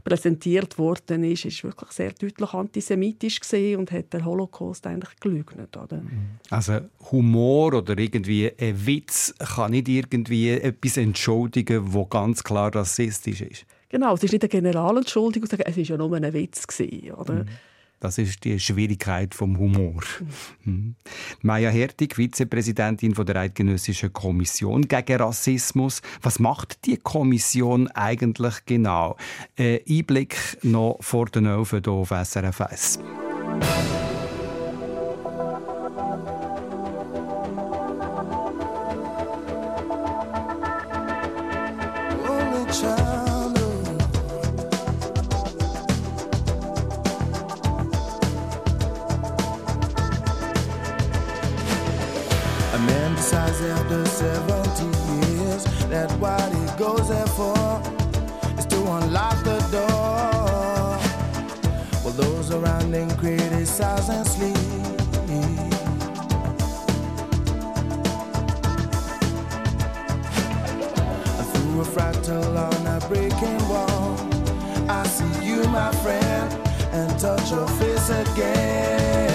präsentiert 0.04 0.78
worden 0.78 1.24
ist, 1.24 1.46
ist 1.46 1.64
wirklich 1.64 1.92
sehr 1.92 2.12
deutlich 2.12 2.54
antisemitisch 2.54 3.40
gesehen 3.40 3.80
und 3.80 3.92
hat 3.92 4.14
den 4.14 4.26
Holocaust 4.26 4.86
eigentlich 4.88 5.20
geleugnet. 5.20 5.76
Oder? 5.78 6.02
Also 6.50 6.80
Humor 7.12 7.74
oder 7.74 7.98
irgendwie 7.98 8.52
ein 8.60 8.86
Witz 8.86 9.34
kann 9.40 9.72
nicht 9.72 9.88
irgendwie 9.88 10.50
etwas 10.52 10.98
entschuldigen, 10.98 11.94
wo 11.94 12.06
ganz 12.06 12.44
klar 12.44 12.74
rassistisch 12.74 13.42
ist. 13.42 13.66
Genau, 13.90 14.16
es 14.16 14.24
ist 14.24 14.32
nicht 14.32 14.44
eine 14.44 14.50
Generalentschuldigung, 14.50 15.50
es 15.52 15.78
war 15.78 15.84
ja 15.84 15.98
nur 15.98 16.16
ein 16.16 16.34
Witz. 16.34 16.66
Gewesen, 16.66 17.12
oder? 17.12 17.46
Das 18.04 18.18
ist 18.18 18.44
die 18.44 18.60
Schwierigkeit 18.60 19.34
vom 19.34 19.58
Humor. 19.58 20.04
Mhm. 20.66 20.96
Maja 21.42 21.70
Hertig, 21.70 22.18
Vizepräsidentin 22.18 23.16
von 23.16 23.26
der 23.26 23.38
Eidgenössischen 23.38 24.12
Kommission 24.12 24.82
gegen 24.82 25.22
Rassismus. 25.22 26.02
Was 26.22 26.38
macht 26.38 26.86
die 26.86 26.98
Kommission 26.98 27.88
eigentlich 27.88 28.66
genau? 28.66 29.16
Ein 29.58 29.80
Einblick 29.90 30.36
noch 30.64 30.98
vor 31.00 31.28
den 31.28 31.48
Öfen 31.48 31.82
hier 31.82 31.94
auf 31.94 32.10
SRF 32.10 32.60
1. 32.60 33.00
Through 71.74 71.82
a 71.82 71.86
fractal 71.86 72.56
on 72.56 72.88
a 72.88 73.00
breaking 73.08 73.68
wall. 73.68 74.16
I 74.88 75.04
see 75.08 75.46
you, 75.46 75.64
my 75.70 75.92
friend, 76.04 76.54
and 76.92 77.20
touch 77.20 77.50
your 77.50 77.68
face 77.68 78.10
again. 78.10 79.33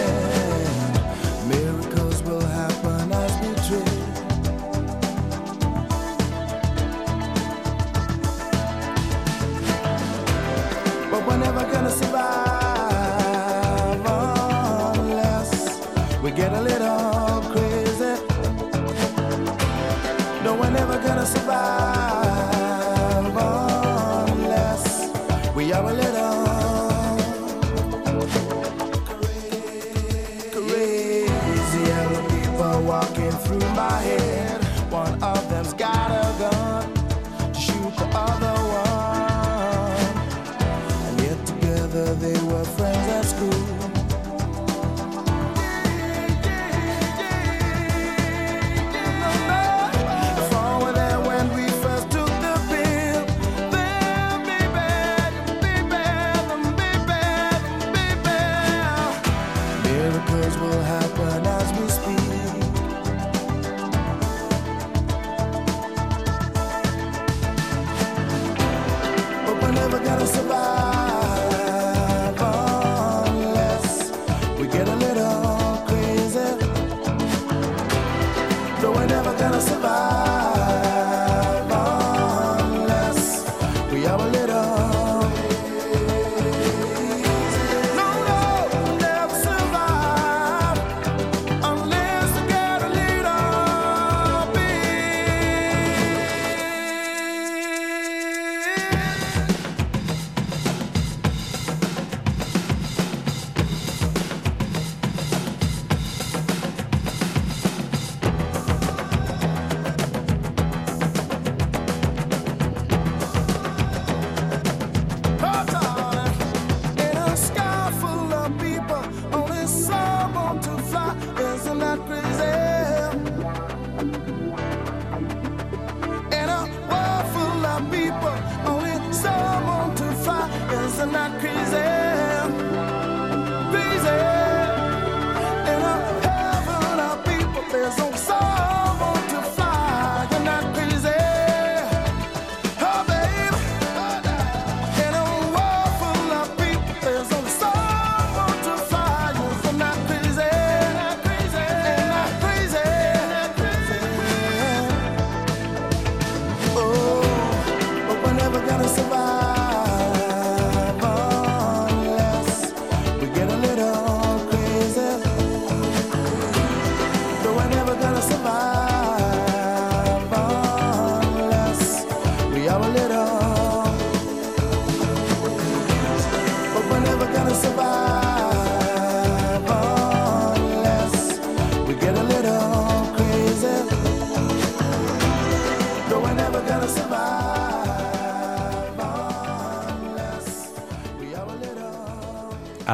not 131.13 131.41
crazy. 131.41 131.58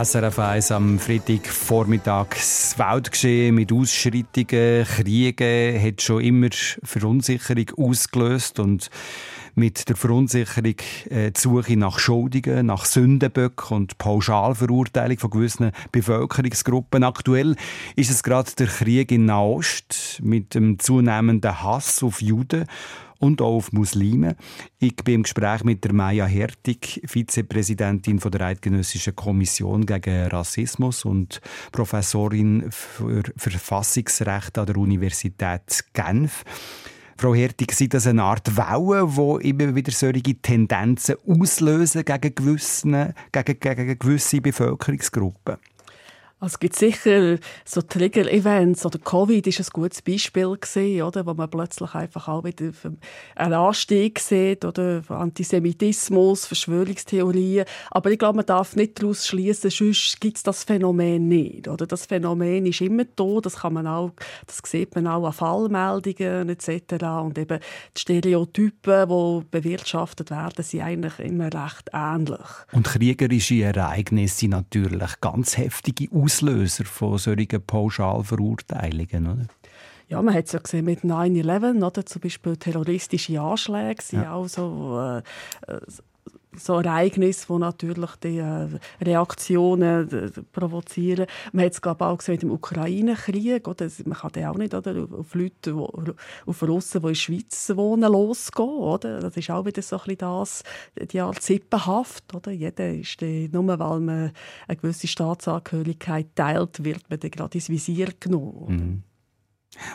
SRF 0.04 0.38
1 0.38 0.70
am 0.72 0.98
Freitagvormittag. 0.98 2.26
Das 2.34 2.74
Weltgeschehen 2.76 3.54
mit 3.54 3.72
Ausschreitungen, 3.72 4.84
Kriegen 4.84 5.82
hat 5.82 6.02
schon 6.02 6.20
immer 6.20 6.48
Verunsicherung 6.82 7.70
ausgelöst 7.78 8.58
und 8.58 8.90
mit 9.54 9.88
der 9.88 9.96
Verunsicherung 9.96 10.74
äh, 11.08 11.30
die 11.30 11.40
Suche 11.40 11.78
nach 11.78 11.98
Schuldigen, 11.98 12.66
nach 12.66 12.84
Sündenböcken 12.84 13.76
und 13.76 13.96
Pauschalverurteilung 13.96 15.18
von 15.18 15.30
gewissen 15.30 15.70
Bevölkerungsgruppen. 15.90 17.02
Aktuell 17.02 17.56
ist 17.96 18.10
es 18.10 18.22
gerade 18.22 18.50
der 18.58 18.66
Krieg 18.66 19.10
in 19.10 19.24
Nahost 19.24 20.20
mit 20.22 20.54
dem 20.54 20.78
zunehmenden 20.78 21.62
Hass 21.62 22.02
auf 22.02 22.20
Juden 22.20 22.66
und 23.18 23.40
auch 23.40 23.56
auf 23.56 23.72
Muslime. 23.72 24.36
Ich 24.78 24.96
bin 24.96 25.16
im 25.16 25.22
Gespräch 25.22 25.64
mit 25.64 25.84
der 25.84 25.92
Maya 25.92 26.26
Hertig, 26.26 27.00
Vizepräsidentin 27.06 28.20
von 28.20 28.30
der 28.30 28.42
Eidgenössischen 28.42 29.14
Kommission 29.14 29.86
gegen 29.86 30.26
Rassismus 30.26 31.04
und 31.04 31.40
Professorin 31.72 32.66
für 32.70 33.22
Verfassungsrecht 33.36 34.58
an 34.58 34.66
der 34.66 34.76
Universität 34.76 35.84
Genf. 35.92 36.44
Frau 37.16 37.34
Hertig, 37.34 37.72
sind 37.72 37.94
das 37.94 38.06
eine 38.06 38.24
Art 38.24 38.56
Welle, 38.56 39.08
die 39.40 39.48
immer 39.48 39.74
wieder 39.74 39.92
solche 39.92 40.34
Tendenzen 40.34 41.16
auslösen 41.26 42.04
gegen, 42.04 42.34
gewissen, 42.34 43.14
gegen, 43.30 43.60
gegen 43.60 43.98
gewisse 43.98 44.40
Bevölkerungsgruppen? 44.40 45.56
Also 46.40 46.54
es 46.54 46.58
gibt 46.58 46.76
sicher 46.76 47.38
so 47.64 47.80
Trigger-Events 47.80 48.84
oder 48.84 48.98
Covid 48.98 49.46
ist 49.46 49.60
ein 49.60 49.66
gutes 49.72 50.02
Beispiel 50.02 50.56
gewesen, 50.58 51.02
oder, 51.02 51.24
wo 51.24 51.32
man 51.32 51.48
plötzlich 51.48 51.94
einfach 51.94 52.28
auch 52.28 52.44
wieder 52.44 52.70
einen 53.36 53.54
Anstieg 53.54 54.18
sieht 54.18 54.64
oder 54.64 55.02
Antisemitismus, 55.08 56.44
Verschwörungstheorien. 56.46 57.64
Aber 57.90 58.10
ich 58.10 58.18
glaube, 58.18 58.36
man 58.36 58.46
darf 58.46 58.76
nicht 58.76 59.00
daraus 59.00 59.26
schließen, 59.26 59.70
sonst 59.70 60.20
gibt 60.20 60.36
es 60.36 60.42
das 60.42 60.64
Phänomen 60.64 61.28
nicht. 61.28 61.68
Oder 61.68 61.86
das 61.86 62.06
Phänomen 62.06 62.66
ist 62.66 62.80
immer 62.80 63.04
da, 63.16 63.40
das 63.40 63.56
kann 63.56 63.72
man 63.72 63.86
auch, 63.86 64.10
das 64.46 64.60
sieht 64.66 64.94
man 64.96 65.06
auch 65.06 65.24
an 65.24 65.32
Fallmeldungen 65.32 66.48
etc. 66.48 67.04
Und 67.22 67.38
eben 67.38 67.60
die 67.96 68.00
Stereotypen, 68.00 69.08
die 69.08 69.46
bewirtschaftet 69.50 70.30
werden, 70.30 70.62
sind 70.64 70.82
eigentlich 70.82 71.18
immer 71.20 71.46
recht 71.46 71.90
ähnlich. 71.92 72.40
Und 72.72 72.86
kriegerische 72.86 73.62
Ereignisse 73.62 74.40
sind 74.40 74.50
natürlich 74.50 75.20
ganz 75.20 75.56
heftige 75.56 76.08
Auslöser 76.24 76.84
von 76.84 77.18
solchen 77.18 77.62
Pauschalverurteilungen. 77.62 79.26
Oder? 79.26 79.46
Ja, 80.08 80.22
man 80.22 80.34
hat 80.34 80.46
es 80.46 80.52
ja 80.52 80.58
gesehen 80.58 80.84
mit 80.84 81.00
9-11, 81.00 81.84
oder? 81.84 82.06
Zum 82.06 82.20
Beispiel 82.22 82.56
terroristische 82.56 83.40
Anschläge 83.40 84.02
sind 84.02 84.22
ja. 84.22 84.32
auch 84.32 84.48
so, 84.48 85.00
äh, 85.00 85.72
äh, 85.72 85.80
so 86.58 86.80
Ereignisse, 86.80 87.46
die 87.48 87.58
natürlich 87.58 88.10
die 88.22 88.38
äh, 88.38 88.68
Reaktionen 89.02 90.10
äh, 90.10 90.30
provozieren. 90.52 91.26
Man 91.52 91.64
hat 91.64 91.72
es 91.72 91.82
glaube 91.82 92.06
auch 92.06 92.18
gesehen 92.18 92.34
mit 92.34 92.42
dem 92.42 92.50
Ukraine-Krieg. 92.52 93.66
Man 93.66 94.16
kann 94.16 94.30
ja 94.36 94.50
auch 94.50 94.56
nicht 94.56 94.74
oder, 94.74 95.06
auf 95.10 95.34
Leute, 95.34 95.76
wo, 95.76 95.92
auf 96.46 96.62
Russen, 96.62 97.00
die 97.00 97.06
in 97.06 97.12
der 97.12 97.14
Schweiz 97.14 97.72
wohnen, 97.74 98.12
losgehen. 98.12 98.68
Oder? 98.68 99.20
Das 99.20 99.36
ist 99.36 99.50
auch 99.50 99.64
wieder 99.64 99.82
so 99.82 99.96
ein 99.96 100.02
bisschen 100.04 100.18
das, 100.18 100.62
die 101.10 101.20
Art 101.20 101.42
Sippenhaft. 101.42 102.34
Oder? 102.34 102.52
Jeder 102.52 102.92
ist 102.92 103.20
die, 103.20 103.48
nur 103.52 103.66
weil 103.66 104.00
man 104.00 104.32
eine 104.68 104.76
gewisse 104.76 105.06
Staatsangehörigkeit 105.06 106.28
teilt, 106.34 106.84
wird 106.84 107.08
man 107.08 107.20
dann 107.20 107.30
gerade 107.30 107.58
ins 107.58 107.68
Visier 107.68 108.08
genommen. 108.18 109.04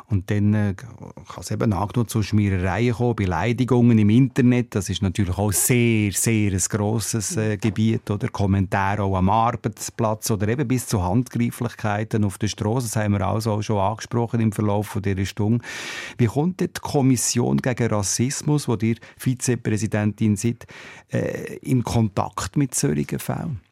Und 0.08 0.30
dann 0.32 0.54
äh, 0.54 0.74
kann 0.74 1.40
es 1.40 1.52
eben 1.52 1.74
auch 1.74 1.94
noch 1.94 2.08
zu 2.08 2.24
Schmierereien 2.24 2.94
kommen, 2.94 3.16
Beleidigungen 3.16 3.98
im 3.98 4.10
Internet. 4.10 4.76
Das 4.76 4.90
ist 4.90 5.02
natürlich 5.02 5.38
auch 5.38 5.52
sehr, 5.52 6.12
sehr 6.12 6.52
ein 6.52 6.64
grosses 6.70 7.38
äh, 7.38 7.58
Gebiet. 7.58 8.10
Oder? 8.10 8.30
Kommentare 8.30 9.04
auch 9.04 9.16
am 9.16 9.30
Arbeitsplatz 9.30 10.32
oder 10.32 10.48
eben 10.48 10.68
bis 10.68 10.88
zu 10.88 11.04
Handgreiflichkeiten 11.04 12.24
auf 12.24 12.38
der 12.38 12.48
Straße. 12.48 12.88
Das 12.88 12.96
haben 12.96 13.14
wir 13.14 13.28
auch 13.28 13.40
so 13.40 13.62
schon 13.62 13.80
angesprochen 13.80 14.40
im 14.40 14.52
Verlauf 14.52 14.98
dieser 15.04 15.26
Stunde. 15.26 15.64
Wie 16.18 16.28
kommt 16.28 16.60
die 16.60 16.68
Kommission 16.68 17.58
gegen 17.58 17.88
Rassismus, 17.88 18.68
wo 18.68 18.76
ihr 18.76 18.96
Vizepräsidentin 19.18 20.36
seid, 20.36 20.68
äh, 21.12 21.58
in 21.58 21.84
Kontakt 21.84 22.58
mit 22.58 22.76
solchen 22.76 23.20
Fällen? 23.20 23.69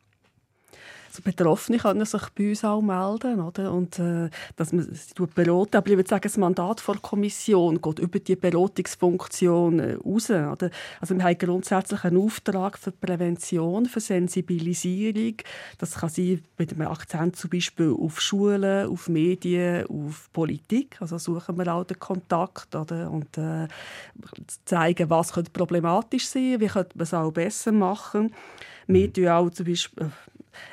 Also 1.18 1.22
Betroffene 1.24 1.78
können 1.78 2.06
sich 2.06 2.30
bei 2.36 2.50
uns 2.50 2.64
auch 2.64 2.82
melden, 2.82 3.40
oder? 3.40 3.74
Und 3.74 4.00
äh, 4.00 4.30
dass 4.56 4.72
man 4.72 4.84
sie 4.84 5.14
beraten. 5.34 5.78
Aber 5.78 5.90
ich 5.90 5.96
würde 5.96 6.10
sagen, 6.10 6.24
das 6.24 6.38
Mandat 6.38 6.84
der 6.88 6.96
Kommission 6.96 7.82
geht 7.82 8.00
über 8.00 8.20
die 8.20 8.36
Beratungsfunktion 8.36 9.80
äh, 9.80 9.94
raus. 9.96 10.30
Oder? 10.30 10.70
Also 11.02 11.16
wir 11.16 11.24
haben 11.24 11.38
grundsätzlich 11.38 12.04
einen 12.04 12.18
Auftrag 12.18 12.78
für 12.78 12.92
Prävention, 12.92 13.86
für 13.86 14.00
Sensibilisierung. 14.00 15.36
Das 15.78 15.96
kann 15.96 16.10
sein 16.10 16.44
mit 16.58 16.74
einem 16.74 16.88
Akzent 16.88 17.36
zum 17.36 17.50
Beispiel 17.50 17.96
auf 17.98 18.22
Schulen, 18.22 18.88
auf 18.88 19.10
Medien, 19.10 19.88
auf 19.88 20.30
Politik. 20.34 20.98
Also 21.00 21.18
suchen 21.18 21.58
wir 21.58 21.74
auch 21.74 21.84
den 21.84 22.00
Kontakt 22.00 22.76
oder? 22.76 23.10
und 23.10 23.38
äh, 23.38 23.68
zeigen, 24.66 25.10
was 25.10 25.34
könnte 25.34 25.52
problematisch 25.52 26.28
sein, 26.28 26.60
wie 26.60 26.68
könnte 26.68 26.98
man 26.98 27.04
es 27.04 27.14
auch 27.14 27.32
besser 27.32 27.72
machen. 27.72 28.34
Wir 28.88 29.12
tun 29.12 29.28
auch 29.28 29.50
zum 29.50 29.66
Beispiel 29.66 30.12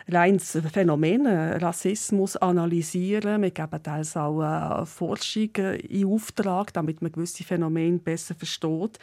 rein 0.09 0.39
das 0.39 0.59
Phänomen 0.73 1.27
äh, 1.27 1.57
Rassismus 1.57 2.37
analysieren. 2.37 3.43
Wir 3.43 3.51
geben 3.51 3.83
teils 3.83 4.17
auch 4.17 4.43
äh, 4.43 4.87
Forschung 4.87 5.51
äh, 5.57 5.77
in 5.77 6.07
Auftrag, 6.07 6.73
damit 6.73 7.03
man 7.03 7.13
gewisse 7.13 7.45
Phänomene 7.45 7.99
besser 7.99 8.35
versteht. 8.35 8.99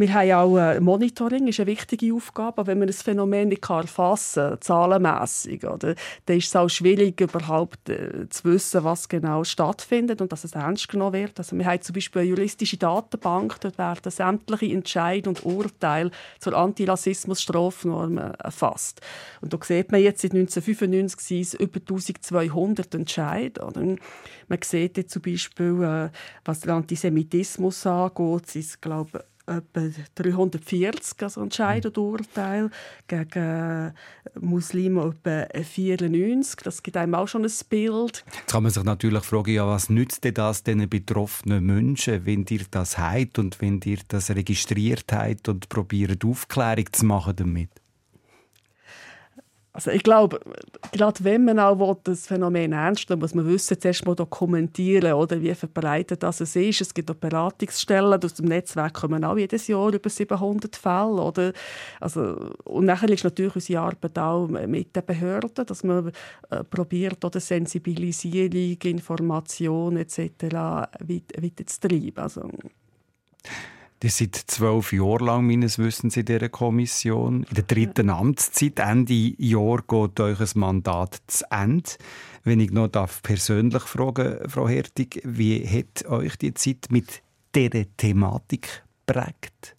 Wir 0.00 0.14
haben 0.14 0.32
auch 0.32 0.58
äh, 0.58 0.78
Monitoring, 0.78 1.48
ist 1.48 1.58
eine 1.58 1.66
wichtige 1.66 2.14
Aufgabe. 2.14 2.58
Aber 2.58 2.66
wenn 2.68 2.78
man 2.78 2.88
ein 2.88 2.94
Phänomen 2.94 3.48
nicht 3.48 3.68
erfassen 3.68 4.50
kann, 4.50 4.60
zahlenmässig, 4.60 5.64
oder, 5.64 5.96
dann 6.26 6.36
ist 6.36 6.46
es 6.46 6.56
auch 6.56 6.68
schwierig, 6.68 7.20
überhaupt 7.20 7.88
äh, 7.88 8.28
zu 8.28 8.44
wissen, 8.44 8.84
was 8.84 9.08
genau 9.08 9.42
stattfindet 9.42 10.20
und 10.20 10.30
dass 10.30 10.44
es 10.44 10.52
ernst 10.52 10.88
genommen 10.88 11.14
wird. 11.14 11.36
Also 11.38 11.58
wir 11.58 11.66
haben 11.66 11.82
zum 11.82 11.94
Beispiel 11.94 12.22
eine 12.22 12.30
juristische 12.30 12.76
Datenbank, 12.76 13.60
dort 13.60 13.76
werden 13.76 14.08
sämtliche 14.08 14.72
Entscheide 14.72 15.30
und 15.30 15.44
Urteile 15.44 16.12
zur 16.38 16.54
Antirassismus-Strafnorm 16.54 18.18
erfasst. 18.18 19.00
Und 19.40 19.52
da 19.52 19.58
sieht 19.60 19.90
man 19.90 20.00
jetzt, 20.00 20.22
seit 20.22 20.30
1995 20.32 21.26
sind 21.26 21.40
es 21.40 21.54
über 21.54 21.80
1200 21.80 22.94
Entscheide. 22.94 23.62
Oder? 23.62 23.80
Man 23.80 24.58
sieht 24.62 24.96
jetzt 24.96 25.12
zum 25.12 25.22
Beispiel, 25.22 25.82
äh, 25.82 26.16
was 26.44 26.60
den 26.60 26.70
Antisemitismus 26.70 27.84
angeht, 27.84 28.54
es, 28.54 28.80
glaube 28.80 29.24
etwa 29.48 29.90
340 30.14 31.22
also 31.22 31.42
Entscheide 31.42 31.88
und 31.88 31.98
Urteile, 31.98 32.70
gegen 33.06 33.38
äh, 33.38 33.92
Muslime 34.38 35.14
etwa 35.24 35.46
94. 35.62 36.56
Das 36.62 36.82
gibt 36.82 36.96
einem 36.96 37.14
auch 37.14 37.28
schon 37.28 37.44
ein 37.44 37.52
Bild. 37.68 38.24
Jetzt 38.34 38.52
kann 38.52 38.62
man 38.62 38.72
sich 38.72 38.84
natürlich 38.84 39.24
fragen, 39.24 39.54
ja, 39.54 39.66
was 39.66 39.90
nützt 39.90 40.24
denn 40.24 40.34
das 40.34 40.62
den 40.62 40.88
betroffenen 40.88 41.64
Menschen, 41.64 42.24
wenn 42.26 42.44
ihr 42.48 42.64
das 42.70 42.98
habt 42.98 43.38
und 43.38 43.60
wenn 43.60 43.80
ihr 43.84 43.98
das 44.08 44.30
registriert 44.30 45.12
habt 45.12 45.48
und 45.48 45.68
probiert 45.68 46.24
Aufklärung 46.24 46.92
zu 46.92 47.06
machen 47.06 47.36
damit? 47.36 47.70
Also 49.78 49.92
ich 49.92 50.02
glaube, 50.02 50.40
gerade 50.90 51.22
wenn 51.22 51.44
man 51.44 51.60
auch 51.60 51.96
das 52.02 52.26
Phänomen 52.26 52.72
ernst 52.72 53.08
nimmt, 53.08 53.22
muss 53.22 53.36
man 53.36 53.46
wissen, 53.46 53.80
zuerst 53.80 54.04
mal 54.04 54.16
dokumentieren, 54.16 55.12
oder 55.12 55.40
wie 55.40 55.54
verbreitet 55.54 56.24
das 56.24 56.40
es 56.40 56.56
ist. 56.56 56.80
Es 56.80 56.92
gibt 56.92 57.08
auch 57.12 57.14
Beratungsstellen, 57.14 58.20
aus 58.20 58.34
dem 58.34 58.46
Netzwerk 58.46 58.94
kommen 58.94 59.24
auch 59.24 59.36
jedes 59.36 59.68
Jahr 59.68 59.94
über 59.94 60.10
700 60.10 60.74
Fälle. 60.74 61.22
Oder? 61.22 61.52
Also, 62.00 62.50
und 62.64 62.86
nachher 62.86 63.08
ist 63.10 63.22
natürlich 63.22 63.54
unsere 63.54 63.82
Arbeit 63.82 64.18
auch 64.18 64.48
mit 64.48 64.96
den 64.96 65.06
Behörden, 65.06 65.64
dass 65.64 65.84
man 65.84 66.10
äh, 66.50 66.64
probiert, 66.64 67.24
oder 67.24 67.38
Sensibilisierung, 67.38 68.78
Information 68.82 69.96
etc. 69.98 70.18
weit- 70.50 71.40
weiterzutreiben. 71.40 72.18
Also, 72.18 72.50
Ihr 74.00 74.10
seid 74.10 74.36
zwölf 74.36 74.92
Jahre 74.92 75.24
lang 75.24 75.46
meines 75.46 75.78
Wissens 75.80 76.16
in 76.16 76.24
dieser 76.24 76.48
Kommission. 76.48 77.42
In 77.42 77.54
der 77.56 77.64
dritten 77.64 78.10
Amtszeit, 78.10 78.78
Ende 78.78 79.34
Jahr, 79.38 79.82
geht 79.88 80.20
euch 80.20 80.40
ein 80.40 80.48
Mandat 80.54 81.18
zu 81.26 81.44
Ende. 81.50 81.90
Wenn 82.44 82.60
ich 82.60 82.70
noch 82.70 82.86
darf 82.86 83.22
persönlich 83.24 83.82
fragen, 83.82 84.38
Frau 84.48 84.68
Hertig, 84.68 85.20
wie 85.24 85.66
hat 85.66 86.06
euch 86.06 86.36
die 86.36 86.54
Zeit 86.54 86.86
mit 86.90 87.22
dieser 87.56 87.86
Thematik 87.96 88.84
prägt? 89.04 89.74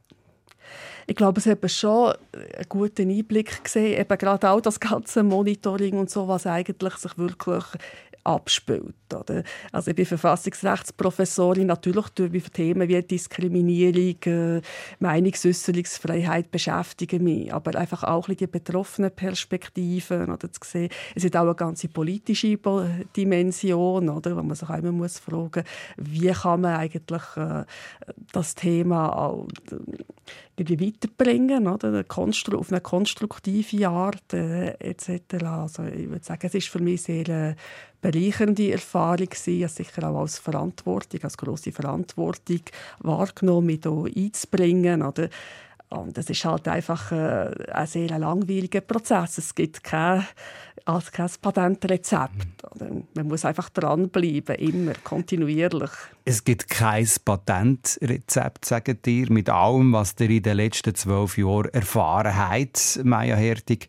Ich 1.08 1.16
glaube, 1.16 1.40
es 1.40 1.48
hat 1.48 1.72
schon 1.72 2.14
einen 2.34 2.66
guten 2.68 3.10
Einblick 3.10 3.64
gesehen, 3.64 4.00
eben 4.00 4.18
gerade 4.18 4.50
auch 4.50 4.62
das 4.62 4.82
ganze 4.82 5.24
Monitoring 5.24 5.98
und 5.98 6.10
so, 6.10 6.28
was 6.28 6.46
eigentlich 6.46 6.94
sich 6.98 7.18
wirklich 7.18 7.64
abspielt. 8.30 8.96
Oder? 9.14 9.44
Also 9.72 9.92
ich 9.92 9.96
bin 9.96 10.06
Verfassungsrechtsprofessorin, 10.06 11.68
natürlich 11.68 12.10
durch 12.10 12.32
mich 12.32 12.50
Themen 12.50 12.88
wie 12.88 13.02
Diskriminierung, 13.02 14.22
äh, 14.26 14.62
Meinungsäußerungsfreiheit 15.00 16.52
beschäftigen 16.52 17.24
mich, 17.24 17.54
aber 17.54 17.76
einfach 17.76 18.04
auch 18.04 18.28
die 18.28 18.48
betroffenen 18.48 19.12
Perspektiven 19.12 20.32
oder 20.32 20.52
zu 20.52 20.60
sehen. 20.64 20.90
Es 21.16 21.26
hat 21.26 21.36
auch 21.36 21.42
eine 21.42 21.56
ganze 21.56 21.88
politische 21.88 22.58
Dimension, 23.16 24.10
oder, 24.10 24.36
wo 24.38 24.44
man 24.44 24.56
sich 24.56 24.70
auch 24.70 24.78
immer 24.78 24.92
muss 24.92 25.20
fragen, 25.20 25.64
wie 25.98 26.32
kann 26.32 26.62
man 26.62 26.76
eigentlich 26.76 27.24
äh, 27.36 27.64
das 28.32 28.54
Thema 28.56 29.44
äh, 29.72 29.76
irgendwie 30.56 30.88
weiterbringen, 30.88 31.68
oder? 31.68 32.04
Auf 32.10 32.72
eine 32.72 32.82
konstruktive 32.82 33.88
Art 33.88 34.34
äh, 34.34 34.72
etc. 34.80 35.44
Also 35.46 35.84
ich 35.84 36.10
würde 36.10 36.24
sagen, 36.24 36.46
es 36.46 36.54
ist 36.54 36.68
für 36.68 36.80
mich 36.80 37.02
sehr 37.04 37.28
äh, 37.30 37.56
bereichernde 38.02 38.72
Erfahrung 38.72 39.30
Ich 39.32 39.64
habe 39.64 39.68
sicher 39.70 40.10
auch 40.10 40.22
als 40.22 40.40
Verantwortung, 40.40 41.24
als 41.24 41.38
große 41.38 41.72
Verantwortung 41.72 42.62
wahrgenommen, 43.00 43.68
mich 43.68 43.82
hier 43.84 44.24
einzubringen, 44.26 45.02
oder? 45.02 45.30
Und 45.90 46.16
es 46.20 46.30
ist 46.30 46.46
halt 46.46 46.68
einfach 46.68 47.12
äh, 47.12 47.52
ein 47.72 47.88
sehr 47.88 48.20
langweiliger 48.20 48.82
Prozess. 48.82 49.40
Es 49.40 49.56
gibt 49.56 49.84
kein, 49.84 50.24
also 50.86 51.10
kein 51.12 51.32
Patentrezept. 51.42 52.64
Oder? 52.76 52.92
Man 53.16 53.28
muss 53.28 53.44
einfach 53.44 53.70
dranbleiben, 53.70 54.56
immer, 54.58 54.94
kontinuierlich. 55.04 55.90
Es 56.26 56.44
gibt 56.44 56.70
kein 56.70 57.08
Patentrezept, 57.26 58.66
sagt 58.66 59.08
ihr, 59.08 59.32
mit 59.32 59.50
allem, 59.50 59.92
was 59.94 60.14
ihr 60.20 60.30
in 60.30 60.44
den 60.44 60.58
letzten 60.58 60.94
zwölf 60.94 61.40
Jahren 61.40 61.74
erfahren 61.74 62.38
habt, 62.38 63.00
Maya 63.04 63.36
Hertig. 63.36 63.88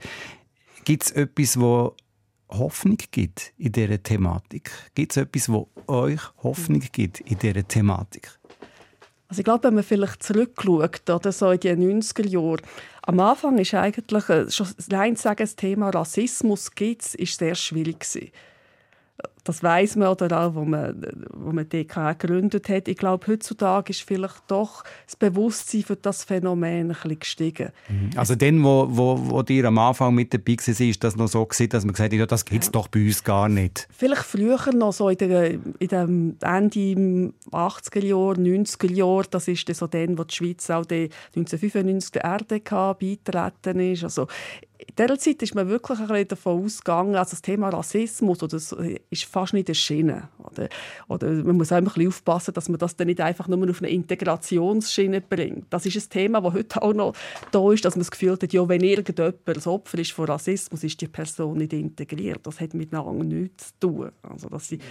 Gibt 0.86 1.02
es 1.02 1.10
etwas, 1.10 1.60
wo 1.60 1.94
Hoffnung 2.50 2.98
gibt 3.10 3.52
in 3.58 3.72
dieser 3.72 4.02
Thematik? 4.02 4.70
Gibt 4.94 5.12
es 5.12 5.16
etwas, 5.16 5.48
wo 5.48 5.68
euch 5.86 6.20
Hoffnung 6.42 6.80
gibt 6.92 7.20
in 7.20 7.38
dieser 7.38 7.66
Thematik? 7.66 8.30
Also 9.28 9.40
ich 9.40 9.44
glaube, 9.44 9.64
wenn 9.64 9.74
man 9.74 9.84
vielleicht 9.84 10.22
zurückschaut, 10.22 11.08
oder 11.08 11.30
so 11.30 11.52
in 11.52 11.60
die 11.60 11.70
90er 11.70 12.26
Jahre, 12.26 12.62
am 13.02 13.20
Anfang 13.20 13.58
ist 13.58 13.74
eigentlich, 13.74 14.28
äh, 14.28 14.50
schon 14.50 14.66
allein 14.90 15.16
zu 15.16 15.22
sagen, 15.22 15.38
das 15.38 15.54
Thema 15.54 15.90
Rassismus 15.90 16.72
gibt 16.74 17.02
es, 17.02 17.14
ist 17.14 17.38
sehr 17.38 17.54
schwierig 17.54 18.00
gewesen. 18.00 18.30
Das 19.44 19.62
weiß 19.62 19.96
man 19.96 20.08
oder 20.08 20.40
auch, 20.40 20.54
wo 20.54 20.64
man, 20.64 21.00
wo 21.32 21.52
man 21.52 21.68
DK 21.68 22.18
gegründet 22.18 22.68
hat. 22.68 22.88
Ich 22.88 22.96
glaube, 22.96 23.26
heutzutage 23.26 23.90
ist 23.90 24.02
vielleicht 24.02 24.42
doch 24.48 24.84
das 25.06 25.16
Bewusstsein 25.16 25.82
für 25.82 25.96
das 25.96 26.24
Phänomen 26.24 26.70
ein 26.70 26.88
bisschen 26.88 27.18
gestiegen. 27.18 27.68
Also 28.16 28.34
dann, 28.34 28.62
wo, 28.62 28.86
wo, 28.90 29.30
wo 29.30 29.42
ihr 29.48 29.64
am 29.64 29.78
Anfang 29.78 30.14
mit 30.14 30.32
dabei 30.34 30.56
war, 30.56 30.80
ist 30.86 31.04
das 31.04 31.16
noch 31.16 31.28
so 31.28 31.44
gewesen, 31.44 31.68
dass 31.70 31.84
man 31.84 31.94
gesagt 31.94 32.12
hat, 32.12 32.18
ja, 32.18 32.26
das 32.26 32.44
gibt 32.44 32.64
es 32.64 32.70
doch 32.70 32.88
bei 32.88 33.04
uns 33.04 33.24
gar 33.24 33.48
nicht. 33.48 33.88
Vielleicht 33.90 34.24
früher 34.24 34.58
noch 34.74 34.92
so 34.92 35.08
in, 35.08 35.18
der, 35.18 35.50
in 35.50 35.88
dem 35.88 36.36
Ende 36.40 37.32
80er 37.50 38.04
Jahre, 38.04 38.34
90er 38.34 38.92
Jahre, 38.92 39.24
das 39.30 39.48
ist 39.48 39.68
dann 39.68 39.74
so 39.74 39.86
dann, 39.86 40.18
wo 40.18 40.24
die 40.24 40.34
Schweiz 40.34 40.68
auch 40.70 40.84
die 40.84 41.10
1995 41.36 42.12
der 42.12 42.24
RDK 42.24 42.98
beitreten 42.98 43.80
ist. 43.80 44.04
Also 44.04 44.26
in 44.86 44.94
dieser 44.96 45.18
Zeit 45.18 45.42
ist 45.42 45.54
man 45.54 45.68
wirklich 45.68 45.98
ein 45.98 46.06
bisschen 46.08 46.28
davon 46.28 46.64
ausgegangen, 46.64 47.14
also 47.14 47.30
das 47.30 47.42
Thema 47.42 47.68
Rassismus 47.68 48.42
oder 48.42 48.58
so, 48.58 48.76
ist 49.10 49.24
fast 49.30 49.54
nicht 49.54 49.68
erschienen. 49.68 50.24
Oder, 50.38 50.68
oder 51.08 51.30
man 51.30 51.56
muss 51.56 51.72
auch 51.72 51.76
ein 51.76 51.84
bisschen 51.84 52.08
aufpassen, 52.08 52.54
dass 52.54 52.68
man 52.68 52.78
das 52.78 52.96
dann 52.96 53.06
nicht 53.06 53.20
einfach 53.20 53.48
nur 53.48 53.70
auf 53.70 53.80
eine 53.80 53.90
Integrationsschiene 53.90 55.20
bringt. 55.20 55.66
Das 55.70 55.86
ist 55.86 55.96
ein 55.96 56.10
Thema, 56.10 56.40
das 56.40 56.52
heute 56.52 56.82
auch 56.82 56.92
noch 56.92 57.14
da 57.50 57.72
ist, 57.72 57.84
dass 57.84 57.94
man 57.94 58.00
das 58.00 58.10
Gefühl 58.10 58.32
hat, 58.32 58.52
ja, 58.52 58.68
wenn 58.68 58.82
irgendjemand 58.82 59.46
ein 59.46 59.62
Opfer 59.66 59.98
ist 59.98 60.12
von 60.12 60.26
Rassismus, 60.26 60.84
ist 60.84 61.00
die 61.00 61.08
Person 61.08 61.58
nicht 61.58 61.72
integriert. 61.72 62.40
Das 62.42 62.60
hat 62.60 62.74
miteinander 62.74 63.24
nichts 63.24 63.72
zu 63.80 63.88
tun. 63.88 64.10
Also 64.22 64.48
das 64.48 64.68
sind 64.68 64.82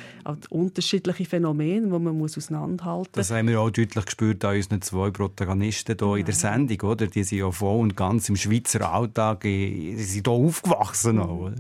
unterschiedliche 0.50 1.26
Phänomene, 1.26 1.88
die 1.88 2.00
man 2.00 2.18
muss 2.18 2.38
auseinanderhalten 2.38 3.00
muss. 3.00 3.28
Das 3.28 3.32
haben 3.32 3.48
wir 3.48 3.60
auch 3.60 3.70
deutlich 3.70 4.06
gespürt 4.06 4.44
an 4.46 4.56
unseren 4.56 4.82
zwei 4.82 5.12
Protagonisten 5.12 5.96
hier 5.98 6.16
in 6.16 6.26
der 6.26 6.36
Sendung. 6.36 6.82
Oder? 6.90 7.08
Die 7.08 7.24
sind 7.24 7.40
ja 7.40 7.52
voll 7.52 7.80
und 7.80 7.96
ganz 7.96 8.30
im 8.30 8.36
Schweizer 8.36 8.92
Alltag, 8.92 9.44
sie 9.44 9.96
sind 9.98 10.28
hier 10.28 10.34
aufgewachsen. 10.34 11.20
Auch, 11.20 11.40
oder? 11.40 11.56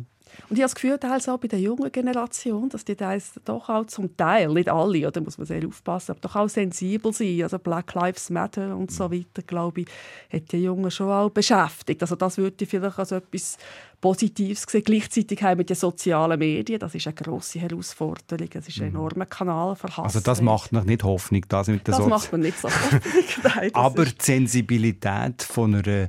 Und 0.50 0.56
ich 0.58 0.62
habe 0.64 0.72
das 0.72 0.76
Gefühl, 0.76 0.98
teils 0.98 1.28
auch 1.30 1.38
bei 1.38 1.48
der 1.48 1.60
jungen 1.60 1.92
Generation, 1.92 2.70
dass 2.70 2.86
die 2.86 2.96
teils 2.96 3.34
doch 3.46 3.70
auch 3.70 3.86
zum 3.86 4.16
Teil, 4.16 4.50
nicht 4.54 4.70
alle, 4.70 5.08
oder 5.08 5.22
muss 5.22 5.38
man 5.38 5.46
sehr 5.48 5.66
aufpassen, 5.68 6.12
aber 6.12 6.22
doch 6.22 6.36
auch 6.36 6.50
sensibel 6.50 7.14
sind. 7.14 7.44
Also 7.44 7.60
Black 7.60 7.94
Lives 7.94 8.30
Matter 8.30 8.76
und 8.76 8.92
so 8.92 9.12
weiter, 9.12 9.42
glaube 9.46 9.82
ich, 9.82 9.88
hat 10.32 10.52
die 10.52 10.64
Jungen 10.64 10.90
schon 10.92 11.10
auch 11.10 11.30
beschäftigt. 11.30 12.02
Also 12.02 12.16
das 12.16 12.38
würde 12.38 12.64
ich 12.64 12.70
vielleicht 12.70 12.98
als 12.98 13.12
etwas 13.12 13.58
Positives 14.02 14.66
sehen. 14.70 14.84
Gleichzeitig 14.84 15.44
haben 15.44 15.58
wir 15.60 15.66
die 15.66 15.76
sozialen 15.76 16.40
Medien, 16.40 16.80
das 16.80 16.96
ist 16.96 17.06
eine 17.06 17.16
grosse 17.16 17.60
Herausforderung. 17.60 18.48
Es 18.54 18.68
ist 18.68 18.80
ein 18.80 18.88
enormer 18.90 19.26
Kanal 19.26 19.76
für 19.76 19.88
Hass. 19.90 19.98
Mhm. 19.98 20.04
Also 20.06 20.20
das 20.22 20.42
macht 20.42 20.72
noch 20.72 20.86
nicht 20.86 21.04
Hoffnung. 21.04 21.44
Das, 21.50 21.68
mit 21.68 21.86
der 21.86 21.96
das 21.96 22.06
Sozi- 22.06 22.10
macht 22.10 22.32
man 22.32 22.42
nicht 22.42 22.58
so. 22.60 22.68
Nein, 23.44 23.72
das 23.74 23.76
Aber 23.76 24.06
die 24.06 24.16
Sensibilität 24.22 25.44
von 25.44 25.76
einer 25.76 26.08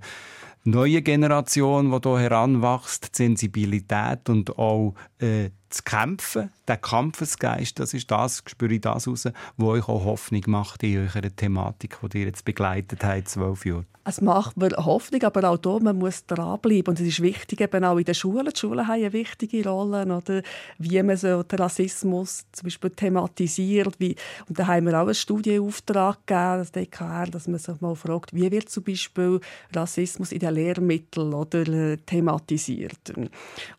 neuen 0.65 1.05
Generation, 1.05 1.91
die 1.91 2.09
hier 2.09 2.19
heranwächst, 2.19 3.13
die 3.13 3.17
Sensibilität 3.17 4.29
und 4.29 4.59
auch 4.59 4.95
äh, 5.19 5.51
zu 5.71 5.83
kämpfen, 5.83 6.51
der 6.69 6.77
Kampfesgeist, 6.77 7.79
das 7.79 7.95
ist 7.95 8.11
das, 8.11 8.43
spüre 8.47 8.75
ich 8.75 8.81
das 8.81 9.07
raus, 9.07 9.29
was 9.57 9.67
euch 9.67 9.89
auch 9.89 10.05
Hoffnung 10.05 10.43
macht 10.47 10.83
in 10.83 10.99
eurer 10.99 11.35
Thematik, 11.35 11.99
die 12.13 12.19
ihr 12.19 12.27
jetzt 12.27 12.45
begleitet 12.45 13.05
habt, 13.05 13.29
zwölf 13.29 13.65
Jahre. 13.65 13.87
Es 14.03 14.23
macht 14.23 14.57
mir 14.57 14.71
Hoffnung, 14.71 15.23
aber 15.25 15.49
auch 15.51 15.59
hier, 15.63 15.83
man 15.83 15.99
muss 15.99 16.25
dranbleiben. 16.27 16.89
Und 16.89 17.01
es 17.01 17.07
ist 17.07 17.23
wichtig, 17.23 17.61
eben 17.61 17.85
auch 17.85 17.99
in 17.99 18.05
den 18.05 18.15
Schulen. 18.15 18.49
Die 18.53 18.59
Schulen 18.59 18.89
haben 18.89 18.95
eine 18.95 19.13
wichtige 19.13 19.69
Rolle, 19.69 20.05
oder? 20.05 20.43
wie 20.79 21.03
man 21.03 21.19
so 21.19 21.43
den 21.43 21.59
Rassismus 21.59 22.47
zum 22.51 22.65
Beispiel 22.65 22.91
thematisiert. 22.91 23.95
Wie, 23.99 24.17
und 24.49 24.59
da 24.59 24.67
haben 24.67 24.87
wir 24.87 24.95
auch 24.95 25.05
einen 25.05 25.15
Studienauftrag 25.15 26.27
gegeben, 26.27 26.59
das 26.59 26.73
DKR, 26.73 27.27
dass 27.27 27.47
man 27.47 27.59
sich 27.59 27.81
mal 27.83 27.95
fragt, 27.95 28.35
wie 28.35 28.51
wird 28.51 28.71
zum 28.71 28.85
Beispiel 28.85 29.39
Rassismus 29.75 30.33
in 30.33 30.39
den 30.39 30.55
Lehrmitteln 30.55 31.35
oder, 31.35 31.65
thematisiert. 32.07 33.13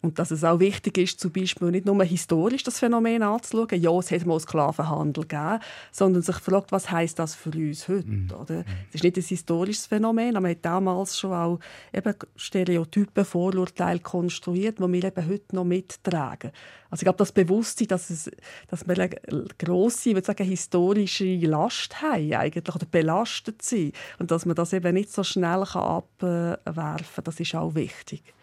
Und 0.02 0.20
dass 0.20 0.30
es 0.30 0.44
auch 0.44 0.60
wichtig 0.60 1.00
ist, 1.00 1.20
zum 1.20 1.32
Beispiel 1.32 1.72
nicht 1.72 1.81
nur 1.86 2.04
historisch 2.04 2.64
das 2.64 2.80
Phänomen 2.80 3.24
anzuschauen, 3.24 3.82
ja, 3.82 3.92
es 3.98 4.12
hat 4.12 4.26
mal 4.26 4.40
Sklavenhandel 4.40 5.24
gegeben, 5.24 5.60
sondern 5.92 6.22
sich 6.22 6.38
fragt, 6.38 6.72
was 6.72 6.90
heißt 6.90 7.20
das 7.20 7.36
für 7.36 7.52
uns 7.52 7.88
heute? 7.88 8.36
Oder? 8.40 8.64
Es 8.90 8.96
ist 8.96 9.04
nicht 9.04 9.18
ein 9.18 9.24
historisches 9.24 9.86
Phänomen, 9.86 10.36
aber 10.36 10.42
man 10.42 10.52
hat 10.52 10.66
damals 10.66 11.18
schon 11.18 11.34
auch 11.34 11.60
eben 11.94 12.14
Stereotypen, 12.36 13.26
Vorurteile 13.26 14.00
konstruiert, 14.00 14.80
die 14.80 14.92
wir 14.92 15.04
eben 15.04 15.30
heute 15.30 15.56
noch 15.56 15.64
mittragen. 15.64 16.52
Also 16.90 17.04
ich 17.04 17.06
glaube, 17.06 17.18
das 17.18 17.32
Bewusstsein, 17.32 17.88
dass, 17.88 18.10
es, 18.10 18.30
dass 18.68 18.86
wir 18.86 19.00
eine 19.00 19.46
grosse, 19.58 20.10
ich 20.10 20.16
würde 20.16 20.28
sagen, 20.28 20.44
historische 20.44 21.38
Last 21.38 22.02
haben 22.02 22.34
eigentlich, 22.34 22.76
oder 22.76 22.86
belastet 22.86 23.62
sind 23.62 23.96
und 24.20 24.30
dass 24.30 24.46
man 24.46 24.56
das 24.56 24.74
eben 24.74 24.94
nicht 24.94 25.12
so 25.12 25.24
schnell 25.24 25.64
kann 25.64 25.84
abwerfen 25.84 27.16
kann, 27.16 27.24
das 27.24 27.40
ist 27.40 27.56
auch 27.56 27.76
wichtig. 27.76 28.34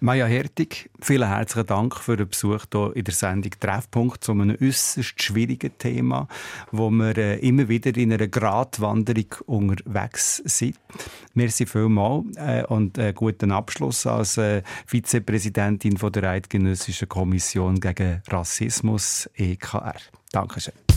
Maja 0.00 0.26
Hertig, 0.26 0.90
vielen 1.00 1.28
herzlichen 1.28 1.66
Dank 1.66 1.96
für 1.96 2.16
den 2.16 2.28
Besuch 2.28 2.64
hier 2.72 2.96
in 2.96 3.04
der 3.04 3.14
Sendung 3.14 3.52
Treffpunkt 3.58 4.24
zu 4.24 4.32
einem 4.32 4.56
äußerst 4.60 5.22
schwierigen 5.22 5.76
Thema, 5.78 6.28
wo 6.72 6.90
wir 6.90 7.16
äh, 7.16 7.38
immer 7.38 7.68
wieder 7.68 7.96
in 7.96 8.12
einer 8.12 8.26
Gratwanderung 8.26 9.26
unterwegs 9.46 10.42
sind. 10.44 10.78
Merci 11.34 11.66
vielmals 11.66 12.36
äh, 12.36 12.64
und 12.68 12.98
äh, 12.98 13.12
guten 13.12 13.52
Abschluss 13.52 14.06
als 14.06 14.36
äh, 14.36 14.62
Vizepräsidentin 14.86 15.96
von 15.96 16.12
der 16.12 16.24
Eidgenössischen 16.24 17.08
Kommission 17.08 17.78
gegen 17.78 18.22
Rassismus 18.28 19.30
EKR. 19.36 19.94
Dankeschön. 20.32 20.87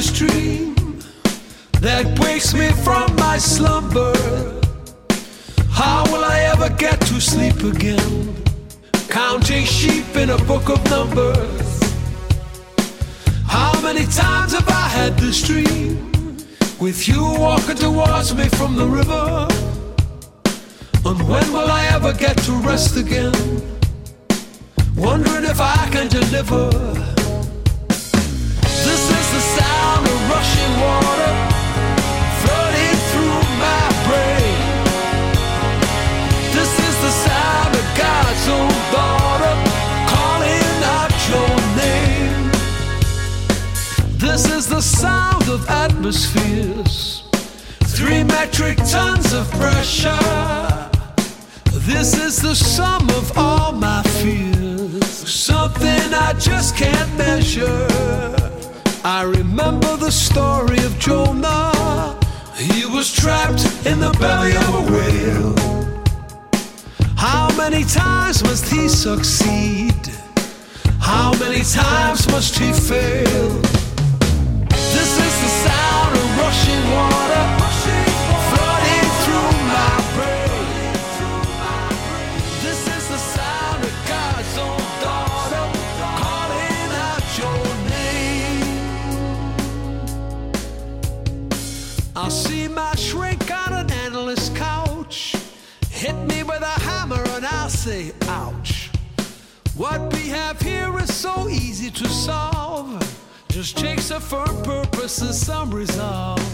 This 0.00 0.18
dream 0.18 0.74
that 1.82 2.18
wakes 2.20 2.54
me 2.54 2.70
from 2.70 3.14
my 3.16 3.36
slumber? 3.36 4.14
How 5.68 6.04
will 6.10 6.24
I 6.24 6.40
ever 6.52 6.70
get 6.70 6.98
to 7.02 7.20
sleep 7.20 7.62
again? 7.62 8.34
Counting 9.10 9.66
sheep 9.66 10.16
in 10.16 10.30
a 10.30 10.38
book 10.44 10.70
of 10.70 10.82
numbers. 10.88 11.82
How 13.44 13.78
many 13.82 14.06
times 14.06 14.54
have 14.54 14.66
I 14.70 14.88
had 14.88 15.18
this 15.18 15.42
dream 15.42 16.38
with 16.78 17.06
you 17.06 17.22
walking 17.38 17.76
towards 17.76 18.34
me 18.34 18.48
from 18.48 18.76
the 18.76 18.86
river? 18.86 19.48
And 21.04 21.28
when 21.28 21.52
will 21.52 21.70
I 21.70 21.84
ever 21.92 22.14
get 22.14 22.38
to 22.44 22.52
rest 22.62 22.96
again? 22.96 23.34
Wondering 24.96 25.44
if 25.44 25.60
I 25.60 25.90
can 25.92 26.08
deliver. 26.08 27.19
Atmospheres, 46.10 47.22
three 47.84 48.24
metric 48.24 48.76
tons 48.78 49.32
of 49.32 49.48
pressure. 49.52 50.90
This 51.86 52.14
is 52.14 52.42
the 52.42 52.54
sum 52.54 53.08
of 53.10 53.38
all 53.38 53.72
my 53.72 54.02
fears, 54.20 55.06
something 55.06 56.14
I 56.14 56.34
just 56.38 56.76
can't 56.76 57.16
measure. 57.16 57.89
I 59.02 59.22
remember 59.22 59.96
the 59.96 60.10
story 60.12 60.76
of 60.84 60.98
Jonah. 60.98 62.18
He 62.54 62.84
was 62.84 63.10
trapped 63.10 63.64
in 63.86 63.98
the 63.98 64.12
belly 64.20 64.54
of 64.54 64.74
a 64.74 64.92
whale. 64.92 65.54
How 67.16 67.48
many 67.56 67.82
times 67.84 68.42
must 68.42 68.68
he 68.68 68.88
succeed? 68.88 69.94
How 71.00 71.32
many 71.38 71.62
times 71.62 72.28
must 72.28 72.58
he 72.58 72.72
fail? 72.74 73.48
This 74.68 75.12
is 75.26 75.34
the 75.44 75.50
sound 75.64 76.16
of 76.16 76.38
rushing 76.38 76.90
water 76.92 77.44
flooding 78.50 79.08
through 79.24 79.52
my 79.72 79.92
brain. 80.14 80.39
What 99.80 100.12
we 100.12 100.28
have 100.28 100.60
here 100.60 100.94
is 100.98 101.10
so 101.10 101.48
easy 101.48 101.90
to 101.90 102.06
solve. 102.06 103.00
Just 103.48 103.78
takes 103.78 104.10
a 104.10 104.20
firm 104.20 104.62
purpose 104.62 105.22
and 105.22 105.34
some 105.34 105.70
resolve. 105.74 106.44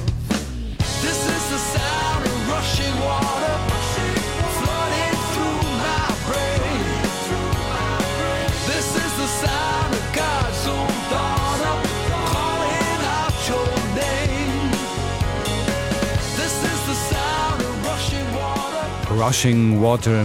This 1.02 1.20
is 1.34 1.50
the 1.50 1.58
sound 1.58 2.24
of 2.24 2.48
rushing 2.48 2.94
water 3.02 3.56
flooding 4.58 5.16
through 5.32 5.62
my 5.82 6.06
brain. 6.28 6.86
This 8.70 8.94
is 8.94 9.12
the 9.18 9.30
sound 9.42 9.92
of 9.92 10.06
God's 10.14 10.66
own 10.68 10.94
daughter 11.10 11.74
calling 12.30 13.00
out 13.18 13.36
your 13.50 13.70
name. 14.06 14.70
This 16.38 16.54
is 16.62 16.80
the 16.86 16.98
sound 17.10 17.60
of 17.60 17.86
rushing 17.86 18.28
water. 18.36 19.14
Rushing 19.16 19.80
Water 19.80 20.24